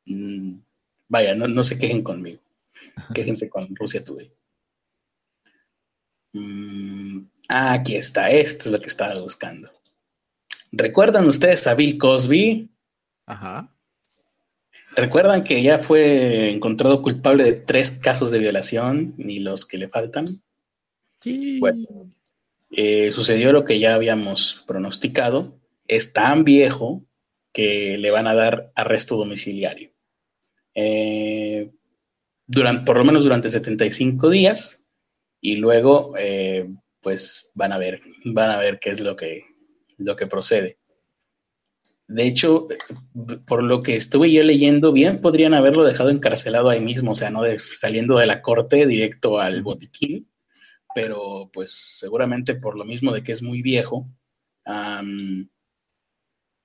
[0.05, 0.61] mm,
[1.07, 2.41] vaya, no, se quejen conmigo.
[3.13, 4.31] Quéjense con Rusia Today.
[6.34, 8.30] Mm, aquí está.
[8.30, 9.72] Esto es lo que estaba buscando.
[10.72, 12.69] ¿Recuerdan ustedes a Bill Cosby?
[13.26, 13.72] Ajá.
[14.95, 19.89] ¿Recuerdan que ya fue encontrado culpable de tres casos de violación y los que le
[19.89, 20.26] faltan?
[21.19, 21.59] Sí.
[21.59, 22.11] Bueno,
[22.72, 25.59] eh, sucedió lo que ya habíamos pronosticado.
[25.88, 27.05] Es tan viejo
[27.51, 29.91] que le van a dar arresto domiciliario.
[30.73, 31.34] Eh,
[32.47, 34.85] durante, por lo menos durante 75 días
[35.41, 36.69] y luego eh,
[37.01, 39.43] pues van a ver, van a ver qué es lo que,
[39.97, 40.77] lo que procede.
[42.07, 42.67] De hecho,
[43.47, 47.31] por lo que estuve yo leyendo, bien podrían haberlo dejado encarcelado ahí mismo, o sea,
[47.31, 50.30] no saliendo de la corte directo al botiquín,
[50.93, 54.07] pero pues seguramente por lo mismo de que es muy viejo,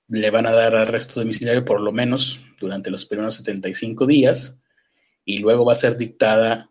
[0.09, 4.61] le van a dar arresto domiciliario por lo menos durante los primeros 75 días
[5.25, 6.71] y luego va a ser dictada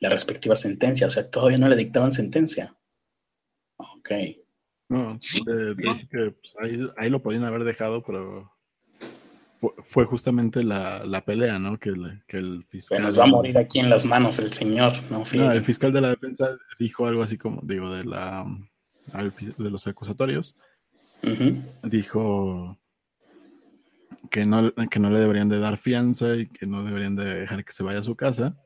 [0.00, 2.76] la respectiva sentencia, o sea, todavía no le dictaban sentencia.
[3.76, 4.10] Ok.
[4.88, 5.18] No,
[6.10, 6.56] que pues,
[6.98, 8.52] ahí, lo podían haber dejado, pero
[9.84, 11.78] fue, justamente la, pelea, ¿no?
[11.78, 12.98] Que, el fiscal.
[12.98, 15.24] Se nos va a morir aquí en las manos el señor, ¿no?
[15.52, 18.44] el fiscal de la defensa dijo algo así como, digo, de la
[19.58, 20.56] de los acusatorios.
[21.82, 22.78] Dijo
[24.32, 27.64] que no, que no le deberían de dar fianza y que no deberían de dejar
[27.64, 28.56] que se vaya a su casa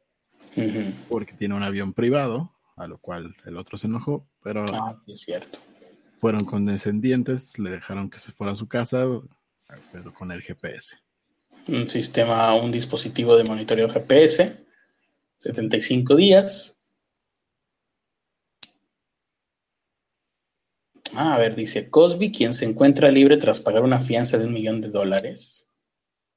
[1.10, 4.64] porque tiene un avión privado, a lo cual el otro se enojó, pero...
[4.72, 5.58] Ah, sí, es cierto
[6.18, 9.06] fueron condescendientes, le dejaron que se fuera a su casa,
[9.92, 10.96] pero con el GPS.
[11.68, 14.64] Un sistema, un dispositivo de monitoreo GPS,
[15.38, 16.80] 75 días.
[21.18, 24.52] Ah, a ver, dice Cosby, quien se encuentra libre tras pagar una fianza de un
[24.52, 25.70] millón de dólares,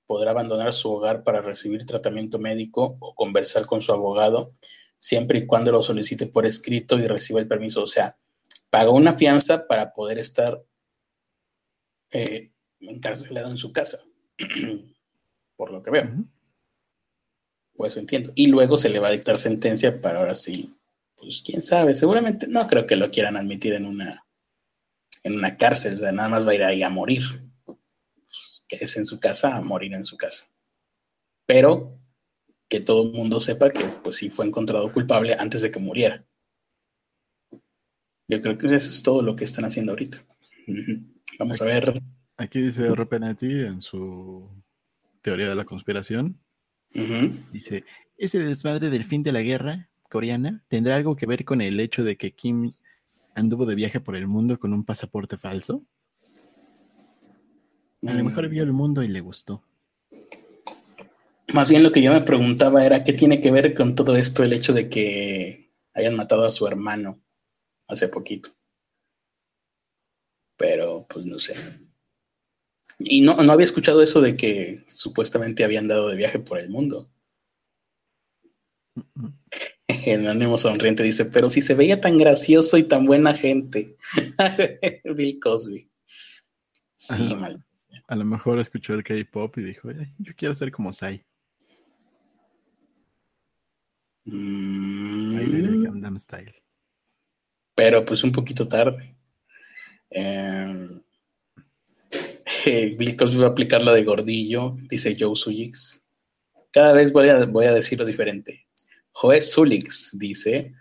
[0.07, 4.55] podrá abandonar su hogar para recibir tratamiento médico o conversar con su abogado,
[4.97, 7.83] siempre y cuando lo solicite por escrito y reciba el permiso.
[7.83, 8.17] O sea,
[8.69, 10.63] pagó una fianza para poder estar
[12.13, 13.99] eh, encarcelado en su casa,
[15.57, 16.09] por lo que veo.
[17.75, 18.31] Por eso entiendo.
[18.33, 20.73] Y luego se le va a dictar sentencia para ahora sí,
[21.17, 24.25] pues quién sabe, seguramente no creo que lo quieran admitir en una,
[25.23, 27.23] en una cárcel, o sea, nada más va a ir ahí a morir.
[28.67, 30.47] Que es en su casa, a morir en su casa.
[31.45, 31.99] Pero
[32.69, 36.23] que todo el mundo sepa que pues sí fue encontrado culpable antes de que muriera.
[38.27, 40.19] Yo creo que eso es todo lo que están haciendo ahorita.
[41.39, 41.99] Vamos a ver.
[42.37, 44.47] Aquí dice Repenetti en su
[45.23, 46.39] teoría de la conspiración.
[47.51, 47.83] Dice,
[48.17, 52.03] ese desmadre del fin de la guerra coreana tendrá algo que ver con el hecho
[52.03, 52.71] de que Kim
[53.35, 55.83] anduvo de viaje por el mundo con un pasaporte falso.
[58.07, 59.63] A lo mejor vio el mundo y le gustó.
[61.53, 64.43] Más bien lo que yo me preguntaba era qué tiene que ver con todo esto
[64.43, 67.21] el hecho de que hayan matado a su hermano
[67.87, 68.51] hace poquito.
[70.57, 71.55] Pero, pues no sé.
[72.99, 76.69] Y no, no había escuchado eso de que supuestamente habían dado de viaje por el
[76.69, 77.09] mundo.
[80.05, 83.95] El ánimo sonriente dice, pero si se veía tan gracioso y tan buena gente.
[85.15, 85.89] Bill Cosby.
[86.95, 87.63] Sí, mal.
[88.07, 91.25] A lo mejor escuchó el K-pop y dijo, yo quiero ser como Sai.
[94.25, 96.17] Mm.
[96.17, 96.53] Style.
[97.75, 99.15] Pero pues un poquito tarde.
[100.11, 100.99] Eh,
[102.97, 106.05] Bill Cosby va a aplicar la de gordillo, dice Joe Sugix.
[106.71, 108.68] Cada vez voy a, voy a decirlo diferente.
[109.21, 110.73] Joe Sulix dice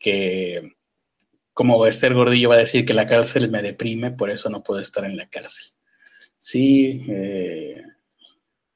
[0.00, 0.76] que
[1.54, 4.80] como ser gordillo va a decir que la cárcel me deprime, por eso no puedo
[4.80, 5.68] estar en la cárcel.
[6.38, 7.80] Sí, eh,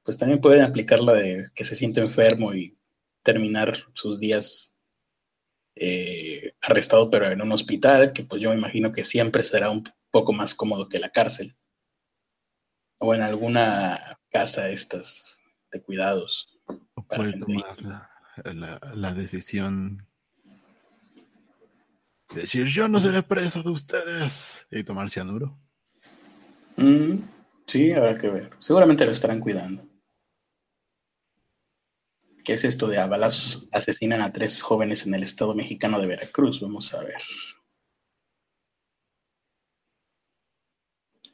[0.05, 2.79] pues también pueden aplicar la de que se siente enfermo y
[3.25, 4.79] terminar sus días
[5.75, 9.83] eh, arrestado, pero en un hospital, que pues yo me imagino que siempre será un
[10.13, 11.57] poco más cómodo que la cárcel.
[12.99, 13.97] O en alguna
[14.31, 15.41] casa estas
[15.73, 16.61] de cuidados.
[17.09, 18.12] puede tomar
[18.45, 20.07] la, decisión
[22.35, 25.59] de decir yo no seré preso de ustedes y tomar cianuro.
[26.77, 27.19] Mm,
[27.67, 28.51] sí, habrá que ver.
[28.59, 29.87] Seguramente lo estarán cuidando.
[32.45, 33.09] ¿Qué es esto de a
[33.73, 36.61] asesinan a tres jóvenes en el estado mexicano de Veracruz?
[36.61, 37.21] Vamos a ver.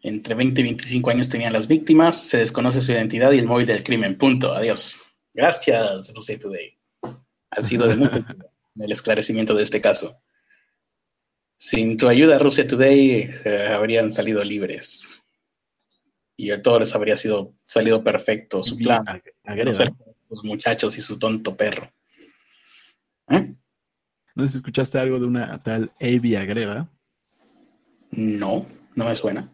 [0.02, 3.66] Entre 20 y 25 años tenían las víctimas, se desconoce su identidad y el móvil
[3.66, 4.16] del crimen.
[4.16, 4.52] Punto.
[4.52, 5.16] Adiós.
[5.34, 6.77] Gracias, Russia Today.
[7.50, 8.16] Ha sido de mucho
[8.76, 10.20] en el esclarecimiento de este caso.
[11.56, 15.22] Sin tu ayuda, Russia Today eh, habrían salido libres.
[16.36, 19.04] Y a todos les habría sido salido perfecto su plan
[20.28, 21.90] los muchachos y su tonto perro.
[23.28, 23.54] ¿Eh?
[24.34, 26.88] No sé si escuchaste algo de una tal Avi Agreda.
[28.12, 29.50] No, no me suena.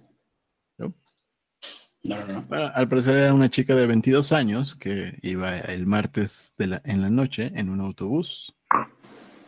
[2.05, 2.71] No, no, no.
[2.75, 7.09] al parecer era una chica de 22 años que iba el martes de en la
[7.09, 8.55] noche en un autobús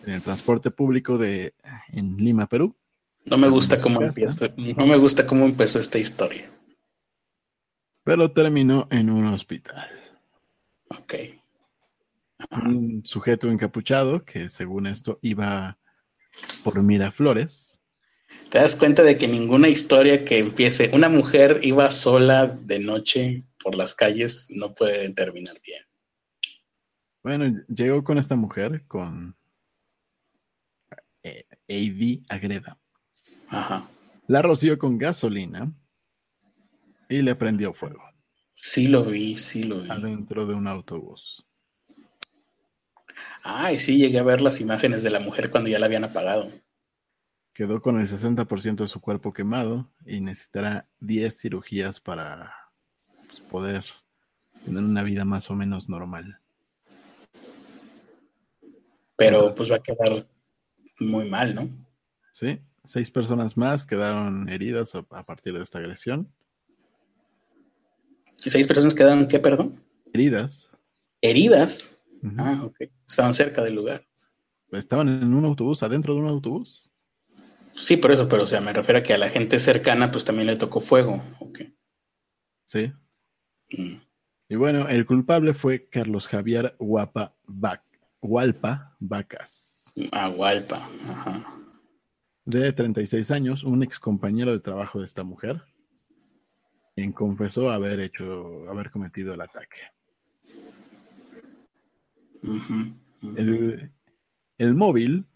[0.07, 1.55] en el transporte público de
[1.89, 2.75] en Lima, Perú.
[3.25, 6.49] No me gusta cómo empieza, no me gusta cómo empezó esta historia.
[8.05, 9.89] Pero terminó en un hospital.
[10.89, 11.15] Ok.
[12.53, 15.77] Un sujeto encapuchado que según esto iba
[16.63, 17.81] por Miraflores.
[18.51, 23.45] ¿Te das cuenta de que ninguna historia que empiece, una mujer iba sola de noche
[23.59, 25.83] por las calles, no puede terminar bien?
[27.23, 29.37] Bueno, llegó con esta mujer, con
[31.25, 32.23] eh, A.V.
[32.29, 32.79] Agreda.
[33.49, 33.89] Ajá.
[34.29, 35.73] La roció con gasolina
[37.09, 38.03] y le prendió fuego.
[38.53, 39.91] Sí lo vi, sí lo vi.
[39.91, 41.45] Adentro de un autobús.
[43.43, 46.49] Ay, sí, llegué a ver las imágenes de la mujer cuando ya la habían apagado.
[47.57, 52.53] Quedó con el 60% de su cuerpo quemado y necesitará 10 cirugías para
[53.29, 53.83] pues, poder
[54.67, 56.39] tener una vida más o menos normal.
[59.17, 60.27] Pero pues va a quedar
[61.01, 61.67] muy mal, ¿no?
[62.31, 66.31] Sí, seis personas más quedaron heridas a partir de esta agresión.
[68.45, 69.83] ¿Y seis personas quedaron qué, perdón?
[70.13, 70.71] Heridas.
[71.23, 72.05] ¿Heridas?
[72.37, 72.83] Ah, ok.
[73.09, 74.07] Estaban cerca del lugar.
[74.73, 76.91] Estaban en un autobús, adentro de un autobús.
[77.77, 80.25] Sí, por eso, pero o sea, me refiero a que a la gente cercana pues
[80.25, 81.23] también le tocó fuego.
[81.41, 81.61] Ok.
[82.65, 82.93] Sí.
[83.77, 83.97] Mm.
[84.49, 87.27] Y bueno, el culpable fue Carlos Javier Guapa
[88.21, 89.93] Hualpa Vacas.
[90.13, 91.45] Ah, Hualpa, ajá.
[92.45, 95.65] De 36 años, un ex compañero de trabajo de esta mujer
[96.97, 99.81] quien confesó haber hecho, haber cometido el ataque.
[104.57, 105.27] El, móvil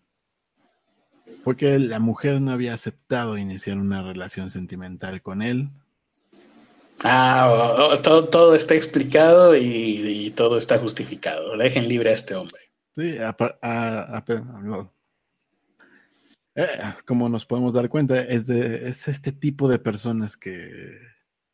[1.45, 5.71] fue que la mujer no había aceptado iniciar una relación sentimental con él.
[7.03, 11.57] Ah, todo, todo, está explicado y, todo está justificado.
[11.57, 12.55] Dejen libre a este hombre.
[12.95, 13.17] Sí,
[16.57, 16.67] eh,
[17.07, 21.11] como nos podemos dar cuenta, es, de, es este tipo de personas que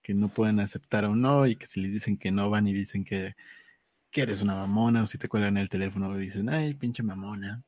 [0.06, 2.72] que no pueden aceptar o no, y que si les dicen que no van y
[2.72, 3.34] dicen que,
[4.12, 7.64] eres una mamona, o si te cuelgan el teléfono dicen, ay, pinche mamona.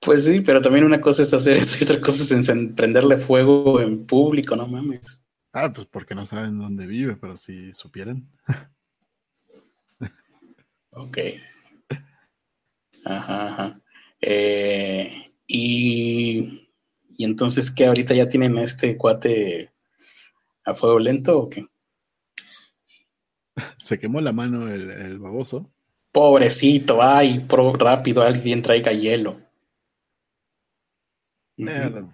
[0.00, 3.80] Pues sí, pero también una cosa es hacer eso y otra cosa es prenderle fuego
[3.80, 5.24] en público, no mames.
[5.52, 8.28] Ah, pues porque no saben dónde vive, pero si supieran.
[10.90, 11.18] ok.
[13.04, 13.80] Ajá, ajá.
[14.20, 16.68] Eh, y,
[17.16, 19.72] y entonces, ¿qué ahorita ya tienen este cuate
[20.68, 21.66] ¿A fuego lento o qué?
[23.78, 25.70] Se quemó la mano el, baboso.
[26.12, 29.40] Pobrecito, ay, pro, rápido, alguien traiga hielo.
[31.58, 32.04] Eh,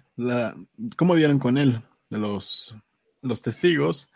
[0.97, 1.81] ¿Cómo dieron con él?
[2.09, 2.73] De los
[3.21, 4.09] los testigos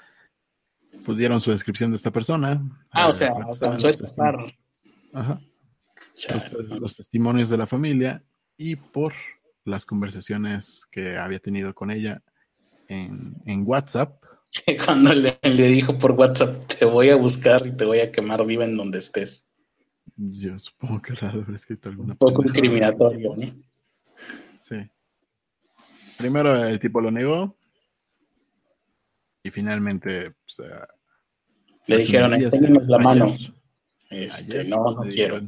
[1.05, 2.61] pues dieron su descripción de esta persona.
[2.91, 3.31] Ah, o sea,
[6.79, 8.23] los, testimonios de la familia
[8.57, 9.13] y por
[9.65, 12.21] las conversaciones que había tenido con ella
[12.87, 14.23] en, en WhatsApp.
[14.85, 18.65] Cuando le, dijo por WhatsApp, te voy a buscar y te voy a quemar viva
[18.65, 19.47] en donde estés.
[20.15, 22.13] Yo supongo que la habrá escrito alguna.
[22.13, 23.53] Un poco incriminatorio, ¿no?
[24.61, 24.75] Sí.
[26.19, 27.57] Primero el tipo lo negó.
[29.41, 30.35] Y finalmente,
[31.87, 33.35] le dijeron, tenemos la mano.
[34.09, 35.39] Este, no, no quiero.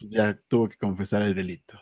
[0.00, 1.80] ya tuvo que confesar el delito.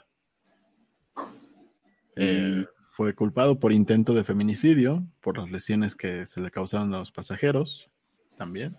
[2.17, 6.99] Eh, fue culpado por intento de feminicidio, por las lesiones que se le causaron a
[6.99, 7.91] los pasajeros,
[8.39, 8.77] también.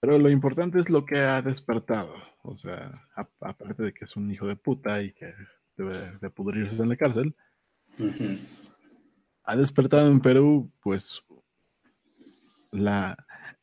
[0.00, 2.29] Pero lo importante es lo que ha despertado.
[2.42, 2.90] O sea,
[3.40, 5.34] aparte de que es un hijo de puta y que
[5.76, 7.34] debe de pudrirse en la cárcel,
[9.44, 11.22] ha despertado en Perú, pues,
[12.70, 13.16] la,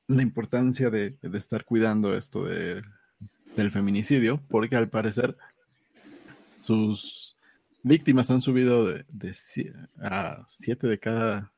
[0.07, 2.81] importancia de, estar cuidando esto de,
[3.55, 5.37] del feminicidio, porque al parecer
[6.59, 7.35] sus
[7.83, 9.05] víctimas han subido de,
[10.01, 11.51] a siete de cada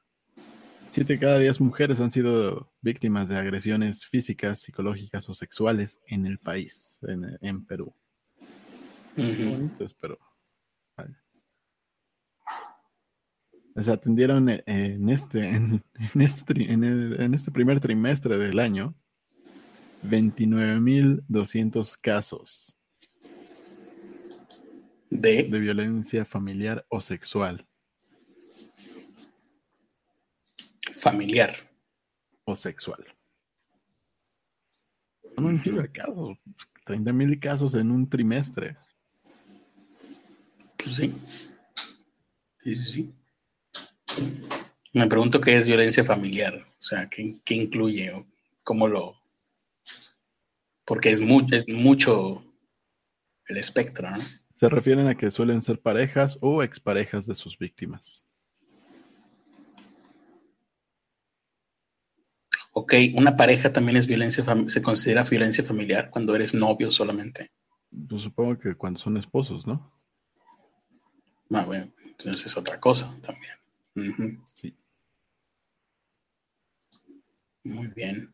[0.90, 6.26] siete de cada diez mujeres han sido víctimas de agresiones físicas, psicológicas o sexuales en
[6.26, 7.00] el país,
[7.42, 7.94] en, Perú.
[10.00, 10.18] pero
[13.76, 15.84] se atendieron eh, en este, en,
[16.16, 18.94] este, en, este primer trimestre del año
[20.04, 22.76] 29.200 casos
[25.10, 25.44] de...
[25.44, 27.69] de violencia familiar o sexual.
[31.00, 31.56] Familiar.
[32.46, 33.06] O sexual.
[35.38, 36.38] No, un de casos.
[36.86, 38.76] 30.000 casos en un trimestre.
[40.78, 41.14] Pues sí.
[42.64, 43.14] Sí, sí, sí.
[44.94, 48.26] Me pregunto qué es violencia familiar, o sea, qué, incluye o
[48.64, 49.14] cómo lo...
[50.84, 51.22] Porque es,
[51.52, 52.44] es mucho
[53.46, 54.18] el espectro, ¿no?
[54.50, 58.26] Se refieren a que suelen ser parejas o exparejas de sus víctimas.
[62.72, 67.52] Ok, una pareja también es violencia, se considera violencia familiar cuando eres novio solamente.
[68.08, 69.92] Pues supongo que cuando son esposos, ¿no?
[71.52, 74.44] Ah, bueno, entonces es otra cosa también.
[74.54, 74.76] Sí.
[77.64, 78.34] Muy bien.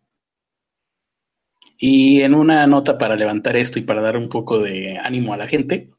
[1.77, 5.37] Y en una nota para levantar esto y para dar un poco de ánimo a
[5.37, 5.91] la gente,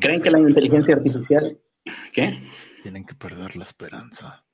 [0.00, 1.58] ¿creen que, la inteligencia artificial...
[2.12, 2.38] ¿Qué?
[2.82, 4.44] Tienen que perder la esperanza.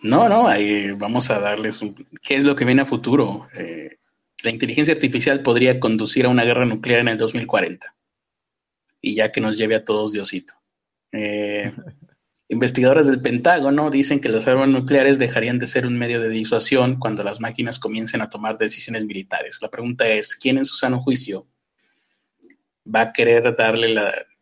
[0.00, 1.94] No, no, ahí vamos a darles un...
[2.22, 3.48] ¿Qué es lo que viene a futuro?
[3.54, 3.98] Eh,
[4.42, 7.94] la inteligencia artificial podría conducir a una guerra nuclear en el 2040.
[9.00, 10.54] Y ya que nos lleve a todos Diosito.
[11.10, 11.72] Eh,
[12.48, 16.98] investigadores del Pentágono dicen que las armas nucleares dejarían de ser un medio de disuasión
[17.00, 19.60] cuando las máquinas comiencen a tomar decisiones militares.
[19.60, 21.46] La pregunta es, ¿quién en su sano juicio
[22.86, 23.94] va a querer darle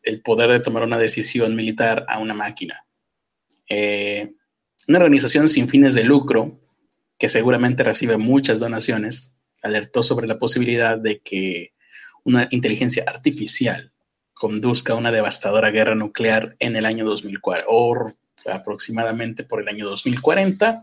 [0.02, 2.84] el poder de tomar una decisión militar a una máquina?
[3.68, 4.34] Eh,
[4.88, 6.60] una organización sin fines de lucro,
[7.18, 11.72] que seguramente recibe muchas donaciones, alertó sobre la posibilidad de que
[12.24, 13.92] una inteligencia artificial
[14.34, 18.12] conduzca a una devastadora guerra nuclear en el año 2040 o
[18.44, 20.76] aproximadamente por el año 2040.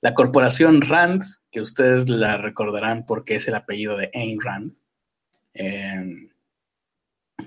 [0.00, 4.72] La corporación Rand, que ustedes la recordarán porque es el apellido de Ayn Rand,
[5.54, 6.30] em,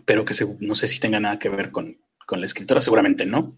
[0.05, 1.95] pero que no sé si tenga nada que ver con,
[2.29, 3.55] la escritora, seguramente no,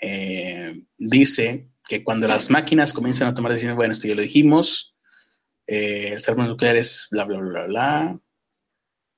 [0.00, 4.96] em, dice que cuando las máquinas comienzan a tomar decisiones, bueno, esto ya lo dijimos,
[5.66, 8.20] eh, el ser nuclear es bla, bla, bla, bla,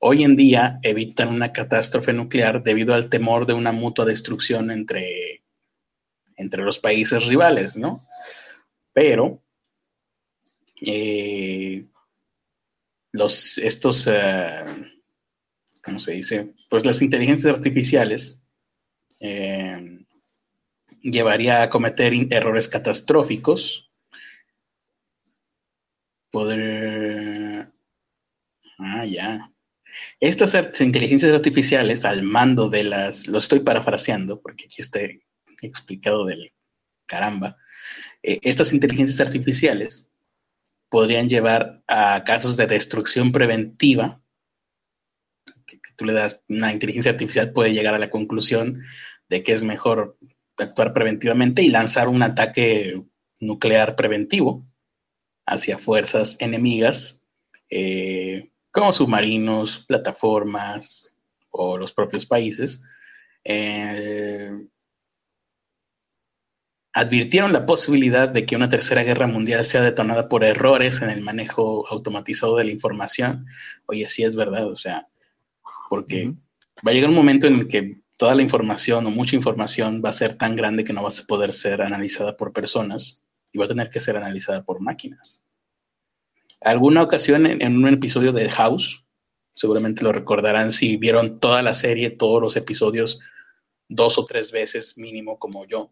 [0.00, 5.44] hoy en día evitan una catástrofe nuclear debido al temor de una mutua destrucción entre,
[6.36, 8.04] entre los países rivales, ¿no?
[8.92, 9.42] Pero
[10.86, 11.86] eh,
[13.12, 14.64] los, estos, eh,
[15.84, 16.54] ¿cómo se dice?
[16.70, 18.42] Pues las inteligencias artificiales
[19.20, 19.99] eh,
[21.02, 23.90] llevaría a cometer errores catastróficos.
[26.30, 27.70] Poder...
[28.78, 29.50] Ah, ya.
[30.20, 35.00] Estas inteligencias artificiales al mando de las, lo estoy parafraseando porque aquí está
[35.60, 36.52] explicado del
[37.06, 37.56] caramba,
[38.22, 40.08] eh, estas inteligencias artificiales
[40.88, 44.20] podrían llevar a casos de destrucción preventiva,
[45.66, 48.82] que, tú le das, una inteligencia artificial puede llegar a la conclusión
[49.28, 50.18] de que es mejor
[50.64, 53.02] actuar preventivamente y lanzar un ataque
[53.38, 54.66] nuclear preventivo
[55.46, 57.24] hacia fuerzas enemigas
[57.70, 61.16] eh, como submarinos, plataformas
[61.50, 62.84] o los propios países,
[66.92, 71.20] advirtieron la posibilidad de que una tercera guerra mundial sea detonada por errores en el
[71.20, 73.46] manejo automatizado de la información.
[73.86, 75.08] Oye, sí es verdad, o sea,
[75.88, 76.32] porque
[76.86, 80.10] va a llegar un momento en el que toda la información o mucha información va
[80.10, 83.64] a ser tan grande que no va a poder ser analizada por personas y va
[83.64, 85.42] a tener que ser analizada por máquinas.
[86.60, 89.06] Alguna ocasión en, un episodio de House,
[89.54, 93.20] seguramente lo recordarán si vieron toda la serie, todos los episodios,
[93.88, 95.90] dos o tres veces mínimo como yo.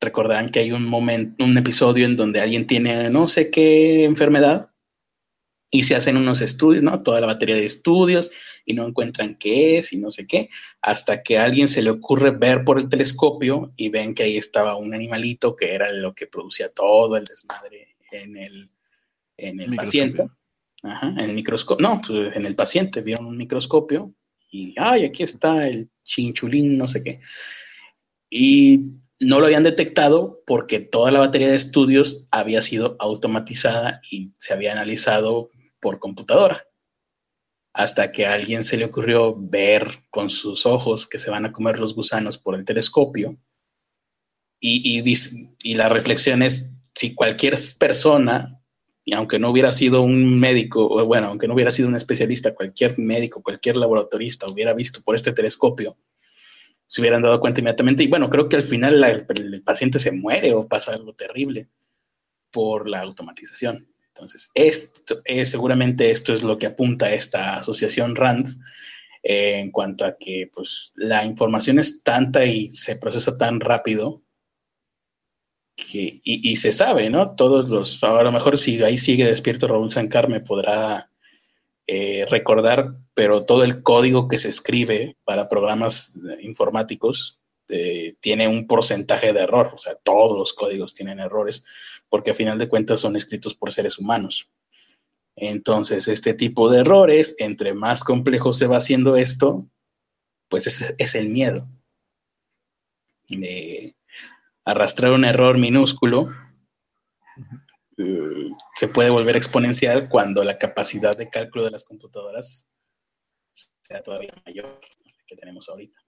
[0.00, 4.70] Recordarán que hay un momento, un episodio en donde alguien tiene no sé qué enfermedad
[5.72, 7.02] y se hacen unos estudios, ¿no?
[7.02, 8.30] Toda la batería de estudios
[8.64, 10.48] y no encuentran qué es y no sé qué,
[10.80, 14.36] hasta que a alguien se le ocurre ver por el telescopio y ven que ahí
[14.36, 18.68] estaba un animalito que era lo que producía todo el desmadre en el,
[19.36, 20.26] en el paciente.
[20.82, 21.86] Ajá, en el microscopio.
[21.86, 24.14] No, pues en el paciente vieron un microscopio
[24.50, 27.20] y, ay, aquí está el chinchulín, no sé qué.
[28.28, 28.80] Y
[29.20, 34.52] no lo habían detectado porque toda la batería de estudios había sido automatizada y se
[34.52, 35.50] había analizado
[35.80, 36.66] por computadora
[37.74, 41.52] hasta que a alguien se le ocurrió ver con sus ojos que se van a
[41.52, 43.36] comer los gusanos por el telescopio.
[44.60, 45.02] Y,
[45.62, 48.62] y, la reflexión es, si cualquier persona,
[49.04, 52.54] y aunque no hubiera sido un médico, o bueno, aunque no hubiera sido un especialista,
[52.54, 55.98] cualquier médico, cualquier laboratorista hubiera visto por este telescopio,
[56.86, 58.04] se hubieran dado cuenta inmediatamente.
[58.04, 61.68] Y bueno, creo que al final el paciente se muere o pasa algo terrible
[62.52, 63.93] por la automatización.
[64.14, 68.48] Entonces, esto, es, seguramente esto es lo que apunta esta asociación RAND
[69.24, 74.22] eh, en cuanto a que pues, la información es tanta y se procesa tan rápido
[75.74, 77.34] que, y, se sabe, ¿no?
[77.34, 81.10] Todos los, a lo mejor si ahí sigue despierto Raúl Sancar me podrá
[81.88, 88.68] eh, recordar, pero todo el código que se escribe para programas informáticos eh, tiene un
[88.68, 91.64] porcentaje de error, o sea, todos los códigos tienen errores
[92.14, 94.48] porque a final de cuentas son escritos por seres humanos.
[95.34, 99.68] Entonces, este tipo de errores, entre más complejo se va haciendo esto,
[100.48, 101.66] pues es, el miedo.
[103.28, 103.96] De
[104.64, 106.30] arrastrar un error minúsculo
[107.98, 112.70] eh, se puede volver exponencial cuando la capacidad de cálculo de las computadoras
[113.50, 114.78] sea todavía mayor
[115.26, 115.98] que tenemos ahorita.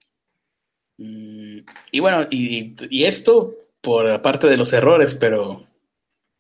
[0.99, 1.59] Mm,
[1.91, 5.67] y bueno, y, y, esto por aparte de los errores, pero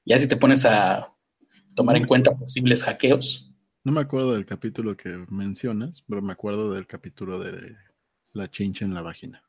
[0.06, 1.12] ya si te pones a
[1.74, 3.52] tomar en cuenta posibles hackeos.
[3.84, 7.76] No me acuerdo del capítulo que mencionas, pero me acuerdo del capítulo de
[8.32, 9.42] la chincha en la vagina.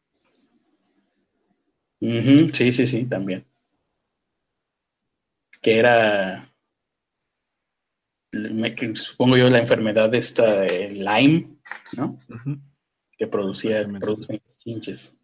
[2.00, 3.46] Sí, sí, sí, también.
[5.62, 6.48] Que era,
[8.94, 11.58] supongo yo, la enfermedad de esta de Lyme,
[11.98, 12.18] ¿no?
[13.18, 15.20] Que producía, producen las chinches.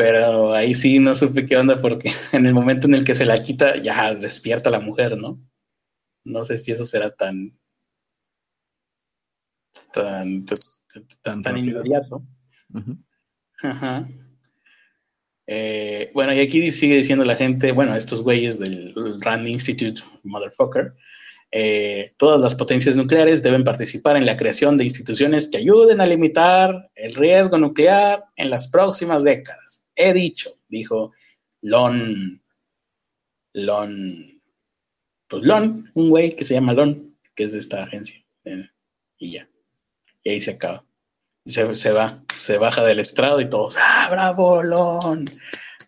[0.00, 3.26] Pero ahí sí no supe qué onda porque en el momento en el que se
[3.26, 5.38] la quita ya despierta la mujer, ¿no?
[6.24, 7.54] No sé si eso será tan
[9.92, 10.46] tan
[11.20, 12.24] tan, tan, inmediato.
[13.62, 14.08] Ajá.
[15.46, 20.94] Eh, bueno, y aquí sigue diciendo la gente, bueno, estos güeyes del Rand Institute, motherfucker,
[21.52, 26.06] eh, todas las potencias nucleares deben participar en la creación de instituciones que ayuden a
[26.06, 31.12] limitar el riesgo nuclear en las próximas décadas he dicho, dijo
[31.62, 32.42] Lon,
[33.52, 34.42] Lon,
[35.28, 38.24] pues Lon, un güey que se llama Lon, que es de esta agencia,
[39.18, 39.48] y ya,
[40.22, 40.84] y ahí se acaba.
[41.46, 45.24] Se, se, va, se baja del estrado y todos, ¡ah, bravo, Lon!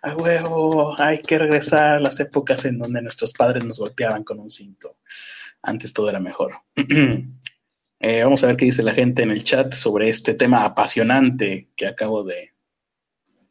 [0.03, 1.01] ¡A huevo!
[1.01, 4.99] Hay que regresar a las épocas en donde nuestros padres nos golpeaban con un cinto.
[5.63, 6.55] Antes todo era mejor.
[8.05, 11.69] Eh, vamos a ver qué dice la gente en el chat sobre este tema apasionante
[11.77, 12.52] que acabo de,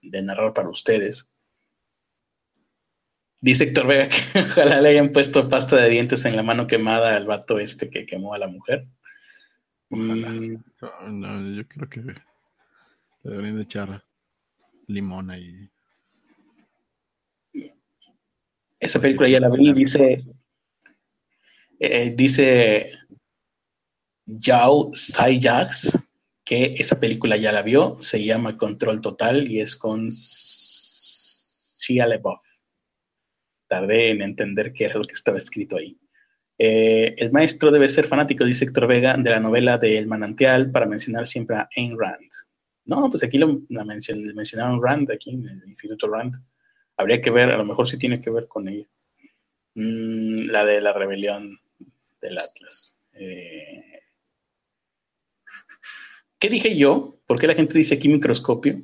[0.01, 1.31] de narrar para ustedes.
[3.41, 7.15] Dice Héctor Vega que ojalá le hayan puesto pasta de dientes en la mano quemada
[7.15, 8.87] al vato este que quemó a la mujer.
[9.89, 10.55] Mm.
[11.09, 12.21] No, yo creo que le
[13.23, 14.03] deberían de echar
[14.87, 15.69] limón ahí.
[18.79, 20.23] Esa película ya la vi, dice,
[21.79, 22.91] eh, dice
[24.25, 26.10] Yao Sayaks
[26.51, 32.41] que esa película ya la vio, se llama Control Total y es con Shia LaBeouf.
[33.69, 35.97] Tardé en entender qué era lo que estaba escrito ahí.
[36.57, 40.71] Eh, el maestro debe ser fanático, dice Héctor Vega, de la novela de El Manantial
[40.71, 42.29] para mencionar siempre a Ayn Rand.
[42.83, 46.35] No, pues aquí lo, mencionaron Rand, aquí en el Instituto Rand.
[46.97, 48.89] Habría que ver, a lo mejor sí tiene que ver con ella.
[49.75, 51.57] Mm, la de la rebelión
[52.19, 53.05] del Atlas.
[53.13, 53.90] Eh,
[56.41, 57.21] ¿Qué dije yo?
[57.27, 58.83] ¿Por qué la gente dice aquí microscopio?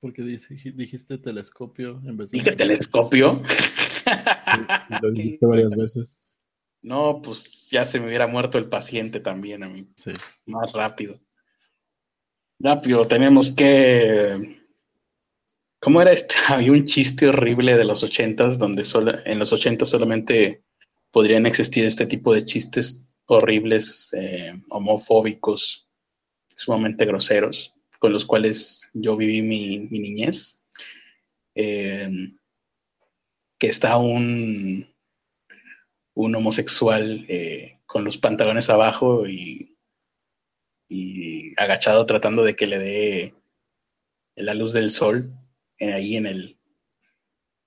[0.00, 2.38] Porque dijiste telescopio en vez de...
[2.38, 3.40] ¿Dije telescopio?
[5.00, 6.36] lo dijiste varias veces.
[6.82, 9.88] No, pues ya se me hubiera muerto el paciente también a mí.
[9.94, 10.10] Sí.
[10.46, 11.20] Más rápido.
[12.58, 14.60] Rápido, tenemos que...
[15.78, 16.34] ¿Cómo era este?
[16.48, 20.64] Había un chiste horrible de los ochentas donde solo, en los ochentas solamente
[21.12, 25.85] podrían existir este tipo de chistes horribles, eh, homofóbicos,
[26.56, 30.66] sumamente groseros, con los cuales yo viví mi, niñez.
[31.54, 32.10] Eh,
[33.58, 34.86] que está un,
[36.14, 39.72] un homosexual eh, con los pantalones abajo y,
[41.56, 43.34] agachado tratando de que le dé
[44.36, 45.32] la luz del sol
[45.80, 46.58] ahí en el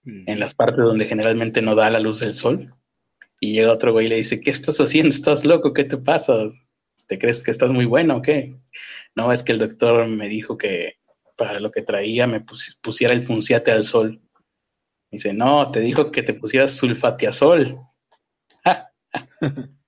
[0.05, 2.73] en las partes donde generalmente no da la luz del sol
[3.41, 5.09] y llega otro güey y le dice, ¿qué estás haciendo?
[5.09, 5.73] ¿Estás loco?
[5.73, 6.33] ¿Qué te pasa?
[7.10, 8.56] ¿Te crees que estás muy bueno o qué?
[9.15, 10.99] No, es que el doctor me dijo que
[11.36, 12.45] para lo que traía me
[12.84, 14.22] pusiera el funciate al sol.
[15.10, 17.80] Dice, no, te dijo que te pusieras sulfatiazol.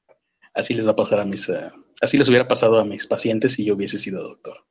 [0.55, 1.69] así les va a pasar a mis, eh,
[2.01, 4.65] así les hubiera pasado a mis pacientes si yo hubiese sido doctor.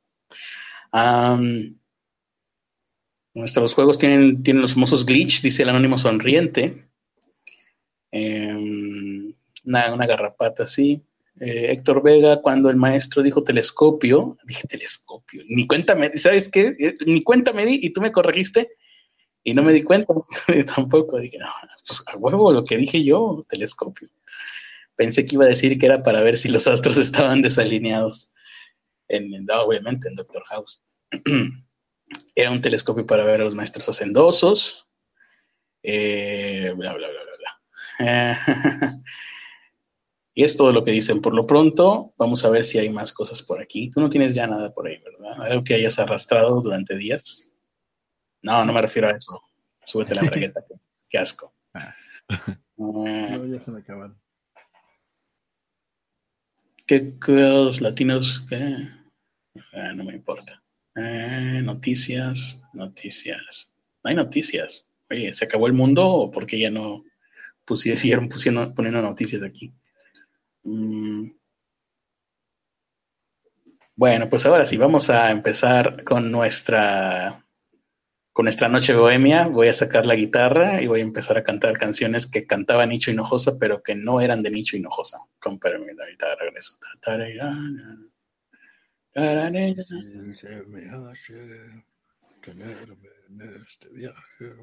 [3.33, 6.85] nuestros juegos tienen, tienen los famosos glitch, dice el anónimo sonriente.
[8.11, 9.33] Em,
[9.63, 11.01] una, garrapata así.
[11.39, 16.75] Eh, Héctor Vega, cuando el maestro dijo telescopio, dije telescopio, ni cuenta me, ¿sabes qué?
[16.77, 18.69] Eh, ni cuenta me di y tú me corregiste
[19.43, 20.13] y no me di cuenta
[20.75, 21.19] tampoco.
[21.19, 21.47] Dije, no,
[21.87, 24.09] pues a huevo lo que dije yo, telescopio.
[24.95, 28.33] Pensé que iba a decir que era para ver si los astros estaban desalineados.
[29.07, 30.83] En, obviamente en Doctor House.
[32.35, 34.87] era un telescopio para ver a los maestros hacendosos.
[35.83, 37.31] Eh, bla, bla, bla, bla.
[37.99, 39.01] y
[40.35, 41.21] es todo lo que dicen.
[41.21, 43.89] Por lo pronto, vamos a ver si hay más cosas por aquí.
[43.91, 45.41] Tú no tienes ya nada por ahí, ¿verdad?
[45.41, 47.51] Algo que hayas arrastrado durante días.
[48.41, 49.41] No, no me refiero a eso.
[49.85, 50.61] Súbete la bragueta,
[51.09, 51.53] qué, asco.
[51.73, 51.93] Ah.
[52.77, 54.17] no, ya se me acabaron.
[56.87, 58.45] ¿Qué, los latinos?
[58.49, 58.87] ¿Qué?
[59.73, 60.63] Ah, no me importa.
[60.95, 63.73] Eh, noticias, noticias.
[64.03, 64.93] No hay noticias.
[65.09, 67.03] Oye, ¿se acabó el mundo o porque ya no,
[67.65, 69.73] pusieron, pusieron, poniendo noticias aquí.
[70.63, 71.31] Mm.
[73.95, 77.45] Bueno, pues ahora sí, vamos a empezar con nuestra,
[78.33, 79.47] con nuestra noche bohemia.
[79.47, 83.11] Voy a sacar la guitarra y voy a empezar a cantar canciones que cantaba Nicho
[83.11, 85.19] Hinojosa, pero que no eran de Nicho Hinojosa.
[85.39, 86.73] Con permiso, ahorita regreso.
[93.67, 94.55] este viaje.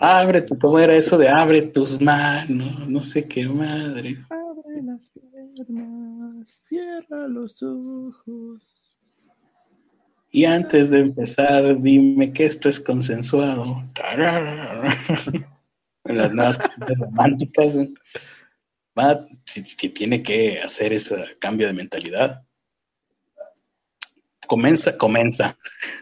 [0.00, 2.88] Abre tu, ¿cómo era eso de abre tus manos?
[2.88, 4.16] No sé qué madre.
[4.28, 8.62] Abre las piernas, cierra los ojos.
[10.30, 13.64] Y antes de empezar, dime que esto es consensuado.
[16.04, 16.60] las nuevas
[16.98, 17.78] románticas.
[18.98, 19.26] Va,
[19.78, 22.44] que tiene que hacer ese cambio de mentalidad.
[24.46, 25.56] Comienza, comienza,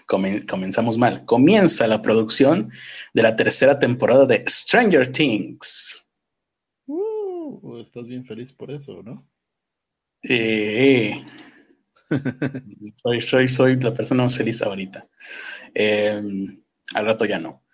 [0.07, 1.25] comenzamos mal.
[1.25, 2.71] Comienza la producción
[3.15, 6.09] de la tercera temporada de Stranger Things.
[6.87, 9.27] Uh, estás bien feliz por eso, ¿no?
[10.23, 11.25] Eh,
[12.97, 15.07] soy, soy, soy la persona más feliz ahorita.
[15.75, 16.63] Em,
[16.95, 17.65] al rato ya no.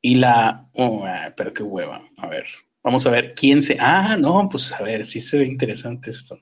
[0.00, 0.68] Y la.
[0.74, 2.06] Oh, ah, pero qué hueva.
[2.18, 2.46] A ver,
[2.82, 3.76] vamos a ver quién se.
[3.80, 6.38] Ah, no, pues a ver, sí se ve interesante esto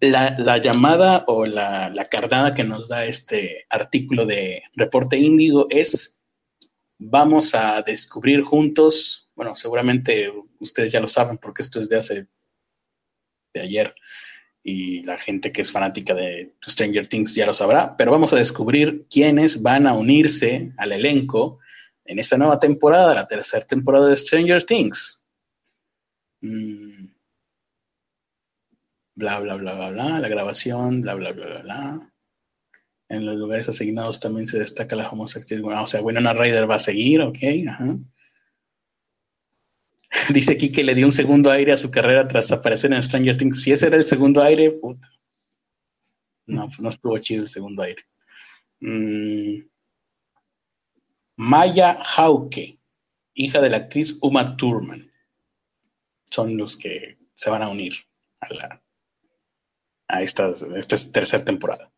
[0.00, 6.20] la, llamada o la, la, carnada que nos da este artículo de Reporte Índigo es,
[6.98, 12.26] vamos a descubrir juntos, bueno, seguramente ustedes ya lo saben porque esto es de hace,
[13.54, 13.94] de ayer,
[14.62, 18.36] y la gente que es fanática de Stranger Things ya lo sabrá, pero vamos a
[18.36, 21.58] descubrir quiénes van a unirse al elenco
[22.04, 25.24] en esta nueva temporada, la tercera temporada de Stranger Things.
[26.40, 27.01] Mm
[29.14, 32.12] bla, bla, bla, bla, bla, la grabación, bla, bla, bla, bla, bla.
[33.08, 35.82] En los lugares asignados también se destaca la homosexualidad.
[35.82, 37.38] O sea, Winona Ryder va a seguir, ok.
[40.32, 43.36] Dice aquí que le dio un segundo aire a su carrera tras aparecer en Stranger
[43.36, 43.62] Things.
[43.62, 45.08] Si ese era el segundo aire, puta.
[46.46, 48.04] No, no estuvo chido el segundo aire.
[48.80, 49.62] Mm.
[51.36, 52.78] Maya Hauke,
[53.34, 55.10] hija de la actriz Uma Thurman.
[56.30, 57.94] Son los que se van a unir
[58.40, 58.81] a la,
[60.12, 61.90] a esta, esta tercera temporada.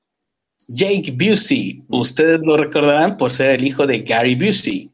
[0.68, 4.90] Jake Busey, ustedes lo recordarán por ser el hijo de Gary Busey.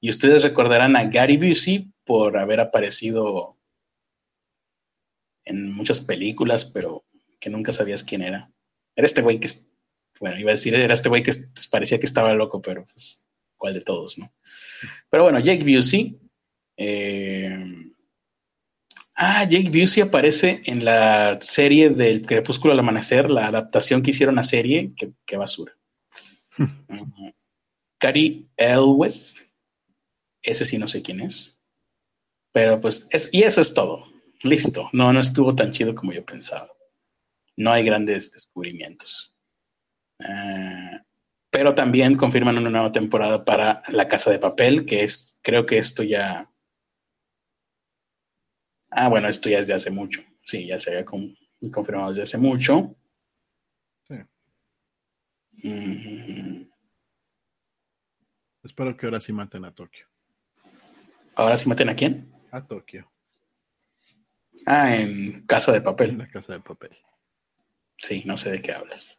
[0.00, 3.56] Y ustedes recordarán a Gary Busey por haber aparecido
[5.46, 7.04] en muchas películas, pero
[7.40, 8.50] que nunca sabías quién era.
[8.96, 9.48] Era este güey que,
[10.20, 11.32] bueno, iba a decir, era este güey que
[11.70, 13.26] parecía que estaba loco, pero pues,
[13.56, 14.30] ¿cuál de todos, no?
[15.08, 16.20] Pero bueno, Jake Busey.
[16.76, 17.93] Eh,
[19.16, 24.38] ah, Jake Busey aparece en la serie del Crepúsculo al Amanecer, la adaptación que hicieron
[24.38, 24.92] a serie,
[25.26, 25.72] qué, basura.
[27.98, 29.54] Cary Elwes,
[30.42, 31.60] ese sí no sé quién es.
[32.52, 34.06] Pero pues, y eso es todo.
[34.42, 34.90] Listo.
[34.92, 36.68] No, no estuvo tan chido como yo pensaba.
[37.56, 39.36] No hay grandes descubrimientos.
[40.22, 41.02] Ah,
[41.50, 45.78] pero también confirman una nueva temporada para La Casa de Papel, que es, creo que
[45.78, 46.50] esto ya...
[48.96, 50.22] Ah, bueno, esto ya es de hace mucho.
[50.42, 52.94] Sí, ya se había confirmado desde hace mucho.
[54.06, 54.14] Sí.
[58.62, 60.06] Espero que ahora sí maten a Tokio.
[61.34, 62.32] ¿Ahora sí maten a quién?
[62.52, 63.10] A Tokio.
[64.66, 66.10] Ah, en Casa de Papel.
[66.10, 66.96] En la Casa de Papel.
[67.96, 69.18] Sí, no sé de qué hablas.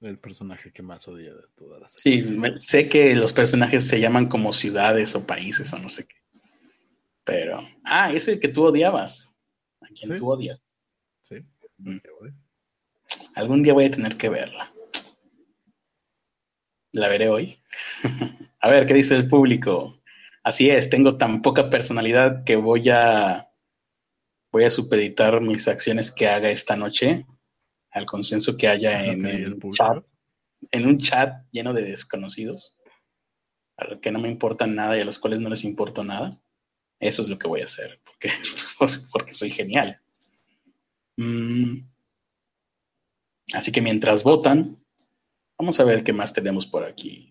[0.00, 1.92] El personaje que más odia de todas las.
[1.92, 2.24] Sí,
[2.58, 6.16] sé que los personajes se llaman como ciudades o países o no sé qué.
[7.24, 7.62] Pero.
[7.84, 9.36] Ah, ese que tú odiabas.
[9.80, 10.64] A quien tú odias.
[11.22, 11.36] Sí.
[11.78, 11.98] Mm.
[13.34, 14.72] Algún día voy a tener que verla.
[16.92, 17.60] La veré hoy.
[18.60, 20.00] a ver, ¿qué dice el público?
[20.42, 23.50] Así es, tengo tan poca personalidad que voy a
[24.52, 27.26] voy a supeditar mis acciones que haga esta noche
[27.90, 30.04] al consenso que haya en el chat,
[30.70, 32.76] en un chat lleno de desconocidos,
[33.76, 36.40] a los que no me importan nada y a los cuales no les importa nada.
[36.98, 38.30] Eso es lo que voy a hacer, porque,
[39.12, 40.00] porque soy genial.
[41.16, 41.86] Mm.
[43.52, 44.82] Así que mientras votan,
[45.58, 47.30] vamos a ver qué más tenemos por aquí.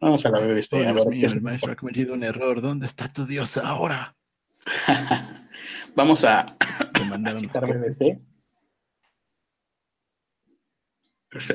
[0.00, 0.74] Vamos a la BBC.
[0.74, 2.60] Oh, el maestro ha cometido un error.
[2.60, 4.16] ¿Dónde está tu Dios ahora?
[5.94, 8.20] Vamos a, a BBC.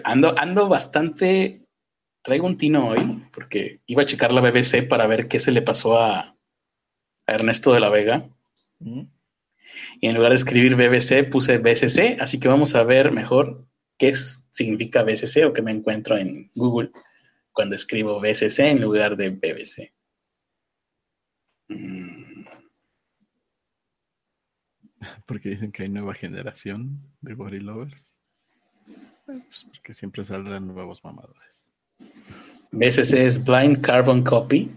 [0.03, 1.65] Ando, ando bastante.
[2.21, 5.61] Traigo un tino hoy, porque iba a checar la BBC para ver qué se le
[5.61, 6.32] pasó a,
[7.27, 8.29] Ernesto de la Vega.
[8.79, 9.03] Mm.
[10.01, 13.65] Y en lugar de escribir BBC, puse BCC, así que vamos a ver mejor
[13.97, 16.91] qué significa BCC o qué me encuentro en Google
[17.51, 19.93] cuando escribo BCC en lugar de BBC.
[21.69, 22.45] Mm.
[25.25, 28.13] Porque dicen que hay nueva generación de Lovers.
[29.25, 31.69] Pues porque siempre saldrán nuevos mamadores.
[32.71, 34.69] BCC es Blind Carbon Copy.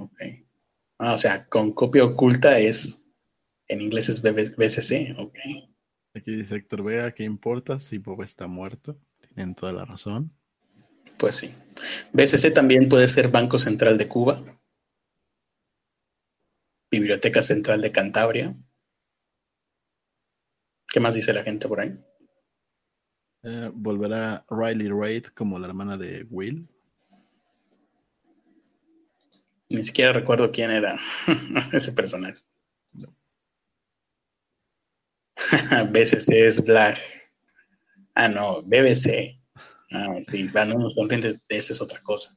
[0.00, 0.16] Ok.
[0.98, 3.06] Ah, o sea, con copia oculta es.
[3.68, 5.14] En inglés es BCC.
[5.18, 5.38] Ok.
[6.14, 8.98] Aquí dice Héctor Vega, ¿qué importa si Bob está muerto?
[9.20, 10.34] Tienen toda la razón.
[11.18, 11.54] Pues sí.
[12.12, 14.42] BCC también puede ser Banco Central de Cuba,
[16.90, 18.56] Biblioteca Central de Cantabria.
[20.88, 21.96] ¿Qué más dice la gente por ahí?
[23.42, 26.68] Eh, ¿Volverá Riley Reid como la hermana de Will?
[29.70, 30.98] Ni siquiera recuerdo quién era
[31.72, 32.40] ese personaje.
[35.90, 36.98] BCC es Black.
[38.14, 39.40] Ah, no, BBC.
[39.92, 40.96] Ah, sí, no nos
[41.48, 42.36] esa es otra cosa.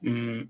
[0.00, 0.42] Mm,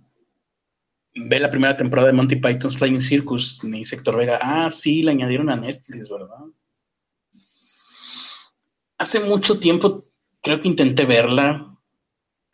[1.15, 4.39] ve la primera temporada de Monty Python's Flying Circus, ni Sector Vega.
[4.41, 6.37] Ah, sí, la añadieron a Netflix, ¿verdad?
[8.99, 10.05] Hace mucho tiempo
[10.43, 11.77] creo que intenté verla.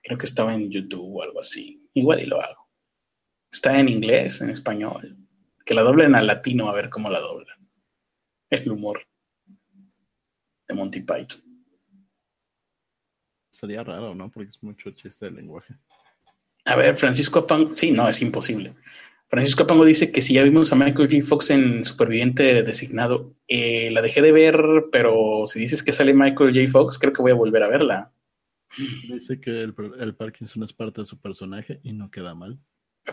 [0.02, 1.88] Creo que estaba en YouTube o algo así.
[1.94, 2.69] Igual y lo hago.
[3.50, 5.16] Está en inglés, en español.
[5.64, 7.58] Que la doblen al latino a ver cómo la doblan.
[8.48, 9.06] Es el humor
[10.68, 11.42] de Monty Python.
[13.50, 14.30] Sería raro, ¿no?
[14.30, 15.74] Porque es mucho chiste de lenguaje.
[16.64, 18.74] A ver, Francisco Apango, sí, no, es imposible.
[19.28, 21.24] Francisco Apango dice que si ya vimos a Michael J.
[21.24, 26.54] Fox en Superviviente Designado, eh, la dejé de ver, pero si dices que sale Michael
[26.54, 26.70] J.
[26.70, 28.12] Fox, creo que voy a volver a verla.
[29.08, 32.58] Dice que el, el Parkinson es parte de su personaje y no queda mal.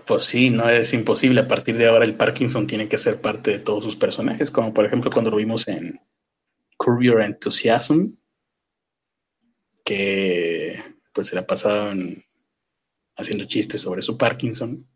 [0.05, 1.41] Pues sí, no es imposible.
[1.41, 4.73] A partir de ahora el Parkinson tiene que ser parte de todos sus personajes, como
[4.73, 5.99] por ejemplo cuando lo vimos en
[7.01, 8.15] Your Enthusiasm,
[9.83, 10.77] que
[11.13, 12.15] pues se la pasaban
[13.15, 14.87] haciendo chistes sobre su Parkinson.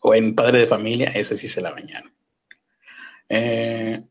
[0.00, 2.14] O en Padre de Familia, ese sí se la bañaron.
[3.28, 4.04] Eh,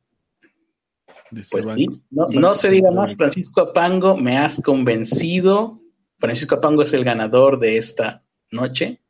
[1.50, 5.82] pues sí, no, se diga más, Francisco Apango, me has convencido.
[6.18, 9.02] Francisco Apango es el ganador de esta noche.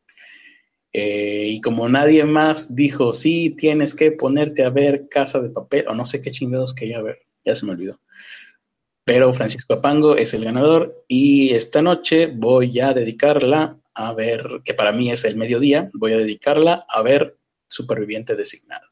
[0.93, 5.87] Eh, y como nadie más dijo, sí, tienes que ponerte a ver Casa de Papel,
[5.87, 7.99] o no sé qué chingados quería ver, ya se me olvidó
[9.07, 14.73] pero Francisco Apango es el ganador y esta noche voy a dedicarla a ver, que
[14.73, 18.85] para mí es el mediodía, voy a dedicarla a ver Superviviente Designado,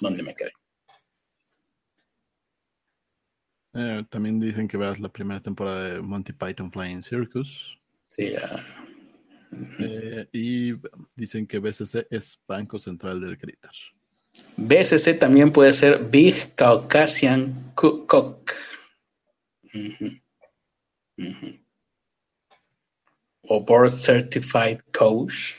[0.00, 0.50] donde me quedé.
[3.74, 7.78] Eh, también dicen que veas la primera temporada de Monty Python Flying Circus.
[8.08, 8.64] Sí, ya.
[9.78, 10.72] Eh, y
[11.14, 13.70] dicen que BCC es Banco Central del Greater.
[14.56, 18.52] BCC también puede ser Big Caucasian Cook.
[23.42, 25.54] O Board Certified Coach.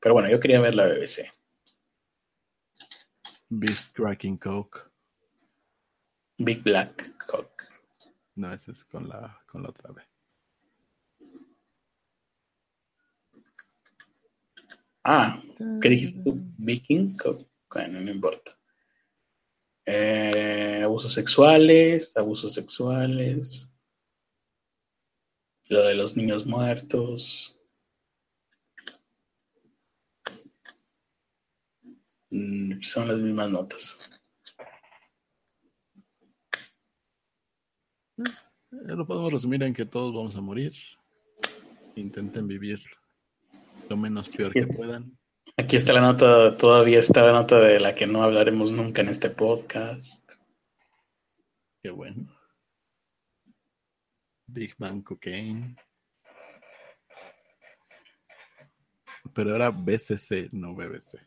[0.00, 1.30] Pero bueno, yo quería ver la BBC.
[3.48, 4.80] Big Cracking Coke.
[6.38, 7.75] Big Black Coke.
[8.36, 10.02] No, ese es con la, con la otra B.
[15.02, 15.40] Ah,
[15.80, 16.38] ¿qué dijiste tú?
[16.58, 17.16] Viking.
[17.70, 18.52] Bueno, no importa.
[19.86, 23.72] Eh, abusos sexuales, abusos sexuales.
[25.68, 27.58] Lo de los niños muertos.
[32.30, 34.15] Mm, son las mismas notas.
[38.70, 40.74] Lo podemos resumir en que todos vamos a morir.
[41.94, 42.80] Intenten vivir
[43.88, 45.16] lo menos peor que puedan.
[45.56, 49.08] Aquí está la nota, todavía está la nota de la que no hablaremos nunca en
[49.08, 50.34] este podcast.
[51.82, 52.30] Qué bueno.
[54.46, 55.76] Big Bang Cocaine.
[59.32, 61.18] Pero era BCC, no BBC.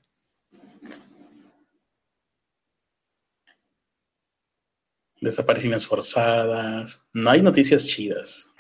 [5.22, 7.08] Desapariciones forzadas.
[7.14, 8.56] No hay noticias chidas.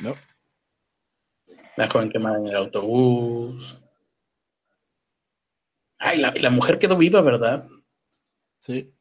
[0.00, 0.14] No.
[1.76, 3.80] La joven quemada en el autobús.
[5.98, 7.68] Ay, la, la mujer quedó viva, ¿verdad?
[8.58, 8.92] Sí.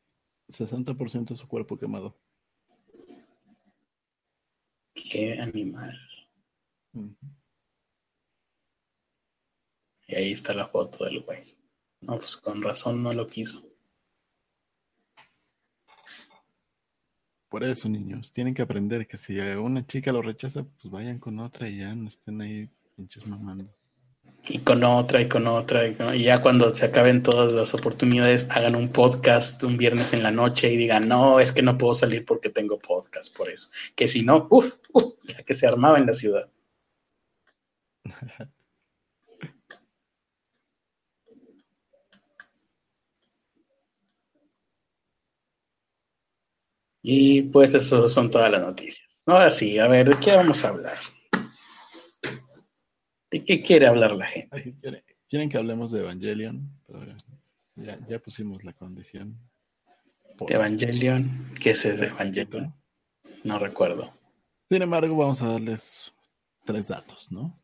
[0.50, 2.20] 60% de su cuerpo quemado.
[4.94, 5.98] Qué animal.
[10.08, 11.44] Y ahí está la foto del güey.
[12.02, 13.69] No, pues con razón no lo quiso.
[17.50, 21.40] Por eso, niños, tienen que aprender que si una chica lo rechaza, pues vayan con
[21.40, 23.68] otra y ya no estén ahí pinches mamando.
[24.48, 28.48] Y con otra, y con otra, y, y, ya cuando se acaben todas las oportunidades,
[28.52, 31.94] hagan un podcast un viernes en la noche y digan, no, es que no puedo
[31.96, 33.70] salir porque tengo podcast, por eso.
[33.96, 35.14] Que si no, uff, uf,
[35.46, 36.50] que se armaba en la ciudad.
[47.02, 49.24] Y pues eso son todas las noticias.
[49.26, 50.98] Ahora sí, a ver, ¿de qué vamos a hablar?
[53.32, 55.04] ¿De qué quiere hablar la gente?
[55.30, 56.68] ¿Quieren, que hablemos de Evangelion?
[57.76, 59.38] ya, ya, pusimos la condición.
[60.38, 60.52] Por...
[60.52, 62.74] Evangelion, ¿qué es ese Evangelion?
[63.44, 64.12] No recuerdo.
[64.68, 66.12] Sin embargo, vamos a darles
[66.66, 67.60] tres datos, ¿no?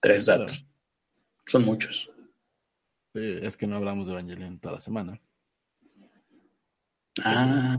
[0.00, 0.66] Tres datos.
[1.46, 2.10] Son muchos.
[3.14, 5.20] Sí, es que no hablamos de Evangelion toda la semana.
[7.22, 7.78] Ah,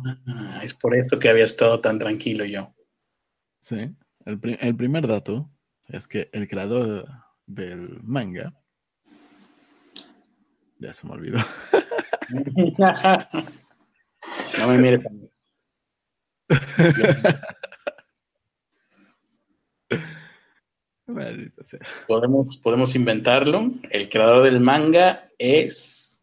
[0.63, 2.73] es por eso que había estado tan tranquilo yo.
[3.59, 3.93] Sí,
[4.25, 5.49] el, pri el primer dato
[5.87, 7.07] es que el creador
[7.45, 8.53] del manga.
[10.79, 11.39] Ya se me olvidó.
[14.59, 15.01] no me mires.
[21.07, 21.79] Maldito sea.
[22.07, 23.71] Podemos, podemos inventarlo.
[23.89, 26.14] El creador del manga es.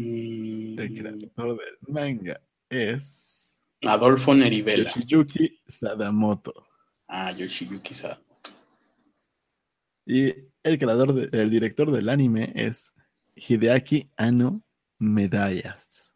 [0.00, 3.58] El creador del manga es.
[3.82, 4.92] Adolfo Nerivela.
[4.92, 6.66] Yoshiyuki Sadamoto.
[7.08, 8.50] Ah, Yoshiyuki Sadamoto.
[10.06, 12.92] Y el creador, de, el director del anime es
[13.34, 14.62] Hideaki Anno
[14.98, 16.14] Medallas.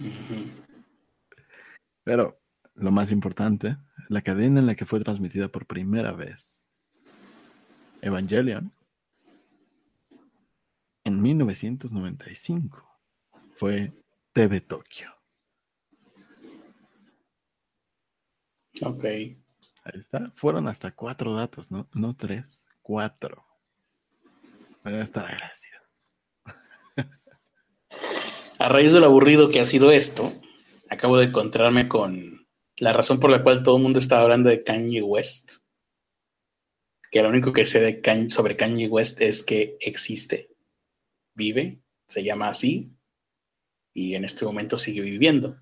[0.00, 0.64] Uh -huh.
[2.04, 2.40] Pero
[2.74, 3.76] lo más importante,
[4.08, 6.68] la cadena en la que fue transmitida por primera vez
[8.00, 8.72] Evangelion
[11.04, 12.91] en 1995
[13.62, 13.92] fue
[14.32, 15.08] TV Tokio.
[18.80, 19.04] Ok.
[19.04, 19.36] Ahí
[19.94, 20.32] está.
[20.34, 21.88] Fueron hasta cuatro datos, ¿no?
[21.94, 23.46] No tres, cuatro.
[24.82, 26.12] A estar gracias.
[28.58, 30.32] A raíz del aburrido que ha sido esto,
[30.90, 32.44] acabo de encontrarme con
[32.78, 35.62] la razón por la cual todo el mundo estaba hablando de Kanye West.
[37.12, 40.50] Que lo único que sé de Kanye, sobre Kanye West es que existe,
[41.36, 42.96] vive, se llama así,
[43.94, 45.60] y en este momento sigue viviendo.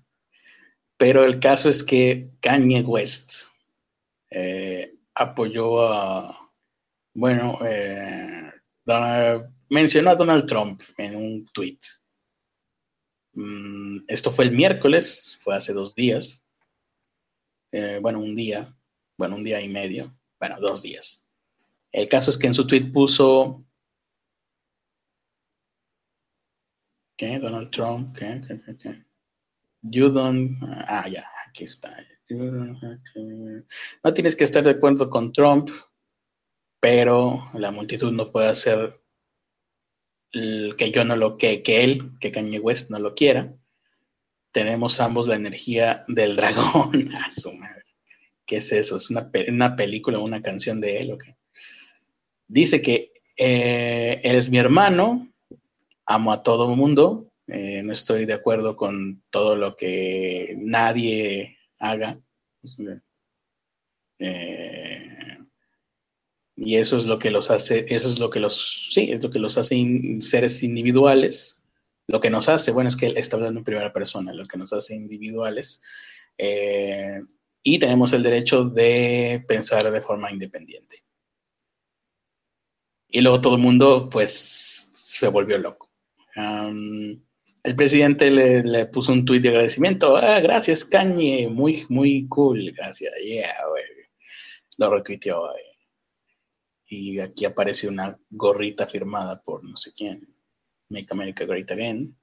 [0.97, 3.51] Pero el caso es que Kanye West
[4.29, 6.51] eh, apoyó a,
[7.13, 8.51] bueno, eh,
[9.69, 11.79] mencionó a Donald Trump en un tweet.
[13.33, 16.45] Mm, esto fue el miércoles, fue hace dos días.
[17.71, 18.75] Eh, bueno, un día,
[19.17, 21.27] bueno, un día y medio, bueno, dos días.
[21.91, 23.65] El caso es que en su tweet puso,
[27.21, 27.37] ¿Qué?
[27.37, 28.41] Donald Trump, ¿qué?
[28.47, 28.59] ¿Qué?
[28.65, 28.77] ¿Qué?
[28.77, 29.05] qué?
[29.83, 30.57] You don't...
[30.87, 31.95] Ah, ya, aquí está.
[32.31, 35.69] No tienes que estar de acuerdo con Trump,
[36.79, 38.99] pero la multitud no puede hacer
[40.31, 43.53] que yo no lo, que, que él, que Kanye West no lo quiera.
[44.51, 47.13] Tenemos ambos la energía del dragón.
[47.23, 47.83] A su madre.
[48.47, 48.97] ¿Qué es eso?
[48.97, 51.37] ¿Es una, una película, una canción de él o qué?
[52.47, 55.30] Dice que eh, él es mi hermano,
[56.13, 62.19] amo a todo mundo, eh, no estoy de acuerdo con todo lo que nadie haga.
[64.19, 65.37] Eh,
[66.55, 69.31] y eso es lo que los hace, eso es lo que los, sí, es lo
[69.31, 69.75] que los hace
[70.21, 71.67] seres individuales.
[72.07, 74.57] Lo que nos hace, bueno, es que él está hablando en primera persona, lo que
[74.57, 75.81] nos hace individuales.
[76.37, 77.21] Eh,
[77.63, 81.03] y tenemos el derecho de pensar de forma independiente.
[83.07, 84.31] Y luego todo el mundo, pues,
[84.93, 85.90] se volvió loco.
[86.35, 90.15] El presidente le, puso un tuit de agradecimiento.
[90.15, 91.47] Ah, gracias, Kanye.
[91.49, 92.71] Muy, muy cool.
[92.71, 93.13] Gracias.
[93.23, 93.83] Yeah, güey.
[94.77, 95.49] Lo retuiteó.
[96.87, 100.27] Y aquí aparece una gorrita firmada por no sé quién.
[100.89, 102.17] Make America Great Again.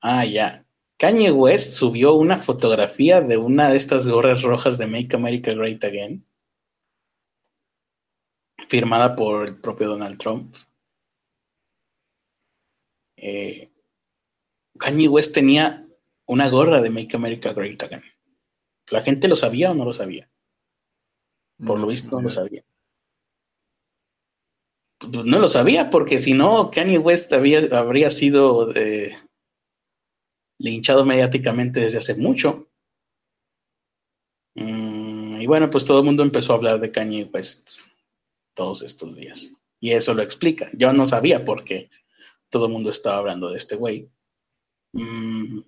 [0.00, 0.66] Ah, ya.
[0.98, 5.82] Kanye West subió una fotografía de una de estas gorras rojas de Make America Great
[5.82, 6.24] Again,
[8.68, 10.54] firmada por el propio Donald Trump.
[13.22, 13.70] Eh,
[14.78, 15.86] Kanye West tenía
[16.26, 18.02] una gorra de Make America Great Again.
[18.90, 20.28] ¿La gente lo sabía o no lo sabía?
[21.64, 22.64] Por lo visto no lo sabía.
[24.98, 29.16] Pues no lo sabía, porque si no, Kanye West había, habría sido eh,
[30.58, 32.68] linchado mediáticamente desde hace mucho.
[34.56, 37.92] Mm, y bueno, pues todo el mundo empezó a hablar de Kanye West
[38.54, 39.54] todos estos días.
[39.78, 40.70] Y eso lo explica.
[40.72, 41.88] Yo no sabía por qué
[42.52, 44.08] todo el mundo estaba hablando de este güey.
[44.92, 45.60] Mm,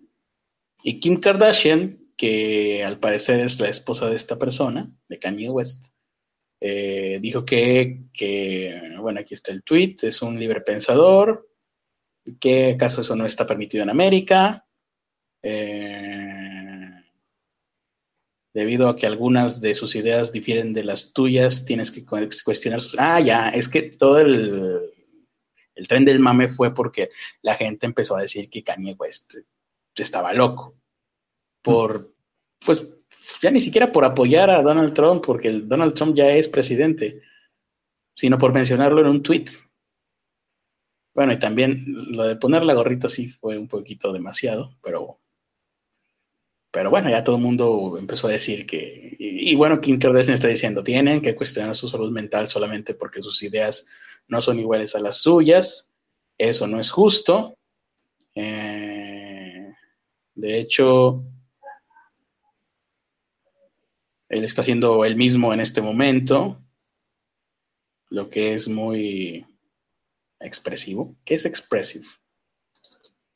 [0.84, 5.94] y Kim Kardashian, que al parecer es la esposa de esta persona, de Kanye West,
[6.60, 8.04] eh, dijo que,
[9.00, 11.48] bueno, aquí está el tweet, es un libre pensador,
[12.38, 14.66] que acaso eso no está permitido en América,
[15.42, 17.02] eh,
[18.54, 22.96] debido a que algunas de sus ideas difieren de las tuyas, tienes que cuestionar sus...
[22.98, 24.93] Ah, ya, es que todo el,
[25.74, 27.10] el tren del mame fue porque
[27.42, 29.34] la gente empezó a decir que Kanye West
[29.94, 30.74] estaba loco
[31.62, 32.14] por,
[32.64, 32.94] pues,
[33.40, 37.22] ya ni siquiera por apoyar a Donald Trump, porque Donald Trump ya es presidente,
[38.14, 39.46] sino por mencionarlo en un tweet.
[41.14, 45.20] Bueno, y también lo de poner la gorrita sí fue un poquito demasiado, pero,
[46.70, 50.48] pero bueno, ya todo el mundo empezó a decir que, y, bueno, Kim Kardashian está
[50.48, 53.88] diciendo, tienen que cuestionar su salud mental solamente porque sus ideas
[54.28, 55.94] no son iguales a las suyas,
[56.38, 57.56] eso no es justo.
[58.34, 59.72] Eh,
[60.34, 61.24] de hecho,
[64.28, 66.60] él está haciendo el mismo en este momento,
[68.10, 69.46] lo que es muy
[70.40, 71.16] expresivo.
[71.24, 72.06] ¿Qué es expressive?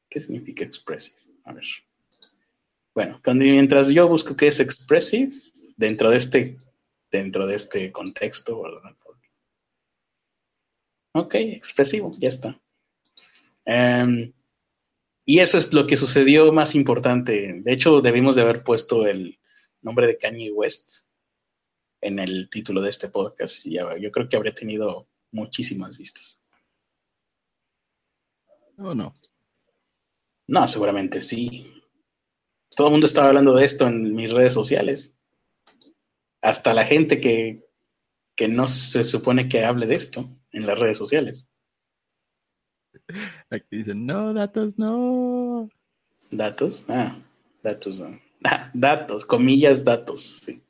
[0.08, 1.20] ¿Qué significa expressive?
[1.44, 1.64] A ver.
[2.94, 5.32] Bueno, mientras yo busco qué es expressive
[5.76, 6.58] dentro de este,
[7.10, 8.62] dentro de este contexto.
[11.18, 12.60] Ok, expresivo, ya está.
[13.64, 14.32] Em,
[15.24, 17.60] y eso es lo que sucedió más importante.
[17.60, 19.38] De hecho, debimos de haber puesto el,
[19.82, 21.08] nombre de Kanye West
[22.00, 23.66] en el título de este podcast.
[23.66, 26.44] Y yo creo que habría tenido muchísimas vistas.
[28.76, 29.12] ¿O no?
[30.46, 31.82] No, seguramente sí.
[32.76, 35.20] Todo el mundo estaba hablando de esto en mis redes sociales.
[36.40, 37.68] Hasta la gente que,
[38.36, 41.50] que no se supone que hable de esto en las redes sociales.
[43.50, 45.68] Aquí dicen, no, datos, no.
[46.30, 46.84] ¿Datos?
[46.88, 47.16] Ah,
[47.62, 48.18] datos no.
[48.74, 50.62] datos, comillas, datos, sí.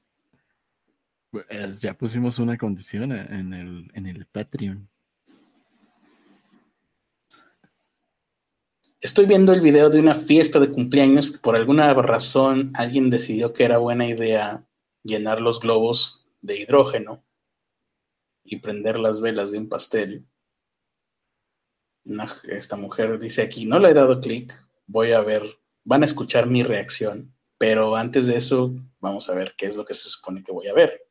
[1.30, 4.88] Pues ya pusimos una condición en el, en el Patreon.
[9.00, 13.52] Estoy viendo el video de una fiesta de cumpleaños que por alguna razón alguien decidió
[13.52, 14.66] que era buena idea
[15.04, 17.22] llenar los globos de hidrógeno
[18.50, 20.26] y prender las velas de un pastel.
[22.48, 24.54] esta mujer dice aquí, no le he dado clic,
[24.86, 25.42] voy a ver,
[25.84, 27.34] van a escuchar mi reacción.
[27.58, 30.68] Pero antes de eso, vamos a ver qué es lo que se supone que voy
[30.68, 31.02] a ver.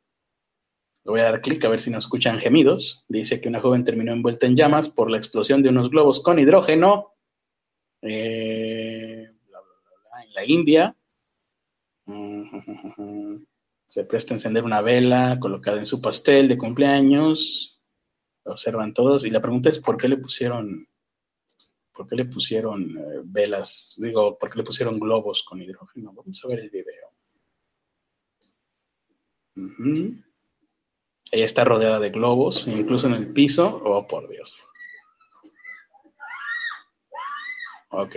[1.04, 3.06] Le voy a dar clic a ver si nos escuchan gemidos.
[3.08, 6.40] Dice que una joven terminó envuelta en llamas por la explosión de unos globos con
[6.40, 7.14] hidrógeno
[8.02, 10.96] eh, en la India.
[13.88, 17.82] Se presta a encender una vela colocada en su pastel de cumpleaños.
[18.44, 19.26] Observan todos.
[19.26, 20.88] Y la pregunta es: ¿por qué le pusieron,
[21.94, 23.96] ¿Por qué le pusieron eh, velas?
[23.98, 26.14] Digo, ¿por qué le pusieron globos con hidrógeno?
[26.14, 27.10] Vamos a ver el video.
[31.32, 33.82] Ella está rodeada de globos, incluso en el piso.
[33.84, 34.64] Oh, por Dios.
[37.90, 38.16] Ok.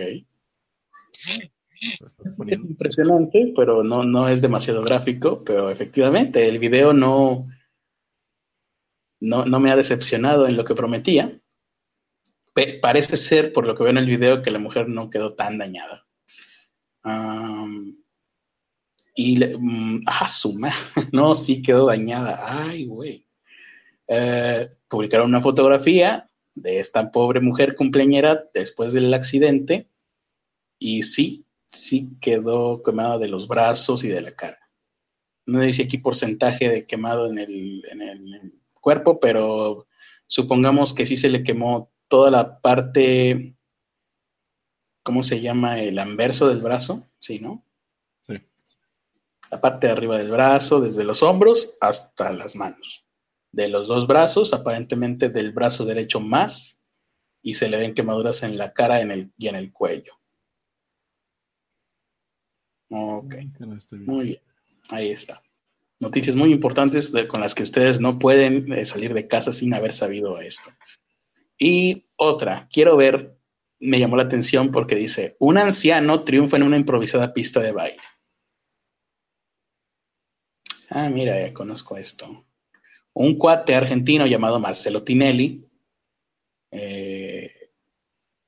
[1.81, 7.47] Es, impresionante, pero no, no es demasiado gráfico, pero efectivamente el video no,
[9.19, 11.41] no, no me ha decepcionado en lo que prometía.
[12.81, 15.57] parece ser, por lo que veo en el video, que la mujer no quedó tan
[15.57, 16.05] dañada.
[19.15, 20.69] y, le, mm, ah, suma,
[21.11, 22.67] no, sí quedó dañada.
[22.67, 23.25] Ay, güey.
[24.07, 29.89] Eh, publicaron una fotografía de esta pobre mujer cumpleañera después del accidente
[30.77, 34.59] y sí, sí quedó quemada de los brazos y de la cara.
[35.45, 39.87] No dice aquí porcentaje de quemado en el, en el cuerpo, pero
[40.27, 43.55] supongamos que sí se le quemó toda la parte,
[45.03, 45.81] ¿cómo se llama?
[45.81, 47.65] El anverso del brazo, ¿sí, no?
[48.19, 48.33] Sí.
[49.49, 53.05] La parte de arriba del brazo, desde los hombros hasta las manos.
[53.51, 56.83] De los dos brazos, aparentemente del brazo derecho más,
[57.41, 60.20] y se le ven quemaduras en la cara en el, y en el cuello.
[62.91, 63.35] Ok.
[64.05, 64.39] Muy bien.
[64.89, 65.41] Ahí está
[66.01, 69.93] noticias muy importantes con las que ustedes no pueden eh, salir de casa sin haber
[69.93, 70.71] sabido esto.
[71.57, 73.37] Y otra, quiero ver,
[73.79, 78.01] me llamó la atención porque dice, un anciano triunfa en una improvisada pista de baile.
[80.89, 82.45] Ah, mira, ya conozco esto.
[83.13, 85.69] Un cuate argentino llamado Marcelo Tinelli
[86.71, 87.51] eh,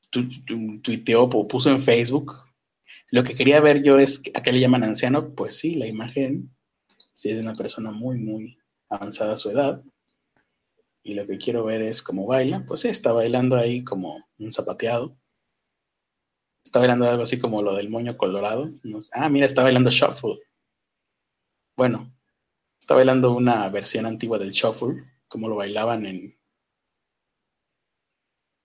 [0.09, 2.33] tuiteó, puso en Facebook.
[3.13, 5.35] Lo que quería ver yo es, ¿a qué le llaman anciano?
[5.35, 6.49] Pues sí, la imagen
[7.11, 8.57] si es una persona muy, muy
[8.89, 9.83] avanzada a su edad,
[11.03, 15.15] y lo que quiero ver es cómo baila, pues está bailando ahí como un zapateado.
[16.65, 18.71] Está bailando algo así como lo del moño colorado.
[19.11, 20.39] ah, mira, está bailando shuffle.
[21.77, 22.11] Bueno,
[22.81, 26.35] está bailando una versión antigua del shuffle, como lo bailaban en,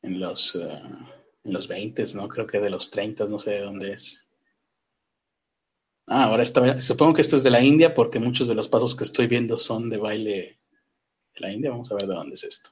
[0.01, 2.29] en los, en los 20, ¿no?
[2.29, 4.28] Creo que de los 30, no sé de dónde es.
[6.09, 8.97] Ah, ahora está, supongo que esto es de la India porque muchos de los pasos
[8.97, 10.59] que estoy viendo son de baile
[11.35, 11.71] de la India.
[11.71, 12.71] Vamos a ver de dónde es esto.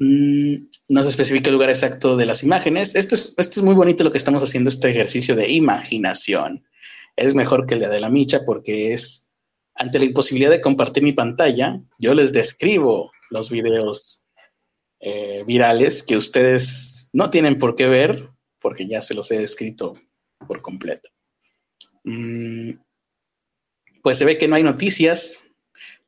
[0.00, 2.96] Mm, no se especifica el lugar exacto de las imágenes.
[2.96, 6.64] Esto es, esto es muy bonito lo que estamos haciendo, este ejercicio de imaginación.
[7.16, 9.30] Es mejor que el de la micha porque es,
[9.76, 14.24] ante la imposibilidad de compartir mi pantalla, yo les describo los videos
[14.98, 18.24] eh, virales que ustedes no tienen por qué ver
[18.60, 19.94] porque ya se los he descrito
[20.48, 21.13] por completo.
[22.04, 22.72] Mm,
[24.02, 25.50] pues se ve que no hay noticias,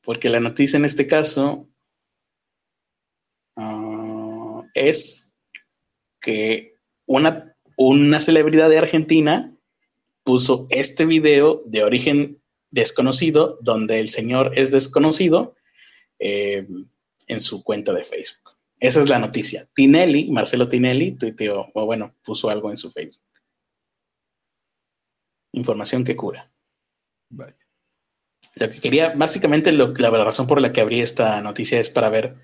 [0.04, 1.66] porque la noticia en este caso
[3.56, 5.32] ah, es
[6.20, 6.74] que
[7.06, 9.52] una, una celebridad de Argentina
[10.22, 15.54] puso este video de origen desconocido, donde el señor es desconocido,
[16.18, 16.66] eh,
[17.28, 18.50] en su cuenta de Facebook.
[18.78, 19.66] Esa es la noticia.
[19.74, 23.25] Tinelli, Marcelo Tinelli, tuiteó, o bueno, puso algo en su Facebook
[25.56, 26.50] información que cura.
[27.28, 32.36] Lo que quería, básicamente la razón por la que abrí esta noticia es para ver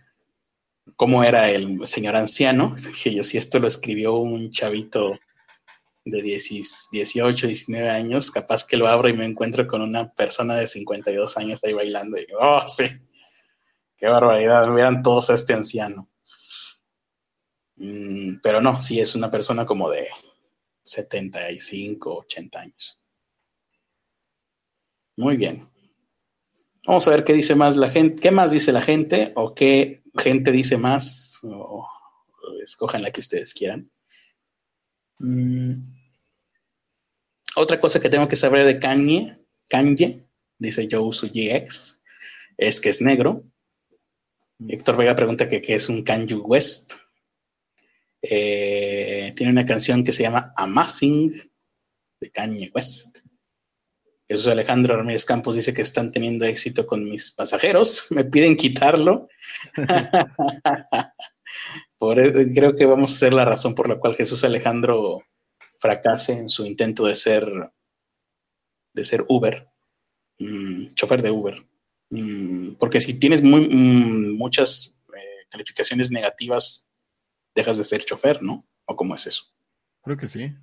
[0.96, 2.74] cómo era el señor anciano.
[3.02, 5.18] Que yo, si esto lo escribió un chavito
[6.04, 10.66] de 18, 19 años, capaz que lo abro y me encuentro con una persona de
[10.66, 12.84] 52 años ahí bailando y digo, oh, sí,
[13.96, 16.08] qué barbaridad, vean todos a este anciano.
[17.76, 20.08] Mm, pero no, sí es una persona como de
[20.82, 23.01] 75, 80 años.
[25.16, 25.68] Muy bien.
[26.86, 30.02] Vamos a ver qué dice más la gente, qué más dice la gente o qué
[30.18, 31.86] gente dice más o,
[32.62, 33.90] escojan la que ustedes quieran.
[35.18, 35.92] Mm.
[37.56, 40.26] Otra cosa que tengo que saber de Kanye, Kanye,
[40.58, 42.02] dice Joe GX,
[42.56, 43.44] es que es negro.
[44.68, 46.94] Héctor Vega pregunta que qué es un Kanye West.
[48.22, 51.32] Eh, tiene una canción que se llama Amazing
[52.20, 53.21] de Kanye West.
[54.32, 58.06] Jesús Alejandro Ramírez Campos dice que están teniendo éxito con mis pasajeros.
[58.10, 59.28] Me piden quitarlo.
[61.98, 65.18] por, e, creo que vamos a ser la razón por la cual Jesús Alejandro
[65.78, 67.46] fracase en su intento de ser
[68.94, 69.68] de ser Uber,
[70.38, 71.66] mm, chofer de Uber.
[72.08, 76.90] Mm, porque si tienes muy, mm, muchas eh, calificaciones negativas,
[77.54, 78.66] dejas de ser chofer, ¿no?
[78.86, 79.44] ¿O cómo es eso?
[80.02, 80.54] Creo que sí.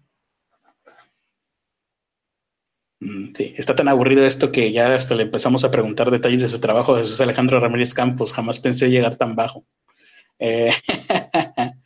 [3.01, 6.47] Mm, sí, está tan aburrido esto que ya hasta le empezamos a preguntar detalles de
[6.47, 8.33] su trabajo a Jesús Alejandro Ramírez Campos.
[8.33, 9.65] Jamás pensé llegar tan bajo.
[10.37, 10.71] Eh,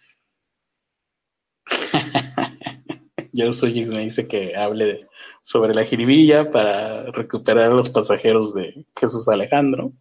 [3.33, 5.08] Joe Sugix me dice que hable
[5.42, 9.93] sobre la jiribilla para recuperar a los pasajeros de Jesús Alejandro.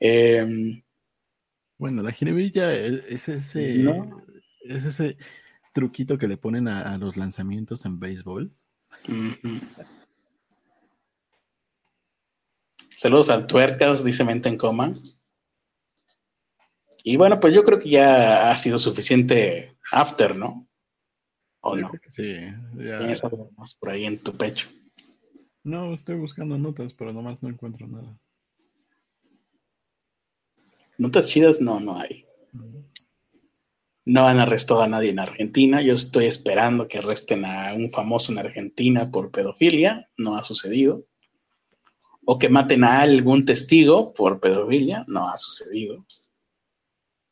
[0.00, 0.82] Em,
[1.78, 3.84] bueno, la jiribilla es, ese,
[4.64, 5.16] es ese
[5.72, 8.52] truquito que le ponen a, los lanzamientos en béisbol.
[13.00, 14.92] Saludos al Tuercas, dice Mente en Coma.
[17.02, 20.68] Y bueno, pues yo creo que ya ha sido suficiente after, ¿no?
[21.60, 21.90] ¿O no?
[22.08, 22.34] Sí.
[22.76, 22.98] Ya...
[22.98, 24.68] ¿Tienes algo más por ahí en tu pecho?
[25.64, 28.20] No, estoy buscando notas, pero nomás no encuentro nada.
[30.98, 32.26] Notas chidas no, no hay.
[34.04, 35.80] No han arrestado a nadie en Argentina.
[35.80, 40.10] Yo estoy esperando que arresten a un famoso en Argentina por pedofilia.
[40.18, 41.06] No ha sucedido.
[42.30, 45.04] O que maten a algún testigo por pedofilia.
[45.08, 46.06] No ha sucedido.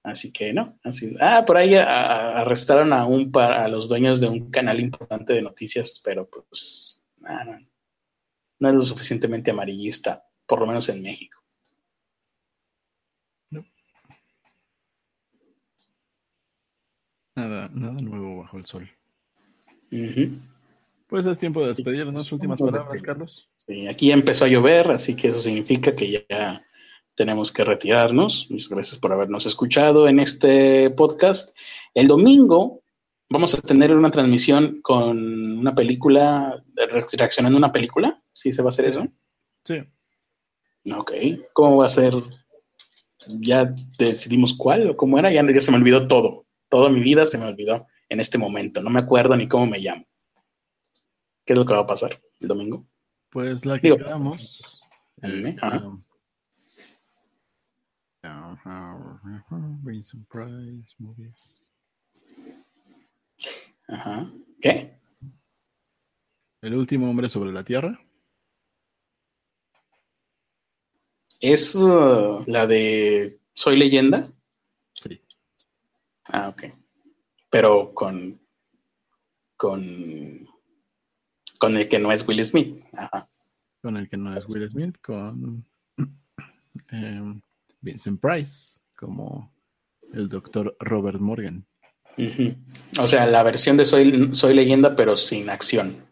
[0.03, 1.15] Así que no, así.
[1.21, 6.01] Ah, por ahí arrestaron a un a los dueños de un canal importante de noticias,
[6.05, 7.59] pero pues no,
[8.59, 11.39] no es lo suficientemente amarillista, por lo menos en México.
[17.37, 18.91] Nada, nada nuevo bajo el sol.
[21.07, 22.33] Pues es tiempo de despedirnos.
[22.33, 23.49] Últimas palabras, Carlos.
[23.69, 26.65] Sí, aquí empezó a llover, así que eso significa que ya
[27.15, 28.51] tenemos que retirarnos.
[28.51, 31.55] Muchas gracias por habernos escuchado en este podcast.
[31.93, 32.83] El domingo
[33.29, 36.65] vamos a tener una transmisión con una película,
[37.13, 38.23] reaccionando a una película.
[38.33, 39.07] ¿Sí se va a hacer eso?
[39.65, 39.83] Sí.
[40.91, 41.13] Ok.
[41.53, 42.15] ¿Cómo va a ser?
[43.27, 45.31] ¿Ya decidimos cuál o cómo era?
[45.31, 46.47] Ya, ya se me olvidó todo.
[46.71, 48.81] Toda mi vida se me olvidó en este momento.
[48.81, 50.07] No me acuerdo ni cómo me llamo.
[51.45, 52.87] ¿Qué es lo que va a pasar el domingo?
[53.31, 54.83] Pues la que quedamos.
[55.23, 55.57] Eh,
[63.89, 64.33] Ajá.
[64.61, 64.99] ¿Qué?
[66.61, 68.01] El último hombre sobre la Tierra.
[71.41, 74.33] ¿Es uh, la de Soy leyenda?
[75.01, 75.21] Sí.
[76.25, 76.65] Ah, ok.
[77.49, 78.41] Pero con.
[79.57, 80.48] con.
[81.59, 82.81] Con el que no es Will Smith.
[82.93, 83.29] Ajá.
[83.83, 85.65] Con el que no es Will Smith, con.
[87.81, 89.53] Vincent Price como
[90.13, 91.67] el doctor Robert Morgan.
[93.01, 96.05] O sea, la versión de Soy, Soy leyenda, pero sin acción,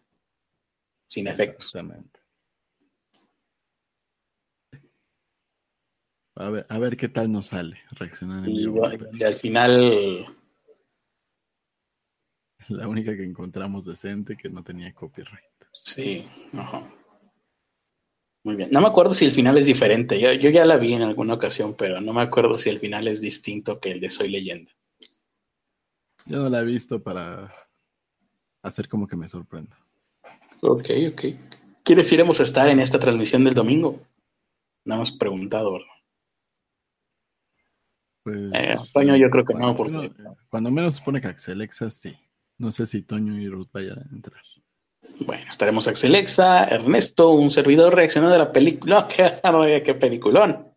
[1.07, 1.75] sin efectos.
[1.75, 2.21] Exactamente.
[6.35, 8.49] A ver, a ver qué tal nos sale reaccionando.
[8.49, 8.69] Y,
[9.19, 10.36] y al final.
[12.69, 15.43] La única que encontramos decente que no tenía copyright.
[15.71, 16.89] Sí, ajá.
[18.43, 18.69] Muy bien.
[18.71, 20.19] No me acuerdo si el final es diferente.
[20.19, 23.21] Yo, ya la vi en alguna ocasión, pero no me acuerdo si el final es
[23.21, 24.71] distinto que el de Soy Leyenda.
[26.27, 27.53] Yo no la he visto para
[28.61, 29.77] hacer como que me sorprenda.
[30.61, 31.21] Ok, ok.
[31.83, 33.99] ¿Quiénes iremos a estar en esta transmisión del domingo?
[34.85, 35.87] No hemos preguntado, ¿verdad?
[38.23, 40.11] Pues, eh, Toño, yo creo que no, porque...
[40.49, 42.17] Cuando menos supone que Axelexa sí.
[42.57, 44.41] No sé si Toño y Ruth vayan a entrar.
[45.19, 49.07] Bueno, estaremos Axelexa, Ernesto, un servidor reaccionando a la película.
[49.15, 50.73] ¡Qué, qué peliculón!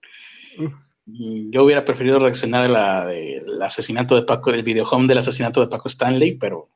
[1.07, 5.69] Yo hubiera preferido reaccionar a la del asesinato de Paco, del videohome del asesinato de
[5.69, 6.69] Paco Stanley, pero.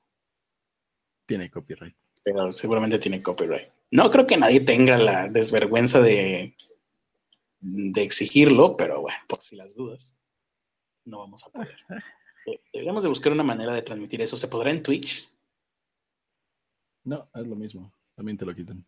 [1.27, 1.95] Tiene copyright.
[2.25, 3.69] Pero seguramente tiene copyright.
[3.91, 6.55] No creo que nadie tenga la desvergüenza de,
[7.61, 10.19] de exigirlo, pero bueno, por si las dudas,
[11.05, 11.77] no vamos a poder.
[12.73, 14.37] Deberíamos de buscar una manera de transmitir eso.
[14.37, 15.31] ¿Se podrá en Twitch?
[17.05, 17.93] No, es lo mismo.
[18.15, 18.85] También te lo quitan.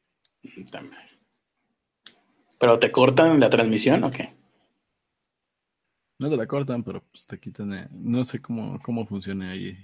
[2.58, 4.28] ¿Pero te cortan la transmisión o qué?
[6.20, 7.72] No te la cortan, pero pues te quitan.
[7.74, 9.76] Eh, no sé cómo, cómo funciona ahí.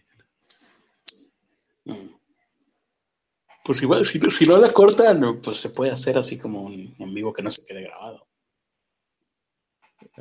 [1.85, 2.09] Mm.
[3.65, 7.15] Pues igual, si, si no la cortan, pues se puede hacer así como un en
[7.15, 8.23] vivo que no se quede grabado.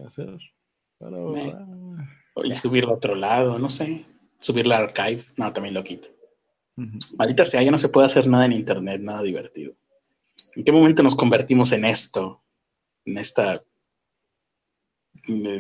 [0.06, 0.38] hacer?
[2.36, 4.06] Y subirlo a otro lado, no sé.
[4.40, 6.08] Subir al archive, no, también lo quito.
[7.18, 9.76] Maldita sea, ya no se puede hacer nada en internet, nada divertido.
[10.56, 12.44] ¿En qué momento nos convertimos en esto?
[13.06, 13.64] En esta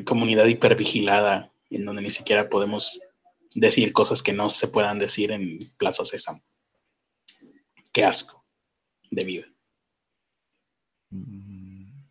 [0.05, 2.99] comunidad hipervigilada en donde ni siquiera podemos
[3.55, 6.41] decir cosas que no se puedan decir en Plaza Sésamo.
[7.93, 8.45] Qué asco
[9.09, 9.45] de vida.
[11.09, 12.03] Mm.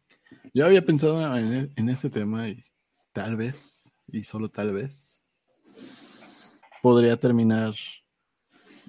[0.53, 2.65] Yo había pensado en, en este tema y
[3.13, 3.80] tal vez,
[4.13, 5.23] y solo tal vez,
[6.83, 7.75] podría terminar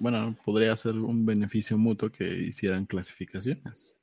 [0.02, 3.94] bueno, podría ser un beneficio mutuo que hicieran clasificaciones.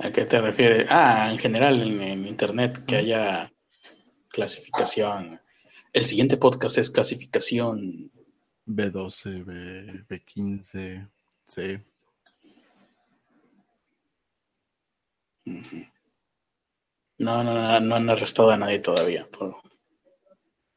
[0.00, 0.88] ¿A qué te refieres?
[0.90, 3.52] Ah, en general en, Internet, que haya
[4.28, 5.40] clasificación.
[5.92, 8.10] El siguiente podcast es clasificación
[8.66, 11.08] B12, B, B15,
[11.46, 11.84] C.
[17.18, 19.28] No, no, no, no han arrestado a nadie todavía.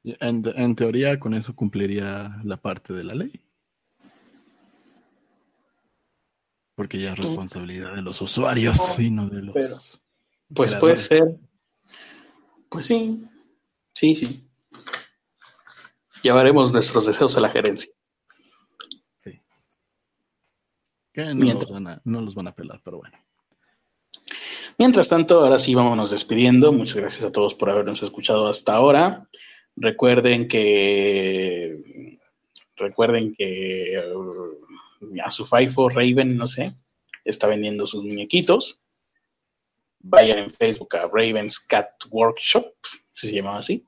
[0.03, 3.32] En, en, teoría, con eso cumpliría la parte de la ley.
[6.76, 10.02] Porque ya es responsabilidad de los usuarios y no de los.
[10.53, 11.38] pues puede ser.
[12.70, 13.24] Pues sí.
[13.94, 14.50] Sí, sí.
[16.24, 17.92] Llevaremos nuestros deseos a la gerencia.
[19.18, 19.40] Sí.
[21.14, 23.18] Que no, los van a, no los van a pelar, pero bueno.
[24.82, 26.74] Mientras tanto, ahora sí vámonos despidiendo.
[26.74, 29.30] Muchas gracias a todos por habernos escuchado hasta ahora.
[29.76, 32.18] Recuerden que
[32.77, 36.74] recuerden que uh, a su FIFO Raven, no sé,
[37.24, 38.82] está vendiendo sus muñequitos.
[40.00, 42.74] Vayan en Facebook a Raven's Cat Workshop,
[43.11, 43.85] se llama así.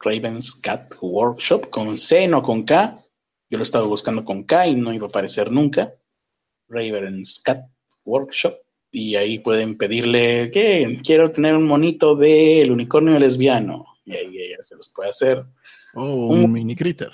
[0.00, 3.02] Raven's Cat Workshop, con C, no con K.
[3.48, 5.94] Yo lo estaba buscando con K y no iba a aparecer nunca.
[6.68, 7.64] Raven's Cat
[8.04, 8.60] Workshop
[8.90, 14.58] y ahí pueden pedirle que quiero tener un monito del unicornio lesbiano y ahí ella
[14.62, 15.44] se los puede hacer.
[15.94, 17.12] O un, mini critter.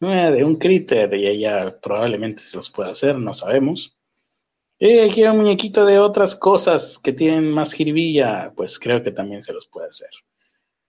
[0.00, 3.96] Eh, de un critter y ella probablemente se los pueda hacer, no sabemos.
[4.78, 9.42] Eh, quiero un muñequito de otras cosas que tienen más jiribilla, pues creo que también
[9.42, 10.10] se los puede hacer.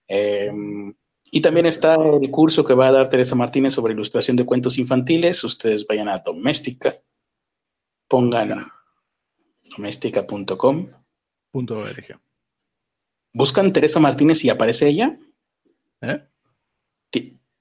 [0.08, 0.94] Em,
[1.30, 4.78] y también está el curso que va a dar Teresa Martínez sobre ilustración de cuentos
[4.78, 5.44] infantiles.
[5.44, 6.96] Ustedes vayan a Doméstica,
[8.08, 8.66] pongan
[9.76, 10.88] doméstica.com.
[13.32, 15.18] ¿Buscan Teresa Martínez y aparece ella?
[16.00, 16.22] ¿Eh?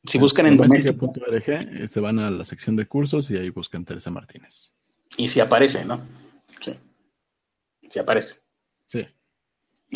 [0.03, 3.85] Si buscan en doméstica.org, eh, se van a la sección de cursos y ahí buscan
[3.85, 4.73] Teresa Martínez.
[5.15, 6.01] Y si aparece, ¿no?
[6.59, 6.73] Sí.
[7.88, 8.38] Si aparece.
[8.88, 9.06] Sí.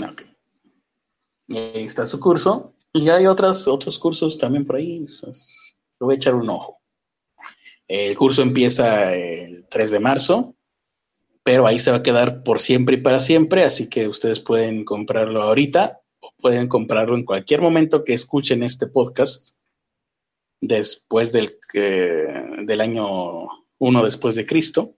[0.04, 0.22] Ok.
[1.48, 2.74] Y ahí está su curso.
[2.94, 5.08] Y hay otras, otros cursos también por ahí.
[5.22, 6.80] Pues, lo voy a echar un ojo.
[7.88, 10.55] El curso empieza el 3 de marzo
[11.46, 14.84] pero ahí se va a quedar por siempre y para siempre, así que ustedes pueden
[14.84, 19.56] comprarlo ahorita o pueden comprarlo en cualquier momento que escuchen este podcast
[20.60, 24.96] después del, del año 1 después de Cristo.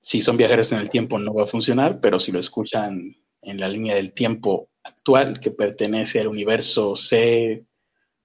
[0.00, 3.02] Si son viajeros en el tiempo no va a funcionar, pero si lo escuchan
[3.42, 7.66] en la línea del tiempo actual que pertenece al universo C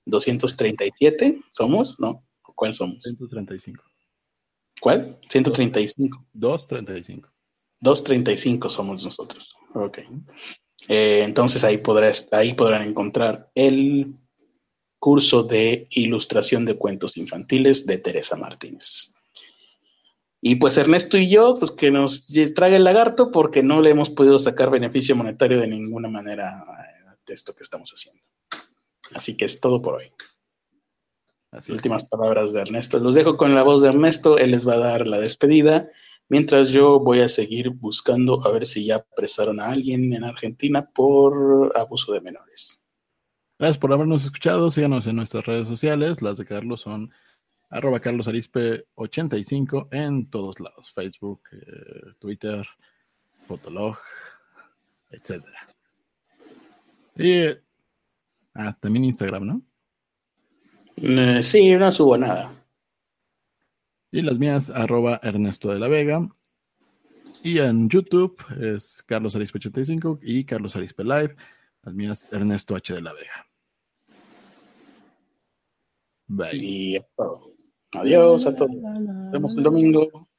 [0.06, 2.00] 237, ¿somos?
[2.00, 2.24] ¿No?
[2.54, 3.02] ¿Cuál somos?
[3.02, 3.91] 135.
[4.82, 5.20] ¿Cuál?
[5.30, 6.26] 135.
[6.34, 7.30] 235.
[7.80, 9.56] 235 somos nosotros.
[9.76, 10.00] Ok.
[10.88, 14.16] Eh, entonces ahí, podrá, ahí podrán encontrar el
[14.98, 19.14] curso de ilustración de cuentos infantiles de Teresa Martínez.
[20.42, 24.10] Y pues Ernesto y yo, pues que nos trague el lagarto porque no le hemos
[24.10, 26.66] podido sacar beneficio monetario de ninguna manera
[27.24, 28.24] de esto que estamos haciendo.
[29.14, 30.12] Así que es todo por hoy.
[31.70, 33.00] Últimas palabras de Ernesto.
[33.00, 34.38] Los dejo con la voz de Ernesto.
[34.38, 35.90] Él les va a dar la despedida.
[36.30, 40.90] Mientras yo voy a seguir buscando a ver si ya apresaron a alguien en Argentina
[40.90, 42.86] por abuso de menores.
[43.60, 44.72] Gracias por habernos escuchado.
[44.72, 46.22] Síganos en nuestras redes sociales.
[46.22, 47.12] Las de Carlos son
[47.70, 50.90] arroba carlosarispe85 en todos lados.
[50.94, 52.66] Facebook, eh, Twitter,
[53.46, 53.98] Fotolog,
[55.10, 55.44] etc.
[57.18, 57.44] Y
[58.54, 59.62] ah, también Instagram, ¿no?
[61.04, 62.52] Eh, sí, no subo nada.
[64.12, 66.30] Y las mías, arroba Ernesto de la Vega.
[67.44, 71.36] Y en YouTube es Carlos Arispe 85 y Carlos Arispe Live.
[71.84, 72.94] Las mías, Ernesto H.
[72.94, 73.48] de la Vega.
[76.28, 76.56] Bye.
[76.56, 76.98] Y
[77.94, 78.72] Adiós a todos.
[78.72, 80.30] Nos vemos el domingo.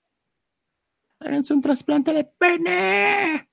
[1.19, 3.52] Háganse un trasplante de pene.